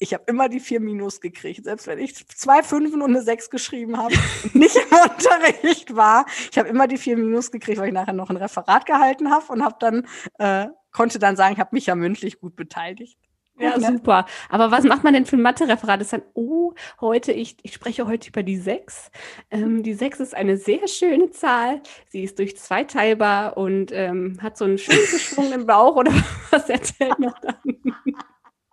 ich 0.00 0.14
habe 0.14 0.24
immer 0.26 0.48
die 0.48 0.60
vier 0.60 0.80
Minus 0.80 1.20
gekriegt, 1.20 1.64
selbst 1.64 1.86
wenn 1.86 1.98
ich 1.98 2.26
zwei 2.26 2.62
Fünfen 2.62 3.02
und 3.02 3.10
eine 3.10 3.22
Sechs 3.22 3.50
geschrieben 3.50 3.98
habe 3.98 4.14
und 4.44 4.54
nicht 4.54 4.74
im 4.74 4.98
Unterricht 4.98 5.94
war. 5.94 6.24
Ich 6.50 6.58
habe 6.58 6.68
immer 6.68 6.88
die 6.88 6.96
vier 6.96 7.16
Minus 7.16 7.52
gekriegt, 7.52 7.78
weil 7.78 7.88
ich 7.88 7.94
nachher 7.94 8.14
noch 8.14 8.30
ein 8.30 8.38
Referat 8.38 8.86
gehalten 8.86 9.30
habe 9.30 9.52
und 9.52 9.62
habe 9.62 9.76
dann, 9.78 10.08
äh, 10.38 10.68
konnte 10.90 11.18
dann 11.18 11.36
sagen, 11.36 11.52
ich 11.52 11.60
habe 11.60 11.70
mich 11.72 11.86
ja 11.86 11.94
mündlich 11.94 12.40
gut 12.40 12.56
beteiligt. 12.56 13.18
Ja, 13.58 13.76
ne? 13.76 13.86
super. 13.88 14.24
Aber 14.48 14.70
was 14.70 14.84
macht 14.84 15.04
man 15.04 15.12
denn 15.12 15.26
für 15.26 15.36
ein 15.36 15.42
Mathe-Referat? 15.42 16.00
Ist 16.00 16.14
dann, 16.14 16.22
oh, 16.32 16.72
heute, 17.02 17.32
ich, 17.32 17.58
ich 17.62 17.74
spreche 17.74 18.06
heute 18.06 18.30
über 18.30 18.42
die 18.42 18.56
6. 18.56 19.10
Ähm, 19.50 19.82
die 19.82 19.92
6 19.92 20.20
ist 20.20 20.34
eine 20.34 20.56
sehr 20.56 20.88
schöne 20.88 21.30
Zahl. 21.30 21.82
Sie 22.08 22.24
ist 22.24 22.38
durch 22.38 22.56
zwei 22.56 22.84
teilbar 22.84 23.58
und 23.58 23.92
ähm, 23.92 24.38
hat 24.40 24.56
so 24.56 24.64
einen 24.64 24.78
schönen 24.78 24.98
Geschwung 24.98 25.52
im 25.52 25.66
Bauch 25.66 25.96
oder 25.96 26.12
was 26.50 26.70
erzählt 26.70 27.18
man 27.18 27.34
dann? 27.42 28.14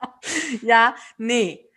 ja, 0.61 0.95
nee. 1.17 1.69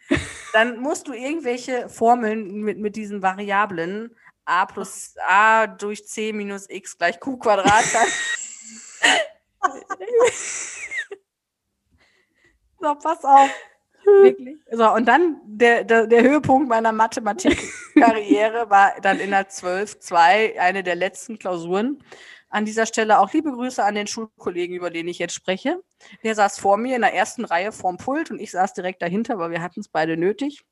Dann 0.52 0.80
musst 0.80 1.06
du 1.06 1.12
irgendwelche 1.12 1.88
Formeln 1.88 2.62
mit, 2.62 2.78
mit 2.78 2.96
diesen 2.96 3.22
Variablen 3.22 4.16
a 4.44 4.66
plus 4.66 5.14
a 5.26 5.66
durch 5.66 6.06
c 6.06 6.32
minus 6.32 6.68
x 6.68 6.98
gleich 6.98 7.20
q 7.20 7.36
Quadrat. 7.36 7.84
So, 12.80 12.94
pass 12.94 13.22
auf. 13.24 13.50
Wirklich. 14.04 14.56
So, 14.70 14.90
und 14.92 15.06
dann 15.06 15.40
der, 15.44 15.84
der, 15.84 16.06
der 16.06 16.22
Höhepunkt 16.22 16.68
meiner 16.68 16.92
Mathematikkarriere 16.92 18.70
war 18.70 18.94
dann 19.02 19.20
in 19.20 19.30
der 19.30 19.50
12.2, 19.50 20.58
eine 20.58 20.82
der 20.82 20.94
letzten 20.94 21.38
Klausuren. 21.38 22.02
An 22.50 22.64
dieser 22.64 22.84
Stelle 22.84 23.20
auch 23.20 23.32
liebe 23.32 23.52
Grüße 23.52 23.82
an 23.82 23.94
den 23.94 24.06
Schulkollegen, 24.06 24.76
über 24.76 24.90
den 24.90 25.08
ich 25.08 25.18
jetzt 25.18 25.34
spreche. 25.34 25.80
Der 26.24 26.34
saß 26.34 26.58
vor 26.58 26.76
mir 26.76 26.96
in 26.96 27.02
der 27.02 27.14
ersten 27.14 27.44
Reihe 27.44 27.72
vorm 27.72 27.96
Pult 27.96 28.30
und 28.30 28.40
ich 28.40 28.50
saß 28.50 28.74
direkt 28.74 29.02
dahinter, 29.02 29.38
weil 29.38 29.50
wir 29.50 29.62
hatten 29.62 29.80
es 29.80 29.88
beide 29.88 30.16
nötig. 30.16 30.64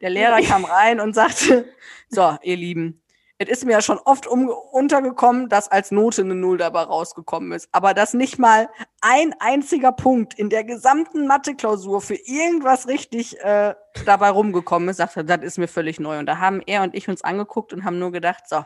Der 0.00 0.10
Lehrer 0.10 0.42
kam 0.42 0.64
rein 0.64 1.00
und 1.00 1.14
sagte, 1.14 1.72
so, 2.08 2.36
ihr 2.42 2.56
Lieben, 2.56 3.00
es 3.42 3.48
ist 3.48 3.64
mir 3.64 3.72
ja 3.72 3.80
schon 3.80 3.98
oft 4.04 4.26
um, 4.26 4.50
untergekommen, 4.50 5.48
dass 5.48 5.70
als 5.70 5.90
Note 5.90 6.20
eine 6.20 6.34
Null 6.34 6.58
dabei 6.58 6.82
rausgekommen 6.82 7.52
ist. 7.52 7.70
Aber 7.72 7.94
dass 7.94 8.12
nicht 8.12 8.38
mal 8.38 8.68
ein 9.00 9.34
einziger 9.38 9.92
Punkt 9.92 10.34
in 10.34 10.50
der 10.50 10.62
gesamten 10.62 11.26
Mathe-Klausur 11.26 12.02
für 12.02 12.16
irgendwas 12.16 12.86
richtig 12.86 13.40
äh, 13.40 13.74
dabei 14.04 14.28
rumgekommen 14.28 14.90
ist, 14.90 14.98
sagt 14.98 15.16
er, 15.16 15.24
das 15.24 15.42
ist 15.42 15.56
mir 15.56 15.68
völlig 15.68 15.98
neu. 15.98 16.18
Und 16.18 16.26
da 16.26 16.36
haben 16.36 16.60
er 16.66 16.82
und 16.82 16.94
ich 16.94 17.08
uns 17.08 17.24
angeguckt 17.24 17.72
und 17.72 17.84
haben 17.84 17.98
nur 17.98 18.12
gedacht, 18.12 18.46
so, 18.46 18.62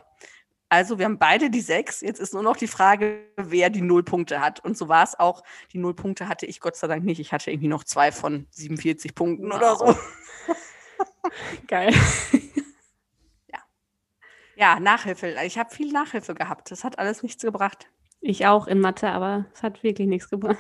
also 0.74 0.98
wir 0.98 1.04
haben 1.04 1.18
beide 1.18 1.50
die 1.50 1.60
sechs. 1.60 2.00
Jetzt 2.00 2.20
ist 2.20 2.34
nur 2.34 2.42
noch 2.42 2.56
die 2.56 2.66
Frage, 2.66 3.20
wer 3.36 3.70
die 3.70 3.82
Nullpunkte 3.82 4.40
hat. 4.40 4.60
Und 4.60 4.76
so 4.76 4.88
war 4.88 5.04
es 5.04 5.18
auch. 5.18 5.42
Die 5.72 5.78
Nullpunkte 5.78 6.28
hatte 6.28 6.46
ich 6.46 6.60
Gott 6.60 6.76
sei 6.76 6.86
Dank 6.86 7.04
nicht. 7.04 7.20
Ich 7.20 7.32
hatte 7.32 7.50
irgendwie 7.50 7.68
noch 7.68 7.84
zwei 7.84 8.12
von 8.12 8.46
47 8.50 9.14
Punkten 9.14 9.50
wow. 9.50 9.56
oder 9.56 9.76
so. 9.76 9.96
Geil. 11.68 11.94
Ja, 14.56 14.78
Nachhilfe. 14.78 15.34
Ich 15.44 15.58
habe 15.58 15.74
viel 15.74 15.92
Nachhilfe 15.92 16.34
gehabt. 16.34 16.70
Das 16.70 16.84
hat 16.84 16.98
alles 16.98 17.22
nichts 17.22 17.42
gebracht. 17.42 17.88
Ich 18.20 18.46
auch 18.46 18.66
in 18.66 18.80
Mathe, 18.80 19.08
aber 19.10 19.46
es 19.52 19.62
hat 19.62 19.82
wirklich 19.82 20.08
nichts 20.08 20.30
gebracht. 20.30 20.58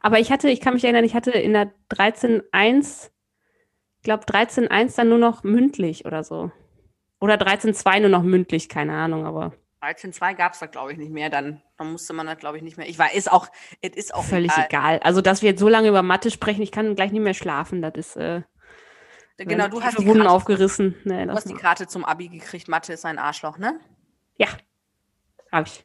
Aber 0.00 0.18
ich 0.18 0.32
hatte, 0.32 0.50
ich 0.50 0.60
kann 0.60 0.74
mich 0.74 0.84
erinnern, 0.84 1.04
ich 1.04 1.14
hatte 1.14 1.30
in 1.30 1.52
der 1.52 1.72
13.1, 1.90 3.10
ich 3.98 4.02
glaube 4.02 4.24
13.1 4.24 4.96
dann 4.96 5.08
nur 5.08 5.18
noch 5.18 5.44
mündlich 5.44 6.04
oder 6.04 6.24
so. 6.24 6.50
Oder 7.22 7.36
13.2 7.36 8.00
nur 8.00 8.08
noch 8.08 8.24
mündlich, 8.24 8.68
keine 8.68 8.94
Ahnung, 8.94 9.24
aber. 9.24 9.52
13.2 9.80 10.34
gab 10.34 10.54
es 10.54 10.58
da, 10.58 10.66
glaube 10.66 10.90
ich, 10.90 10.98
nicht 10.98 11.12
mehr. 11.12 11.30
Dann, 11.30 11.62
dann 11.78 11.92
musste 11.92 12.12
man 12.14 12.26
das, 12.26 12.36
glaube 12.38 12.56
ich, 12.56 12.64
nicht 12.64 12.76
mehr. 12.76 12.88
Ich 12.88 12.98
weiß, 12.98 13.14
ist 13.14 13.30
auch, 13.30 13.46
es 13.80 13.90
ist 13.94 14.12
auch 14.12 14.24
völlig 14.24 14.50
egal. 14.50 14.66
egal. 14.66 14.98
Also, 15.04 15.20
dass 15.20 15.40
wir 15.40 15.50
jetzt 15.50 15.60
so 15.60 15.68
lange 15.68 15.88
über 15.88 16.02
Mathe 16.02 16.32
sprechen, 16.32 16.62
ich 16.62 16.72
kann 16.72 16.96
gleich 16.96 17.12
nicht 17.12 17.22
mehr 17.22 17.34
schlafen. 17.34 17.80
Das 17.80 17.94
ist. 17.94 18.16
Äh, 18.16 18.42
Genau, 19.38 19.68
du 19.68 19.82
hast 19.82 19.98
die 19.98 20.06
Wunden 20.06 20.26
aufgerissen. 20.26 20.94
Nee, 21.04 21.26
du 21.26 21.32
hast 21.32 21.48
die 21.48 21.54
Karte 21.54 21.86
zum 21.86 22.04
Abi 22.04 22.28
gekriegt. 22.28 22.68
Mathe 22.68 22.92
ist 22.92 23.04
ein 23.04 23.18
Arschloch, 23.18 23.58
ne? 23.58 23.80
Ja, 24.36 24.48
habe 25.50 25.68
ich. 25.68 25.84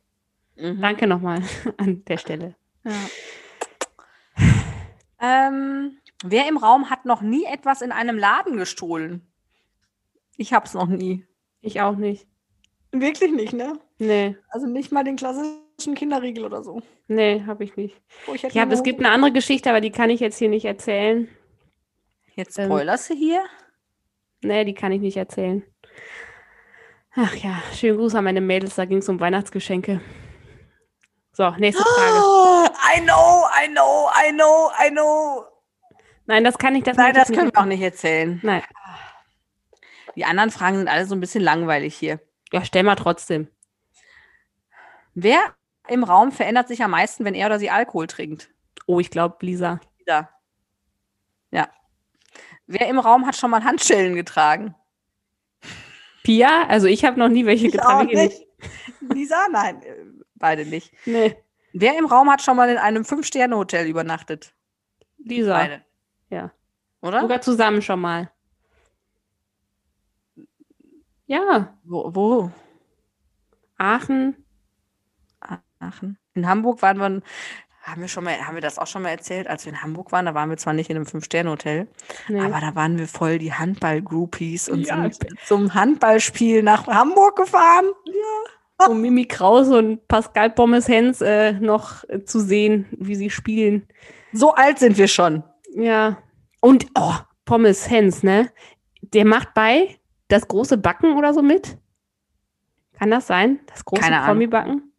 Mhm. 0.56 0.82
Danke 0.82 1.08
nochmal 1.08 1.42
an 1.78 2.04
der 2.06 2.18
Stelle. 2.18 2.56
Ja. 2.84 2.92
Ähm, 5.20 5.98
wer 6.24 6.48
im 6.48 6.58
Raum 6.58 6.90
hat 6.90 7.06
noch 7.06 7.22
nie 7.22 7.46
etwas 7.46 7.82
in 7.82 7.92
einem 7.92 8.18
Laden 8.18 8.58
gestohlen? 8.58 9.27
Ich 10.38 10.54
hab's 10.54 10.74
noch 10.74 10.88
nie. 10.88 11.26
Ich 11.62 11.82
auch 11.82 11.96
nicht. 11.96 12.28
Wirklich 12.92 13.32
nicht, 13.34 13.54
ne? 13.54 13.80
Nee. 13.98 14.38
Also 14.50 14.68
nicht 14.68 14.92
mal 14.92 15.04
den 15.04 15.18
klassischen 15.18 15.96
Kinderriegel 15.96 16.46
oder 16.46 16.64
so. 16.64 16.82
Nee, 17.08 17.44
habe 17.46 17.64
ich 17.64 17.76
nicht. 17.76 18.00
Oh, 18.28 18.34
ich 18.34 18.44
ja, 18.44 18.66
es 18.70 18.84
gibt 18.84 19.00
eine 19.00 19.12
andere 19.12 19.32
Geschichte, 19.32 19.70
aber 19.70 19.82
die 19.82 19.92
kann 19.92 20.10
ich 20.10 20.20
jetzt 20.20 20.38
hier 20.38 20.50
nicht 20.50 20.66
erzählen. 20.66 21.28
Jetzt 22.36 22.58
ähm, 22.58 22.66
spoilerst 22.66 23.10
ähm, 23.10 23.18
du 23.18 23.24
hier? 23.24 23.44
Nee, 24.42 24.64
die 24.64 24.74
kann 24.74 24.92
ich 24.92 25.02
nicht 25.02 25.18
erzählen. 25.18 25.64
Ach 27.16 27.36
ja, 27.36 27.62
schönen 27.74 27.98
Gruß 27.98 28.14
an 28.14 28.24
meine 28.24 28.42
Mädels, 28.42 28.76
da 28.76 28.86
ging 28.86 29.00
es 29.00 29.10
um 29.10 29.20
Weihnachtsgeschenke. 29.20 30.02
So, 31.34 31.50
nächste 31.58 31.84
Frage. 31.84 32.24
Oh, 32.24 32.68
I 32.96 33.02
know, 33.02 33.44
I 33.64 33.68
know, 33.68 34.10
I 34.16 34.32
know, 34.32 34.72
I 34.80 34.92
know. 34.92 35.46
Nein, 36.28 36.44
das 36.44 36.58
kann 36.58 36.76
ich 36.76 36.84
das 36.84 36.98
Nein, 36.98 37.14
das 37.14 37.32
können 37.32 37.52
wir 37.52 37.60
auch 37.60 37.66
nicht 37.66 37.82
erzählen. 37.82 38.40
Nein. 38.44 38.62
Die 40.18 40.26
anderen 40.26 40.50
Fragen 40.50 40.78
sind 40.78 40.88
alle 40.88 41.06
so 41.06 41.14
ein 41.14 41.20
bisschen 41.20 41.44
langweilig 41.44 41.96
hier. 41.96 42.20
Ja, 42.52 42.66
stell 42.66 42.82
mal 42.82 42.96
trotzdem. 42.96 43.48
Wer 45.14 45.38
im 45.88 46.04
Raum 46.04 46.32
verändert 46.32 46.68
sich 46.68 46.82
am 46.82 46.90
meisten, 46.90 47.24
wenn 47.24 47.36
er 47.36 47.46
oder 47.46 47.60
sie 47.60 47.70
Alkohol 47.70 48.08
trinkt? 48.08 48.50
Oh, 48.88 49.00
ich 49.00 49.12
glaube, 49.12 49.38
Lisa. 49.42 49.80
Lisa. 50.00 50.28
Ja. 51.52 51.70
Wer 52.66 52.88
im 52.88 52.98
Raum 52.98 53.28
hat 53.28 53.36
schon 53.36 53.52
mal 53.52 53.64
Handschellen 53.64 54.16
getragen? 54.16 54.74
Pia? 56.24 56.66
Also 56.68 56.88
ich 56.88 57.06
habe 57.06 57.20
noch 57.20 57.30
nie 57.30 57.46
welche 57.46 57.70
getragen. 57.70 58.10
Ich 58.10 58.16
nicht. 58.16 58.48
Lisa? 59.14 59.48
Nein, 59.52 59.84
äh, 59.84 60.04
beide 60.34 60.66
nicht. 60.66 60.94
Nee. 61.06 61.36
Wer 61.74 61.96
im 61.96 62.08
Raum 62.08 62.32
hat 62.32 62.42
schon 62.42 62.58
mal 62.58 62.70
in 62.70 62.80
einem 62.80 63.06
Fünf-Sterne-Hotel 63.06 63.86
übernachtet? 63.86 64.56
Lisa. 65.20 65.54
Beide. 65.54 65.86
Ja. 66.32 66.52
Oder? 67.02 67.22
Sogar 67.22 67.42
zusammen 67.42 67.84
schon 67.84 68.00
mal. 68.00 68.32
Ja. 71.28 71.78
Wo? 71.84 72.10
wo? 72.14 72.52
Aachen. 73.78 74.36
Aachen. 75.80 76.18
In 76.34 76.48
Hamburg 76.48 76.82
waren 76.82 76.98
wir 76.98 77.22
haben 77.88 78.02
wir 78.02 78.10
schon 78.10 78.26
mal, 78.26 78.36
haben 78.46 78.56
wir 78.56 78.62
das 78.62 78.78
auch 78.78 78.88
schon 78.88 79.04
mal 79.04 79.12
erzählt, 79.12 79.48
als 79.48 79.66
wir 79.66 79.72
in 79.72 79.82
Hamburg 79.82 80.12
waren, 80.12 80.26
da 80.26 80.34
waren 80.34 80.50
wir 80.50 80.58
zwar 80.58 80.74
nicht 80.74 80.90
in 80.90 80.98
einem 80.98 81.06
Fünf-Sterne-Hotel, 81.06 81.88
nee. 82.28 82.40
aber 82.40 82.60
da 82.60 82.76
waren 82.76 83.00
wir 83.00 83.08
voll 83.08 83.38
die 83.38 83.54
Handball-Groupies 83.54 84.68
und 84.68 84.82
ja. 84.82 85.04
sind 85.04 85.18
zum 85.46 85.74
Handballspiel 85.74 86.64
nach 86.64 86.86
Hamburg 86.88 87.38
gefahren. 87.38 87.86
Ja. 88.06 88.88
Um 88.88 89.02
Mimi 89.02 89.26
Krause 89.26 89.78
und 89.78 90.08
Pascal 90.10 90.50
Pommes-Hens 90.50 91.22
äh, 91.22 91.54
noch 91.54 92.04
äh, 92.10 92.26
zu 92.26 92.42
sehen, 92.42 92.86
wie 92.92 93.16
sie 93.16 93.30
spielen. 93.30 93.88
So 94.34 94.54
alt 94.54 94.80
sind 94.80 94.98
wir 94.98 95.08
schon. 95.08 95.44
Ja. 95.74 96.18
Und 96.60 96.88
oh, 96.94 97.16
Pommes-Hens, 97.46 98.22
ne? 98.22 98.52
Der 99.02 99.26
macht 99.26 99.54
bei 99.54 99.98
das 100.28 100.48
große 100.48 100.78
Backen 100.78 101.18
oder 101.18 101.34
so 101.34 101.42
mit? 101.42 101.78
Kann 102.94 103.12
das 103.12 103.28
sein? 103.28 103.60
Das 103.68 103.86
große 103.86 104.10
Promi-Backen? 104.26 104.92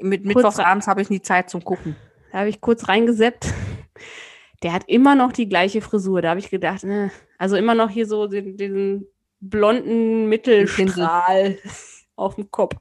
Mit 0.00 0.24
Mittwochsabends 0.24 0.86
habe 0.86 1.02
ich 1.02 1.10
nie 1.10 1.22
Zeit 1.22 1.50
zum 1.50 1.62
Gucken. 1.62 1.96
Da 2.32 2.38
habe 2.38 2.48
ich 2.48 2.60
kurz 2.60 2.88
reingeseppt. 2.88 3.52
Der 4.62 4.72
hat 4.72 4.84
immer 4.88 5.14
noch 5.14 5.32
die 5.32 5.48
gleiche 5.48 5.80
Frisur. 5.80 6.22
Da 6.22 6.30
habe 6.30 6.40
ich 6.40 6.50
gedacht, 6.50 6.84
ne, 6.84 7.10
also 7.38 7.56
immer 7.56 7.74
noch 7.74 7.90
hier 7.90 8.06
so 8.06 8.26
den, 8.26 8.56
den 8.56 9.06
blonden 9.40 10.28
Mittelstrahl 10.28 11.58
auf 12.16 12.34
dem 12.34 12.50
Kopf. 12.50 12.76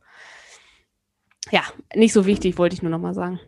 Ja, 1.51 1.63
nicht 1.95 2.13
so 2.13 2.25
wichtig, 2.25 2.57
wollte 2.57 2.75
ich 2.75 2.81
nur 2.81 2.91
noch 2.91 2.99
mal 2.99 3.13
sagen. 3.13 3.39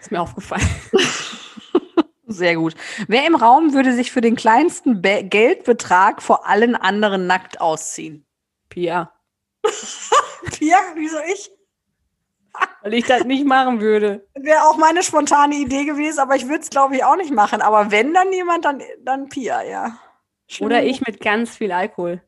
Ist 0.00 0.10
mir 0.10 0.20
aufgefallen. 0.20 0.66
Sehr 2.26 2.56
gut. 2.56 2.74
Wer 3.06 3.26
im 3.26 3.34
Raum 3.34 3.74
würde 3.74 3.92
sich 3.92 4.10
für 4.10 4.20
den 4.20 4.36
kleinsten 4.36 5.02
Be 5.02 5.24
Geldbetrag 5.24 6.22
vor 6.22 6.46
allen 6.46 6.74
anderen 6.74 7.26
nackt 7.26 7.60
ausziehen? 7.60 8.26
Pia. 8.68 9.12
Pia, 10.58 10.78
wieso 10.94 11.18
ich? 11.32 11.50
Weil 12.82 12.94
ich 12.94 13.06
das 13.06 13.24
nicht 13.24 13.44
machen 13.46 13.80
würde. 13.80 14.26
Wäre 14.34 14.62
auch 14.64 14.76
meine 14.76 15.02
spontane 15.02 15.56
Idee 15.56 15.84
gewesen, 15.84 16.20
aber 16.20 16.36
ich 16.36 16.48
würde 16.48 16.60
es, 16.60 16.70
glaube 16.70 16.96
ich, 16.96 17.04
auch 17.04 17.16
nicht 17.16 17.32
machen. 17.32 17.60
Aber 17.60 17.90
wenn 17.90 18.14
dann 18.14 18.32
jemand, 18.32 18.64
dann, 18.64 18.82
dann 19.02 19.28
Pia, 19.28 19.62
ja. 19.62 19.98
Schlimm. 20.46 20.66
Oder 20.66 20.84
ich 20.84 21.00
mit 21.00 21.20
ganz 21.20 21.56
viel 21.56 21.72
Alkohol. 21.72 22.22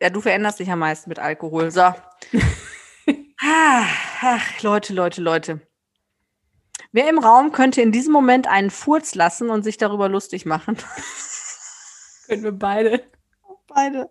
Ja, 0.00 0.10
du 0.10 0.20
veränderst 0.20 0.58
dich 0.58 0.70
am 0.70 0.80
meisten 0.80 1.08
mit 1.08 1.18
Alkohol. 1.18 1.70
So. 1.70 1.82
Ach, 3.42 4.62
Leute, 4.62 4.92
Leute, 4.92 5.22
Leute. 5.22 5.65
Wer 6.96 7.10
im 7.10 7.18
Raum 7.18 7.52
könnte 7.52 7.82
in 7.82 7.92
diesem 7.92 8.10
Moment 8.14 8.46
einen 8.48 8.70
Furz 8.70 9.14
lassen 9.14 9.50
und 9.50 9.64
sich 9.64 9.76
darüber 9.76 10.08
lustig 10.08 10.46
machen? 10.46 10.78
Können 12.26 12.42
wir 12.42 12.52
beide. 12.52 13.02
Beide. 13.66 14.08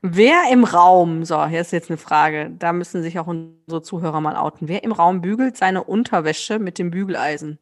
Wer 0.00 0.44
im 0.52 0.62
Raum, 0.62 1.24
so, 1.24 1.44
hier 1.46 1.62
ist 1.62 1.72
jetzt 1.72 1.90
eine 1.90 1.96
Frage, 1.96 2.54
da 2.56 2.72
müssen 2.72 3.02
sich 3.02 3.18
auch 3.18 3.26
unsere 3.26 3.82
Zuhörer 3.82 4.20
mal 4.20 4.36
outen. 4.36 4.68
Wer 4.68 4.84
im 4.84 4.92
Raum 4.92 5.22
bügelt 5.22 5.56
seine 5.56 5.82
Unterwäsche 5.82 6.60
mit 6.60 6.78
dem 6.78 6.92
Bügeleisen? 6.92 7.58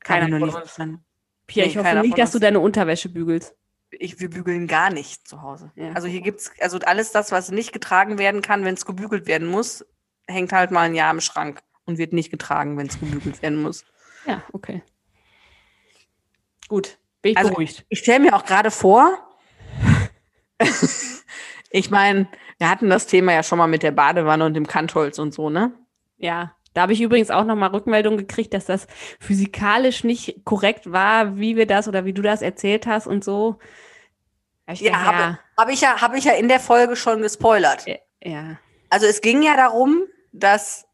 Keiner 0.00 0.36
uns. 0.36 0.54
nicht 0.76 0.98
Pia, 1.46 1.64
Nee, 1.64 1.70
ich 1.70 1.78
hoffe 1.78 2.00
nicht, 2.02 2.18
dass 2.18 2.32
du 2.32 2.40
deine 2.40 2.60
Unterwäsche 2.60 3.08
bügelst. 3.08 3.56
Ich, 3.90 4.20
wir 4.20 4.28
bügeln 4.28 4.66
gar 4.66 4.90
nicht 4.90 5.26
zu 5.26 5.40
Hause. 5.40 5.72
Ja. 5.76 5.92
Also 5.92 6.08
hier 6.08 6.20
gibt's, 6.20 6.52
also 6.60 6.78
alles 6.80 7.10
das, 7.10 7.32
was 7.32 7.50
nicht 7.50 7.72
getragen 7.72 8.18
werden 8.18 8.42
kann, 8.42 8.66
wenn 8.66 8.74
es 8.74 8.84
gebügelt 8.84 9.26
werden 9.26 9.48
muss, 9.48 9.86
hängt 10.28 10.52
halt 10.52 10.70
mal 10.70 10.82
ein 10.82 10.94
Jahr 10.94 11.10
im 11.10 11.20
Schrank 11.20 11.60
und 11.84 11.98
wird 11.98 12.12
nicht 12.12 12.30
getragen, 12.30 12.76
wenn 12.78 12.86
es 12.86 12.98
gebügelt 13.00 13.42
werden 13.42 13.60
muss. 13.62 13.84
Ja, 14.26 14.42
okay. 14.52 14.82
Gut, 16.68 16.98
bin 17.22 17.32
ich 17.32 17.38
Also- 17.38 17.50
beruhigt. 17.50 17.84
Ich 17.88 17.98
stelle 18.00 18.20
mir 18.20 18.34
auch 18.34 18.44
gerade 18.44 18.70
vor, 18.70 19.18
ich 21.70 21.90
meine, 21.90 22.28
wir 22.58 22.68
hatten 22.70 22.88
das 22.88 23.06
Thema 23.06 23.32
ja 23.32 23.42
schon 23.42 23.58
mal 23.58 23.66
mit 23.66 23.82
der 23.82 23.90
Badewanne 23.92 24.44
und 24.46 24.54
dem 24.54 24.66
Kantholz 24.66 25.18
und 25.18 25.34
so, 25.34 25.50
ne? 25.50 25.72
Ja, 26.18 26.54
da 26.74 26.82
habe 26.82 26.92
ich 26.92 27.00
übrigens 27.02 27.30
auch 27.30 27.44
nochmal 27.44 27.70
Rückmeldung 27.70 28.16
gekriegt, 28.16 28.54
dass 28.54 28.64
das 28.66 28.86
physikalisch 29.20 30.04
nicht 30.04 30.44
korrekt 30.44 30.90
war, 30.90 31.36
wie 31.36 31.56
wir 31.56 31.66
das 31.66 31.88
oder 31.88 32.04
wie 32.04 32.12
du 32.12 32.22
das 32.22 32.40
erzählt 32.42 32.86
hast 32.86 33.06
und 33.06 33.24
so. 33.24 33.58
Hab 34.66 34.74
ich 34.74 34.80
Ja, 34.82 34.94
habe 35.04 35.38
hab 35.58 35.68
ich, 35.68 35.80
ja, 35.80 36.00
hab 36.00 36.14
ich 36.14 36.24
ja 36.24 36.32
in 36.32 36.48
der 36.48 36.60
Folge 36.60 36.96
schon 36.96 37.20
gespoilert. 37.22 37.86
ja, 37.86 37.96
ja. 38.22 38.58
Also 38.92 39.06
es 39.06 39.22
ging 39.22 39.42
ja 39.42 39.56
darum, 39.56 40.02
dass 40.32 40.86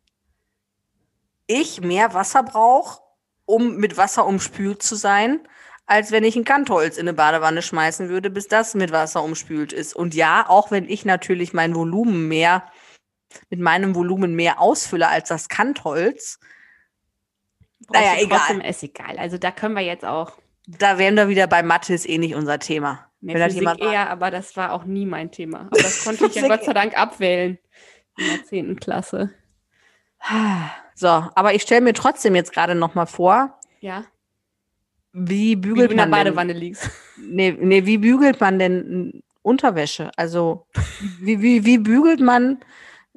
ich 1.48 1.80
mehr 1.80 2.14
Wasser 2.14 2.44
brauche, 2.44 3.00
um 3.44 3.74
mit 3.74 3.96
Wasser 3.96 4.24
umspült 4.24 4.84
zu 4.84 4.94
sein, 4.94 5.40
als 5.84 6.12
wenn 6.12 6.22
ich 6.22 6.36
ein 6.36 6.44
Kantholz 6.44 6.96
in 6.96 7.08
eine 7.08 7.14
Badewanne 7.14 7.60
schmeißen 7.60 8.08
würde, 8.08 8.30
bis 8.30 8.46
das 8.46 8.76
mit 8.76 8.92
Wasser 8.92 9.24
umspült 9.24 9.72
ist. 9.72 9.96
Und 9.96 10.14
ja, 10.14 10.48
auch 10.48 10.70
wenn 10.70 10.88
ich 10.88 11.04
natürlich 11.04 11.52
mein 11.52 11.74
Volumen 11.74 12.28
mehr, 12.28 12.70
mit 13.50 13.58
meinem 13.58 13.96
Volumen 13.96 14.36
mehr 14.36 14.60
ausfülle 14.60 15.08
als 15.08 15.30
das 15.30 15.48
Kantholz, 15.48 16.38
Naja, 17.90 18.14
egal. 18.20 18.64
Ist 18.64 18.84
egal. 18.84 19.18
Also 19.18 19.38
da 19.38 19.50
können 19.50 19.74
wir 19.74 19.82
jetzt 19.82 20.04
auch. 20.04 20.34
da 20.68 20.98
wären 20.98 21.16
wir 21.16 21.28
wieder 21.28 21.48
bei 21.48 21.64
Mathe, 21.64 21.94
ist 21.94 22.08
eh 22.08 22.18
nicht 22.18 22.36
unser 22.36 22.60
Thema. 22.60 23.07
Nee, 23.20 23.34
Wenn 23.34 23.40
das 23.40 23.46
Physik 23.54 23.60
jemand- 23.60 23.80
eher, 23.80 24.10
aber 24.10 24.30
das 24.30 24.56
war 24.56 24.72
auch 24.72 24.84
nie 24.84 25.04
mein 25.06 25.30
Thema. 25.32 25.60
Aber 25.70 25.70
das 25.82 26.04
konnte 26.04 26.26
ich 26.26 26.34
ja 26.36 26.46
Gott 26.46 26.64
sei 26.64 26.72
Dank 26.72 26.96
abwählen 26.96 27.58
in 28.16 28.26
der 28.26 28.44
10. 28.44 28.76
Klasse. 28.78 29.30
So, 30.94 31.06
aber 31.08 31.54
ich 31.54 31.62
stelle 31.62 31.80
mir 31.80 31.94
trotzdem 31.94 32.34
jetzt 32.34 32.52
gerade 32.52 32.74
noch 32.74 32.94
mal 32.94 33.06
vor, 33.06 33.58
Ja, 33.80 34.04
wie 35.12 35.50
wie 35.50 35.56
bügelt 35.56 35.88
du 35.88 35.92
in 35.92 35.96
der 35.96 36.06
man 36.08 36.24
denn? 36.24 36.34
Badewanne 36.34 36.52
liegst. 36.52 36.90
Nee, 37.16 37.56
nee, 37.58 37.86
wie 37.86 37.98
bügelt 37.98 38.40
man 38.40 38.58
denn 38.58 39.22
Unterwäsche? 39.42 40.10
Also, 40.16 40.66
wie, 41.20 41.40
wie, 41.40 41.64
wie 41.64 41.78
bügelt 41.78 42.20
man 42.20 42.58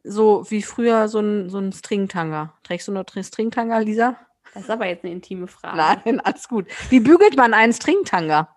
so 0.04 0.46
wie 0.50 0.62
früher 0.64 1.08
so 1.10 1.20
ein, 1.20 1.50
so 1.50 1.58
ein 1.60 1.74
Stringtanga? 1.74 2.54
Trägst 2.64 2.88
du 2.88 2.92
noch 2.92 3.04
Tr- 3.04 3.24
Stringtanga, 3.26 3.80
Lisa? 3.80 4.16
Das 4.54 4.64
ist 4.64 4.70
aber 4.70 4.88
jetzt 4.88 5.04
eine 5.04 5.14
intime 5.14 5.48
Frage. 5.48 5.78
Nein, 5.78 6.20
alles 6.22 6.48
gut. 6.48 6.68
Wie 6.90 7.00
bügelt 7.00 7.36
man 7.36 7.54
einen 7.54 7.74
Stringtanga? 7.74 8.50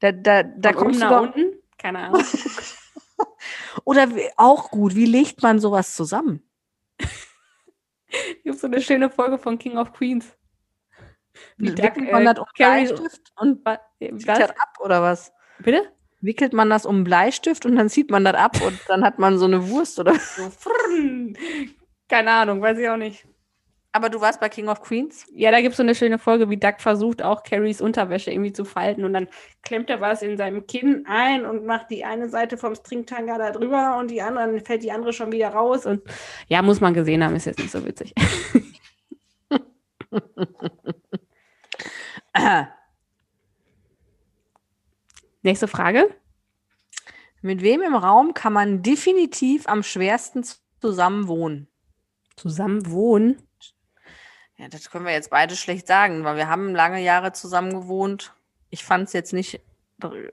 Da, 0.00 0.12
da, 0.12 0.42
da 0.42 0.72
Von 0.72 0.78
kommst 0.82 1.00
du 1.00 1.04
nach 1.06 1.22
unten? 1.22 1.58
Keine 1.78 1.98
Ahnung. 2.00 2.22
Oder 3.84 4.08
auch 4.36 4.70
gut, 4.70 4.94
wie 4.94 5.06
legt 5.06 5.42
man 5.42 5.58
sowas 5.58 5.94
zusammen? 5.94 6.42
Gibt 8.44 8.58
so 8.58 8.66
eine 8.66 8.80
schöne 8.80 9.10
Folge 9.10 9.38
von 9.38 9.58
King 9.58 9.76
of 9.76 9.92
Queens. 9.92 10.36
Wie 11.56 11.76
Wickelt 11.76 12.10
man 12.12 12.22
äh, 12.22 12.24
das 12.26 12.38
um 12.38 12.46
Bleistift 12.56 13.32
und 13.40 13.64
Wa- 13.64 13.80
zieht 13.98 14.28
das 14.28 14.50
ab 14.50 14.78
oder 14.80 15.02
was? 15.02 15.32
Bitte? 15.58 15.90
Wickelt 16.20 16.52
man 16.52 16.70
das 16.70 16.86
um 16.86 17.04
Bleistift 17.04 17.66
und 17.66 17.76
dann 17.76 17.88
zieht 17.88 18.10
man 18.10 18.24
das 18.24 18.34
ab 18.34 18.60
und 18.64 18.78
dann 18.88 19.04
hat 19.04 19.18
man 19.18 19.36
so 19.38 19.44
eine 19.46 19.68
Wurst 19.68 19.98
oder? 19.98 20.14
So. 20.18 20.50
Keine 22.08 22.30
Ahnung, 22.30 22.60
weiß 22.60 22.78
ich 22.78 22.88
auch 22.88 22.96
nicht. 22.96 23.26
Aber 23.96 24.08
du 24.10 24.20
warst 24.20 24.40
bei 24.40 24.48
King 24.48 24.66
of 24.68 24.80
Queens? 24.80 25.24
Ja, 25.32 25.52
da 25.52 25.60
gibt 25.60 25.70
es 25.70 25.76
so 25.76 25.84
eine 25.84 25.94
schöne 25.94 26.18
Folge, 26.18 26.50
wie 26.50 26.56
Doug 26.56 26.80
versucht, 26.80 27.22
auch 27.22 27.44
Carries 27.44 27.80
Unterwäsche 27.80 28.32
irgendwie 28.32 28.52
zu 28.52 28.64
falten 28.64 29.04
und 29.04 29.12
dann 29.12 29.28
klemmt 29.62 29.88
er 29.88 30.00
was 30.00 30.20
in 30.20 30.36
seinem 30.36 30.66
Kinn 30.66 31.04
ein 31.06 31.46
und 31.46 31.64
macht 31.64 31.90
die 31.90 32.04
eine 32.04 32.28
Seite 32.28 32.58
vom 32.58 32.74
Stringtanga 32.74 33.38
da 33.38 33.52
drüber 33.52 33.96
und 34.00 34.10
die 34.10 34.20
andere, 34.20 34.46
dann 34.46 34.60
fällt 34.64 34.82
die 34.82 34.90
andere 34.90 35.12
schon 35.12 35.30
wieder 35.30 35.50
raus 35.50 35.86
und 35.86 36.02
ja, 36.48 36.60
muss 36.60 36.80
man 36.80 36.92
gesehen 36.92 37.22
haben, 37.22 37.36
ist 37.36 37.44
jetzt 37.44 37.60
nicht 37.60 37.70
so 37.70 37.86
witzig. 37.86 38.12
Nächste 45.42 45.68
Frage. 45.68 46.12
Mit 47.42 47.62
wem 47.62 47.82
im 47.82 47.94
Raum 47.94 48.34
kann 48.34 48.52
man 48.52 48.82
definitiv 48.82 49.68
am 49.68 49.84
schwersten 49.84 50.42
z- 50.42 50.58
zusammen 50.80 51.28
wohnen? 51.28 51.68
Zusammen 52.36 52.90
wohnen. 52.90 53.40
Ja, 54.56 54.68
das 54.68 54.90
können 54.90 55.04
wir 55.04 55.12
jetzt 55.12 55.30
beide 55.30 55.56
schlecht 55.56 55.86
sagen, 55.86 56.24
weil 56.24 56.36
wir 56.36 56.48
haben 56.48 56.74
lange 56.74 57.02
Jahre 57.02 57.32
zusammen 57.32 57.72
gewohnt. 57.72 58.34
Ich 58.70 58.84
fand 58.84 59.08
es 59.08 59.12
jetzt 59.12 59.32
nicht, 59.32 59.60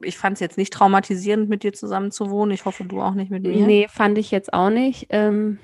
ich 0.03 0.17
fand 0.17 0.35
es 0.35 0.39
jetzt 0.39 0.57
nicht 0.57 0.73
traumatisierend, 0.73 1.49
mit 1.49 1.63
dir 1.63 1.73
zusammen 1.73 2.11
zu 2.11 2.29
wohnen. 2.29 2.51
Ich 2.51 2.65
hoffe, 2.65 2.83
du 2.83 3.01
auch 3.01 3.13
nicht 3.13 3.31
mit 3.31 3.43
mir. 3.43 3.65
Nee, 3.65 3.87
fand 3.89 4.17
ich 4.17 4.29
jetzt 4.31 4.53
auch 4.53 4.69
nicht. 4.69 5.07
Ähm, 5.09 5.59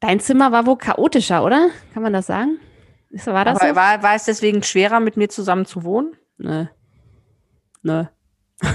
dein 0.00 0.20
Zimmer 0.20 0.52
war 0.52 0.66
wohl 0.66 0.76
chaotischer, 0.76 1.44
oder? 1.44 1.70
Kann 1.94 2.02
man 2.02 2.12
das 2.12 2.26
sagen? 2.26 2.58
War 3.10 3.44
das 3.46 3.58
so? 3.58 3.74
war, 3.74 4.02
war 4.02 4.14
es 4.14 4.24
deswegen 4.24 4.62
schwerer, 4.62 5.00
mit 5.00 5.16
mir 5.16 5.30
zusammen 5.30 5.64
zu 5.64 5.82
wohnen? 5.82 6.14
Nö. 6.36 6.66
Nö. 7.82 8.04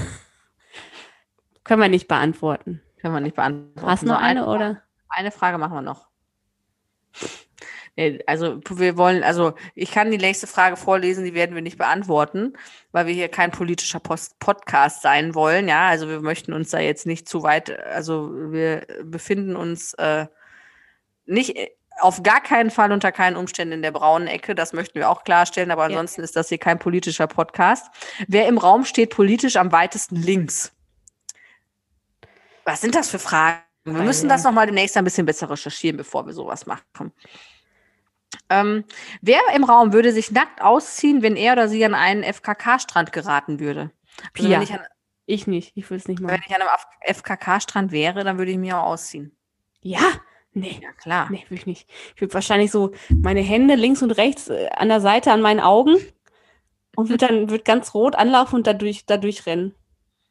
Können 1.64 1.80
wir 1.80 1.88
nicht 1.88 2.08
beantworten. 2.08 2.82
Können 3.00 3.14
wir 3.14 3.20
nicht 3.20 3.36
beantworten. 3.36 3.88
Hast 3.88 4.02
du 4.02 4.06
noch 4.08 4.16
So, 4.16 4.22
eine, 4.22 4.46
oder? 4.46 4.82
Eine 5.08 5.30
Frage 5.30 5.58
machen 5.58 5.74
wir 5.74 5.82
noch. 5.82 6.08
Nee, 7.96 8.20
Also 8.26 8.60
wir 8.70 8.96
wollen, 8.96 9.22
also 9.22 9.54
ich 9.74 9.92
kann 9.92 10.10
die 10.10 10.18
nächste 10.18 10.46
Frage 10.48 10.76
vorlesen, 10.76 11.24
die 11.24 11.34
werden 11.34 11.54
wir 11.54 11.62
nicht 11.62 11.78
beantworten, 11.78 12.54
weil 12.90 13.06
wir 13.06 13.14
hier 13.14 13.28
kein 13.28 13.52
politischer 13.52 14.00
Post 14.00 14.38
Podcast 14.40 15.02
sein 15.02 15.34
wollen. 15.34 15.68
Ja, 15.68 15.88
also 15.88 16.08
wir 16.08 16.20
möchten 16.20 16.52
uns 16.52 16.70
da 16.70 16.80
jetzt 16.80 17.06
nicht 17.06 17.28
zu 17.28 17.42
weit, 17.44 17.78
also 17.86 18.32
wir 18.52 18.86
befinden 19.04 19.54
uns 19.54 19.94
äh, 19.94 20.26
nicht 21.26 21.56
äh, 21.56 21.70
auf 22.00 22.24
gar 22.24 22.40
keinen 22.42 22.72
Fall 22.72 22.90
unter 22.90 23.12
keinen 23.12 23.36
Umständen 23.36 23.74
in 23.74 23.82
der 23.82 23.92
braunen 23.92 24.26
Ecke. 24.26 24.56
Das 24.56 24.72
möchten 24.72 24.98
wir 24.98 25.08
auch 25.08 25.22
klarstellen, 25.22 25.70
aber 25.70 25.82
Ja. 25.82 25.88
ansonsten 25.90 26.22
ist 26.22 26.34
das 26.34 26.48
hier 26.48 26.58
kein 26.58 26.80
politischer 26.80 27.28
Podcast. 27.28 27.86
Wer 28.26 28.48
im 28.48 28.58
Raum 28.58 28.84
steht 28.84 29.10
politisch 29.10 29.54
am 29.54 29.70
weitesten 29.70 30.16
links? 30.16 30.72
Was 32.64 32.80
sind 32.80 32.96
das 32.96 33.08
für 33.08 33.20
Fragen? 33.20 33.60
Wir 33.84 33.94
Weil, 33.94 34.04
müssen 34.04 34.28
das 34.28 34.44
nochmal 34.44 34.66
demnächst 34.66 34.96
ein 34.96 35.04
bisschen 35.04 35.26
besser 35.26 35.50
recherchieren, 35.50 35.96
bevor 35.96 36.24
wir 36.26 36.32
sowas 36.32 36.66
machen. 36.66 37.12
Ähm, 38.50 38.84
wer 39.20 39.40
im 39.54 39.64
Raum 39.64 39.92
würde 39.92 40.12
sich 40.12 40.30
nackt 40.30 40.60
ausziehen, 40.60 41.22
wenn 41.22 41.36
er 41.36 41.52
oder 41.52 41.68
sie 41.68 41.84
an 41.84 41.94
einen 41.94 42.22
FKK-Strand 42.24 43.12
geraten 43.12 43.60
würde? 43.60 43.90
Also 44.34 44.48
Pia. 44.48 44.50
wenn, 44.56 44.62
ich 44.62 44.72
an, 44.72 44.80
Ich 45.26 45.46
nicht. 45.46 45.72
Ich 45.76 45.88
will 45.90 45.98
es 45.98 46.08
nicht 46.08 46.20
wenn 46.20 46.26
machen. 46.26 46.42
ich 46.46 46.54
an 46.54 46.62
einem 46.62 46.70
FKK-Strand 47.14 47.92
wäre, 47.92 48.24
dann 48.24 48.38
würde 48.38 48.50
ich 48.50 48.58
mich 48.58 48.72
auch 48.72 48.84
ausziehen. 48.84 49.36
Ja? 49.82 50.00
Nee. 50.52 50.80
Ja, 50.82 50.92
klar. 50.92 51.28
Nee, 51.30 51.44
will 51.48 51.58
ich 51.58 51.66
nicht. 51.66 51.90
Ich 52.14 52.20
würde 52.20 52.34
wahrscheinlich 52.34 52.70
so 52.70 52.92
meine 53.10 53.40
Hände 53.40 53.74
links 53.74 54.02
und 54.02 54.12
rechts 54.12 54.48
äh, 54.48 54.68
an 54.70 54.88
der 54.88 55.00
Seite 55.00 55.32
an 55.32 55.42
meinen 55.42 55.60
Augen 55.60 55.96
und 56.96 57.08
würde 57.08 57.26
dann 57.26 57.50
würd 57.50 57.64
ganz 57.64 57.92
rot 57.92 58.14
anlaufen 58.14 58.56
und 58.56 58.66
dadurch, 58.66 59.04
dadurch 59.04 59.46
rennen. 59.46 59.74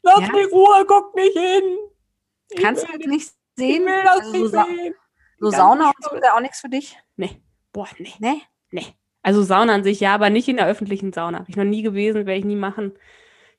Lass 0.02 0.22
Ja. 0.22 0.32
mich 0.34 0.52
Ruhe, 0.52 0.86
guck 0.88 1.14
nicht 1.16 1.38
hin. 1.38 1.78
Kannst 2.62 2.88
du 2.88 3.10
nicht 3.10 3.24
Ich 3.24 3.32
sehen? 3.56 3.86
will 3.86 4.04
das 4.04 4.20
Also 4.20 4.32
so 4.32 4.38
nicht 4.38 4.52
Sa 4.52 4.66
sehen. 4.66 4.96
so 5.40 5.50
Ganz 5.50 5.58
Sauna 5.58 5.88
und 5.88 6.04
so 6.04 6.12
wäre 6.12 6.34
auch 6.34 6.42
nichts 6.42 6.62
für 6.62 6.70
dich? 6.70 6.98
Nee. 7.16 7.42
Boah, 7.72 7.88
nee. 7.98 8.14
Nee? 8.20 8.42
Nee. 8.72 8.86
Also 9.22 9.44
Sauna 9.44 9.74
an 9.74 9.84
sich 9.84 10.00
ja, 10.00 10.14
aber 10.14 10.30
nicht 10.30 10.48
in 10.48 10.58
der 10.58 10.68
öffentlichen 10.68 11.14
Sauna. 11.14 11.40
Hab 11.40 11.50
ich 11.50 11.56
noch 11.56 11.64
nie 11.64 11.82
gewesen, 11.82 12.26
werde 12.26 12.40
ich 12.40 12.46
nie 12.46 12.56
machen. 12.56 12.94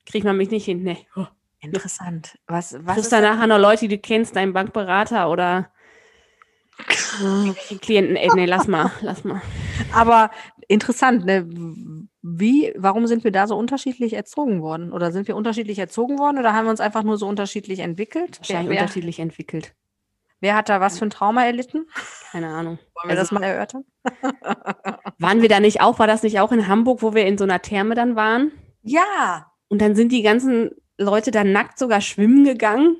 Kriegt 0.05 0.25
man 0.25 0.37
mich 0.37 0.51
nicht 0.51 0.65
hin. 0.65 0.83
Nee. 0.83 1.07
Oh. 1.15 1.25
Interessant. 1.59 2.37
Was, 2.45 2.77
was 2.85 2.97
ist 2.97 3.11
da 3.11 3.21
nachher 3.21 3.47
noch 3.47 3.57
Leute, 3.57 3.87
die 3.87 3.95
du 3.95 3.97
kennst, 3.97 4.35
deinen 4.35 4.53
Bankberater 4.53 5.29
oder 5.31 5.71
Klienten. 7.81 8.15
Ey, 8.15 8.29
nee, 8.35 8.45
lass 8.45 8.67
mal, 8.67 8.91
lass 9.01 9.23
mal. 9.23 9.41
Aber 9.93 10.29
interessant, 10.67 11.25
ne? 11.25 11.47
Wie, 12.21 12.73
warum 12.75 13.07
sind 13.07 13.23
wir 13.23 13.31
da 13.31 13.47
so 13.47 13.55
unterschiedlich 13.55 14.13
erzogen 14.13 14.61
worden? 14.61 14.91
Oder 14.91 15.11
sind 15.11 15.27
wir 15.27 15.35
unterschiedlich 15.35 15.79
erzogen 15.79 16.19
worden 16.19 16.39
oder 16.39 16.53
haben 16.53 16.65
wir 16.65 16.71
uns 16.71 16.81
einfach 16.81 17.03
nur 17.03 17.17
so 17.17 17.27
unterschiedlich 17.27 17.79
entwickelt? 17.79 18.31
Wer, 18.31 18.39
Wahrscheinlich 18.39 18.75
wer, 18.75 18.81
unterschiedlich 18.81 19.19
entwickelt. 19.19 19.73
Wer 20.41 20.55
hat 20.55 20.69
da 20.69 20.79
was 20.81 20.99
für 20.99 21.05
ein 21.05 21.09
Trauma 21.09 21.45
erlitten? 21.45 21.87
Keine 22.31 22.47
Ahnung. 22.47 22.77
Wollen 22.95 23.05
wir 23.05 23.09
Also- 23.11 23.21
das 23.21 23.31
mal 23.31 23.43
erörtern? 23.43 23.85
Waren 25.19 25.41
wir 25.41 25.49
da 25.49 25.59
nicht 25.59 25.81
auch, 25.81 25.99
war 25.99 26.07
das 26.07 26.23
nicht 26.23 26.39
auch 26.39 26.51
in 26.51 26.67
Hamburg, 26.67 27.01
wo 27.01 27.13
wir 27.13 27.25
in 27.25 27.37
so 27.37 27.43
einer 27.43 27.61
Therme 27.61 27.95
dann 27.95 28.15
waren? 28.15 28.51
Ja. 28.81 29.51
Und 29.67 29.81
dann 29.81 29.95
sind 29.95 30.11
die 30.11 30.21
ganzen 30.21 30.71
Leute 30.97 31.31
da 31.31 31.43
nackt 31.43 31.79
sogar 31.79 32.01
schwimmen 32.01 32.43
gegangen. 32.45 32.97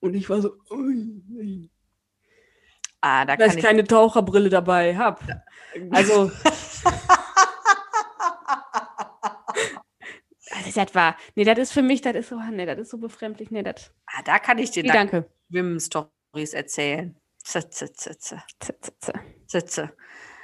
Und 0.00 0.14
ich 0.14 0.30
war 0.30 0.40
so, 0.40 0.52
ui, 0.70 1.22
ui. 1.36 1.70
Ah, 3.02 3.24
da 3.24 3.32
weil 3.32 3.38
kann 3.38 3.50
ich 3.50 3.56
ich. 3.56 3.62
keine 3.62 3.84
Taucherbrille 3.84 4.48
dabei 4.50 4.96
habe. 4.96 5.42
Also. 5.90 6.30
Also 10.52 10.68
ist 10.68 10.76
etwa, 10.78 11.16
nee, 11.36 11.44
das 11.44 11.58
ist 11.58 11.72
für 11.72 11.82
mich, 11.82 12.00
das 12.02 12.14
ist 12.16 12.28
so, 12.28 12.36
nee, 12.50 12.66
das 12.66 12.78
ist 12.78 12.90
so 12.90 12.98
befremdlich, 12.98 13.50
nee, 13.50 13.62
das. 13.62 13.92
Ah, 14.06 14.22
da 14.24 14.38
kann 14.38 14.58
ich 14.58 14.70
dir 14.72 14.82
Nee, 14.82 14.90
danke. 14.92 15.30
Schwimm-Stories 15.50 16.10
erzählen. 16.54 17.16
Z. 17.42 17.66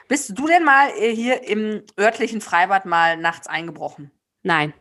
Bist 0.09 0.39
du 0.39 0.47
denn 0.47 0.65
mal 0.65 0.91
äh, 0.99 1.15
hier 1.15 1.43
im 1.45 1.83
örtlichen 1.99 2.41
Freibad 2.41 2.87
mal 2.87 3.17
nachts 3.17 3.47
eingebrochen? 3.47 4.11
Nein, 4.43 4.73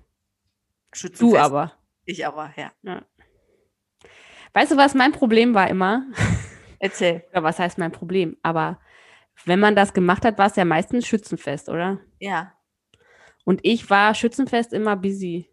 du 1.19 1.37
aber. 1.37 1.73
Ich 2.05 2.25
aber, 2.25 2.53
ja. 2.55 2.71
Weißt 4.53 4.71
du, 4.71 4.77
was 4.77 4.93
mein 4.93 5.11
Problem 5.11 5.53
war 5.53 5.69
immer? 5.69 6.05
Erzähl. 6.79 7.25
Oder 7.31 7.43
was 7.43 7.59
heißt 7.59 7.77
mein 7.77 7.91
Problem? 7.91 8.37
Aber 8.43 8.79
wenn 9.43 9.59
man 9.59 9.75
das 9.75 9.93
gemacht 9.93 10.23
hat, 10.23 10.37
war 10.37 10.47
es 10.47 10.55
ja 10.55 10.65
meistens 10.65 11.07
Schützenfest, 11.07 11.67
oder? 11.67 11.99
Ja. 12.19 12.53
Und 13.43 13.59
ich 13.63 13.89
war 13.89 14.13
Schützenfest 14.13 14.73
immer 14.73 14.95
busy. 14.95 15.49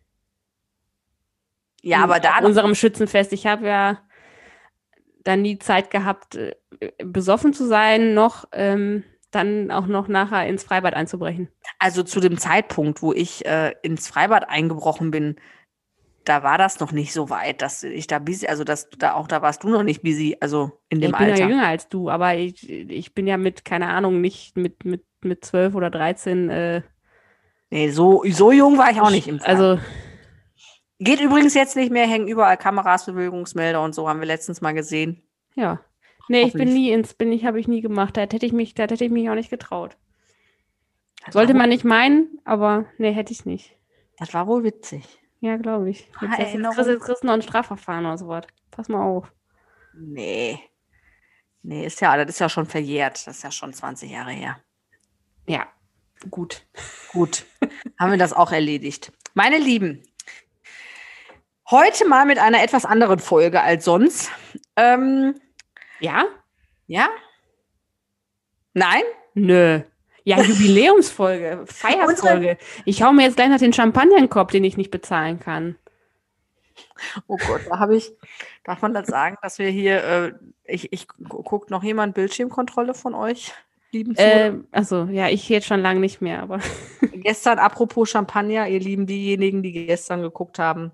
Ja, 1.82 2.04
aber 2.04 2.20
da 2.20 2.38
unserem 2.38 2.74
Schützenfest. 2.74 3.32
Ich 3.32 3.46
habe 3.46 3.66
ja 3.66 4.02
dann 5.24 5.42
nie 5.42 5.58
Zeit 5.58 5.90
gehabt, 5.90 6.36
äh, 6.36 6.54
besoffen 7.04 7.52
zu 7.52 7.66
sein, 7.66 8.14
noch 8.14 8.46
ähm, 8.52 9.04
dann 9.30 9.70
auch 9.70 9.86
noch 9.86 10.08
nachher 10.08 10.46
ins 10.46 10.64
Freibad 10.64 10.94
einzubrechen. 10.94 11.48
Also 11.78 12.02
zu 12.02 12.20
dem 12.20 12.38
Zeitpunkt, 12.38 13.02
wo 13.02 13.12
ich 13.12 13.46
äh, 13.46 13.72
ins 13.82 14.08
Freibad 14.08 14.48
eingebrochen 14.48 15.10
bin, 15.10 15.36
da 16.24 16.42
war 16.42 16.58
das 16.58 16.78
noch 16.80 16.92
nicht 16.92 17.12
so 17.12 17.30
weit, 17.30 17.62
dass 17.62 17.82
ich 17.82 18.06
da 18.06 18.18
busy, 18.18 18.46
also 18.46 18.62
dass 18.62 18.90
du 18.90 18.96
da 18.96 19.14
auch 19.14 19.26
da 19.26 19.42
warst 19.42 19.64
du 19.64 19.68
noch 19.68 19.82
nicht 19.82 20.02
busy, 20.02 20.36
also 20.40 20.70
in 20.88 21.00
Ja, 21.00 21.08
dem 21.08 21.12
ich 21.12 21.18
bin 21.18 21.28
ja 21.28 21.34
Alter. 21.34 21.48
jünger 21.48 21.66
als 21.66 21.88
du, 21.88 22.10
aber 22.10 22.36
ich, 22.36 22.68
ich 22.68 23.14
bin 23.14 23.26
ja 23.26 23.36
mit, 23.36 23.64
keine 23.64 23.88
Ahnung, 23.88 24.20
nicht 24.20 24.56
mit, 24.56 24.84
mit, 24.84 25.04
mit 25.24 25.44
12 25.44 25.74
oder 25.74 25.90
13. 25.90 26.48
Äh, 26.50 26.82
Nee, 27.70 27.90
so, 27.90 28.22
so 28.28 28.52
jung 28.52 28.76
war 28.78 28.90
ich 28.90 29.00
auch 29.00 29.10
nicht 29.10 29.28
im 29.28 29.40
Freibad. 29.40 29.58
Also, 29.58 29.80
Geht 31.04 31.20
übrigens 31.20 31.54
jetzt 31.54 31.76
nicht 31.76 31.90
mehr, 31.90 32.06
hängen 32.06 32.28
überall 32.28 32.56
Kameras, 32.56 33.06
Bewegungsmelder 33.06 33.82
und 33.82 33.94
so, 33.94 34.08
haben 34.08 34.20
wir 34.20 34.26
letztens 34.26 34.60
mal 34.60 34.72
gesehen. 34.72 35.22
ja. 35.54 35.80
Nee, 36.28 36.42
ich 36.42 36.52
bin 36.52 36.72
nie 36.72 36.92
ins, 36.92 37.14
bin 37.14 37.32
ich, 37.32 37.44
habe 37.44 37.58
ich 37.58 37.66
nie 37.66 37.80
gemacht. 37.80 38.16
Da 38.16 38.22
hätte 38.22 38.46
ich 38.46 38.52
mich, 38.52 38.74
da 38.74 38.84
hätte 38.84 39.04
ich 39.04 39.10
mich 39.10 39.28
auch 39.28 39.34
nicht 39.34 39.50
getraut. 39.50 39.96
Das 41.24 41.34
Sollte 41.34 41.52
man 41.52 41.68
nicht 41.68 41.84
meinen, 41.84 42.40
aber 42.44 42.86
nee, 42.96 43.12
hätte 43.12 43.32
ich 43.32 43.44
nicht. 43.44 43.76
Das 44.18 44.32
war 44.32 44.46
wohl 44.46 44.64
witzig. 44.64 45.04
Ja, 45.40 45.56
glaube 45.56 45.90
ich. 45.90 46.08
Jetzt, 46.20 46.34
kriegst, 46.36 46.54
jetzt 46.54 47.04
kriegst 47.04 47.22
du 47.22 47.26
noch 47.26 47.34
ein 47.34 47.42
Strafverfahren 47.42 48.06
oder 48.06 48.18
sowas. 48.18 48.46
Pass 48.70 48.88
mal 48.88 49.02
auf. 49.02 49.32
Nee. 49.94 50.58
Nee, 51.62 51.86
ist 51.86 52.00
ja, 52.00 52.16
das 52.16 52.28
ist 52.28 52.38
ja 52.38 52.48
schon 52.48 52.66
verjährt. 52.66 53.26
Das 53.26 53.36
ist 53.36 53.42
ja 53.42 53.50
schon 53.50 53.72
20 53.72 54.10
Jahre 54.10 54.30
her. 54.30 54.58
Ja, 55.46 55.66
gut. 56.30 56.66
Gut, 57.12 57.44
haben 57.98 58.10
wir 58.10 58.18
das 58.18 58.32
auch 58.32 58.52
erledigt. 58.52 59.12
Meine 59.34 59.58
Lieben, 59.58 60.02
heute 61.72 62.06
mal 62.06 62.24
mit 62.24 62.38
einer 62.38 62.62
etwas 62.62 62.84
anderen 62.84 63.18
Folge 63.18 63.60
als 63.62 63.84
sonst. 63.84 64.30
Ähm, 64.76 65.34
Ja? 66.00 66.26
ja? 66.86 67.08
Nein? 68.74 69.02
Nö. 69.34 69.80
Ja, 70.24 70.40
Jubiläumsfolge, 70.40 71.64
Feierfolge. 71.66 72.56
Ich 72.84 73.02
hau 73.02 73.12
mir 73.12 73.24
jetzt 73.24 73.36
gleich 73.36 73.48
noch 73.48 73.58
den 73.58 73.72
Champagner 73.72 74.16
in 74.16 74.24
den 74.24 74.30
Kopf, 74.30 74.52
den 74.52 74.62
ich 74.62 74.76
nicht 74.76 74.92
bezahlen 74.92 75.40
kann. 75.40 75.76
Oh 77.26 77.36
Gott, 77.36 77.62
da 77.68 77.80
habe 77.80 77.96
ich, 77.96 78.12
darf 78.64 78.80
man 78.82 78.94
das 78.94 79.08
sagen, 79.08 79.36
dass 79.42 79.58
wir 79.58 79.68
hier, 79.68 80.04
äh, 80.04 80.32
ich, 80.64 80.92
ich 80.92 81.08
guckt 81.08 81.70
noch 81.70 81.82
jemand 81.82 82.14
Bildschirmkontrolle 82.14 82.94
von 82.94 83.14
euch, 83.14 83.52
lieben? 83.90 84.16
Äh, 84.16 84.52
also, 84.70 85.04
ja, 85.04 85.28
ich 85.28 85.48
jetzt 85.48 85.66
schon 85.66 85.82
lange 85.82 86.00
nicht 86.00 86.20
mehr, 86.20 86.40
aber 86.40 86.60
Gestern, 87.00 87.58
apropos 87.58 88.10
Champagner, 88.10 88.68
ihr 88.68 88.80
Lieben, 88.80 89.06
diejenigen, 89.06 89.62
die 89.62 89.72
gestern 89.72 90.22
geguckt 90.22 90.58
haben, 90.58 90.92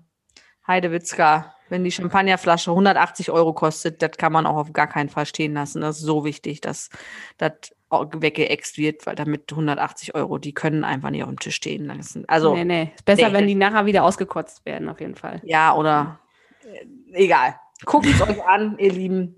Heidewitzka, 0.69 1.53
wenn 1.67 1.83
die 1.83 1.91
Champagnerflasche 1.91 2.71
180 2.71 3.31
Euro 3.31 3.53
kostet, 3.53 4.01
das 4.01 4.11
kann 4.11 4.31
man 4.31 4.45
auch 4.45 4.55
auf 4.55 4.71
gar 4.71 4.87
keinen 4.87 5.09
Fall 5.09 5.25
stehen 5.25 5.53
lassen. 5.53 5.81
Das 5.81 5.97
ist 5.97 6.03
so 6.03 6.23
wichtig, 6.23 6.61
dass 6.61 6.89
das 7.37 7.51
weggeext 7.91 8.77
wird, 8.77 9.05
weil 9.05 9.15
damit 9.15 9.51
180 9.51 10.15
Euro, 10.15 10.37
die 10.37 10.53
können 10.53 10.83
einfach 10.83 11.09
nicht 11.09 11.23
auf 11.23 11.29
dem 11.29 11.39
Tisch 11.39 11.55
stehen 11.55 11.85
lassen. 11.85 12.23
Also, 12.27 12.55
nee, 12.55 12.63
nee. 12.63 12.91
Ist 12.95 13.05
besser, 13.05 13.29
nee. 13.29 13.33
wenn 13.33 13.47
die 13.47 13.55
nachher 13.55 13.85
wieder 13.85 14.03
ausgekotzt 14.03 14.65
werden, 14.65 14.89
auf 14.89 14.99
jeden 14.99 15.15
Fall. 15.15 15.41
ja, 15.43 15.75
oder 15.75 16.19
äh, 16.63 16.85
egal. 17.13 17.59
Guckt 17.85 18.05
es 18.05 18.21
euch 18.27 18.43
an, 18.45 18.77
ihr 18.77 18.91
Lieben. 18.91 19.35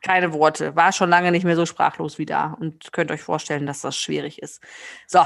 Keine 0.00 0.32
Worte. 0.32 0.76
War 0.76 0.92
schon 0.92 1.10
lange 1.10 1.32
nicht 1.32 1.44
mehr 1.44 1.56
so 1.56 1.66
sprachlos 1.66 2.18
wie 2.18 2.26
da 2.26 2.56
und 2.58 2.92
könnt 2.92 3.10
euch 3.10 3.22
vorstellen, 3.22 3.66
dass 3.66 3.80
das 3.80 3.96
schwierig 3.96 4.40
ist. 4.40 4.62
So. 5.06 5.20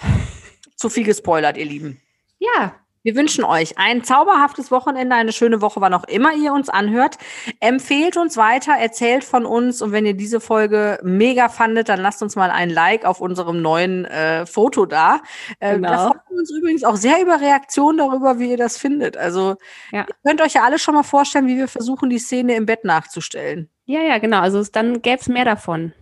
Zu 0.76 0.90
viel 0.90 1.04
gespoilert, 1.04 1.56
ihr 1.56 1.64
Lieben. 1.64 2.02
Ja, 2.38 2.74
Wir 3.06 3.14
wünschen 3.14 3.44
euch 3.44 3.78
ein 3.78 4.02
zauberhaftes 4.02 4.72
Wochenende, 4.72 5.14
eine 5.14 5.30
schöne 5.30 5.60
Woche, 5.60 5.80
wann 5.80 5.94
auch 5.94 6.02
immer 6.08 6.34
ihr 6.34 6.52
uns 6.52 6.68
anhört. 6.68 7.18
Empfehlt 7.60 8.16
uns 8.16 8.36
weiter, 8.36 8.72
erzählt 8.72 9.22
von 9.22 9.46
uns 9.46 9.80
und 9.80 9.92
wenn 9.92 10.04
ihr 10.06 10.14
diese 10.14 10.40
Folge 10.40 10.98
mega 11.04 11.48
fandet, 11.48 11.88
dann 11.88 12.00
lasst 12.00 12.20
uns 12.24 12.34
mal 12.34 12.50
ein 12.50 12.68
Like 12.68 13.04
auf 13.04 13.20
unserem 13.20 13.62
neuen 13.62 14.06
äh, 14.06 14.44
Foto 14.44 14.86
da. 14.86 15.20
Äh, 15.60 15.76
Genau. 15.76 15.88
Da 15.88 15.96
freuen 16.08 16.20
wir 16.30 16.38
uns 16.40 16.50
übrigens 16.50 16.82
auch 16.82 16.96
sehr 16.96 17.22
über 17.22 17.40
Reaktionen 17.40 17.98
darüber, 17.98 18.40
wie 18.40 18.50
ihr 18.50 18.56
das 18.56 18.76
findet. 18.76 19.16
Also 19.16 19.54
Ja. 19.92 20.00
ihr 20.00 20.14
könnt 20.26 20.40
euch 20.42 20.54
ja 20.54 20.64
alle 20.64 20.80
schon 20.80 20.94
mal 20.96 21.04
vorstellen, 21.04 21.46
wie 21.46 21.56
wir 21.58 21.68
versuchen, 21.68 22.10
die 22.10 22.18
Szene 22.18 22.56
im 22.56 22.66
Bett 22.66 22.82
nachzustellen. 22.84 23.70
ja, 23.84 24.00
ja, 24.00 24.18
genau. 24.18 24.40
Also 24.40 24.64
dann 24.72 25.00
gäbe 25.00 25.20
es 25.20 25.28
mehr 25.28 25.44
davon. 25.44 25.92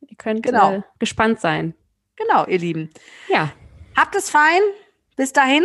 Ihr 0.00 0.16
könnt 0.16 0.44
Genau. 0.44 0.72
äh, 0.76 0.82
gespannt 0.98 1.40
sein. 1.40 1.74
Genau, 2.16 2.46
ihr 2.46 2.58
Lieben. 2.58 2.88
Ja, 3.28 3.50
Habt 3.94 4.14
es 4.14 4.30
fein. 4.30 4.62
Bis 5.16 5.34
dahin 5.34 5.62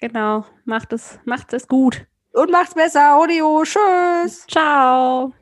genau. 0.00 0.44
Macht 0.64 0.92
es, 0.92 1.18
macht 1.24 1.52
es 1.52 1.68
gut. 1.68 2.06
und 2.32 2.50
macht's 2.50 2.74
besser. 2.74 3.16
Audio. 3.16 3.62
Tschüss. 3.64 4.46
Ciao. 4.46 5.32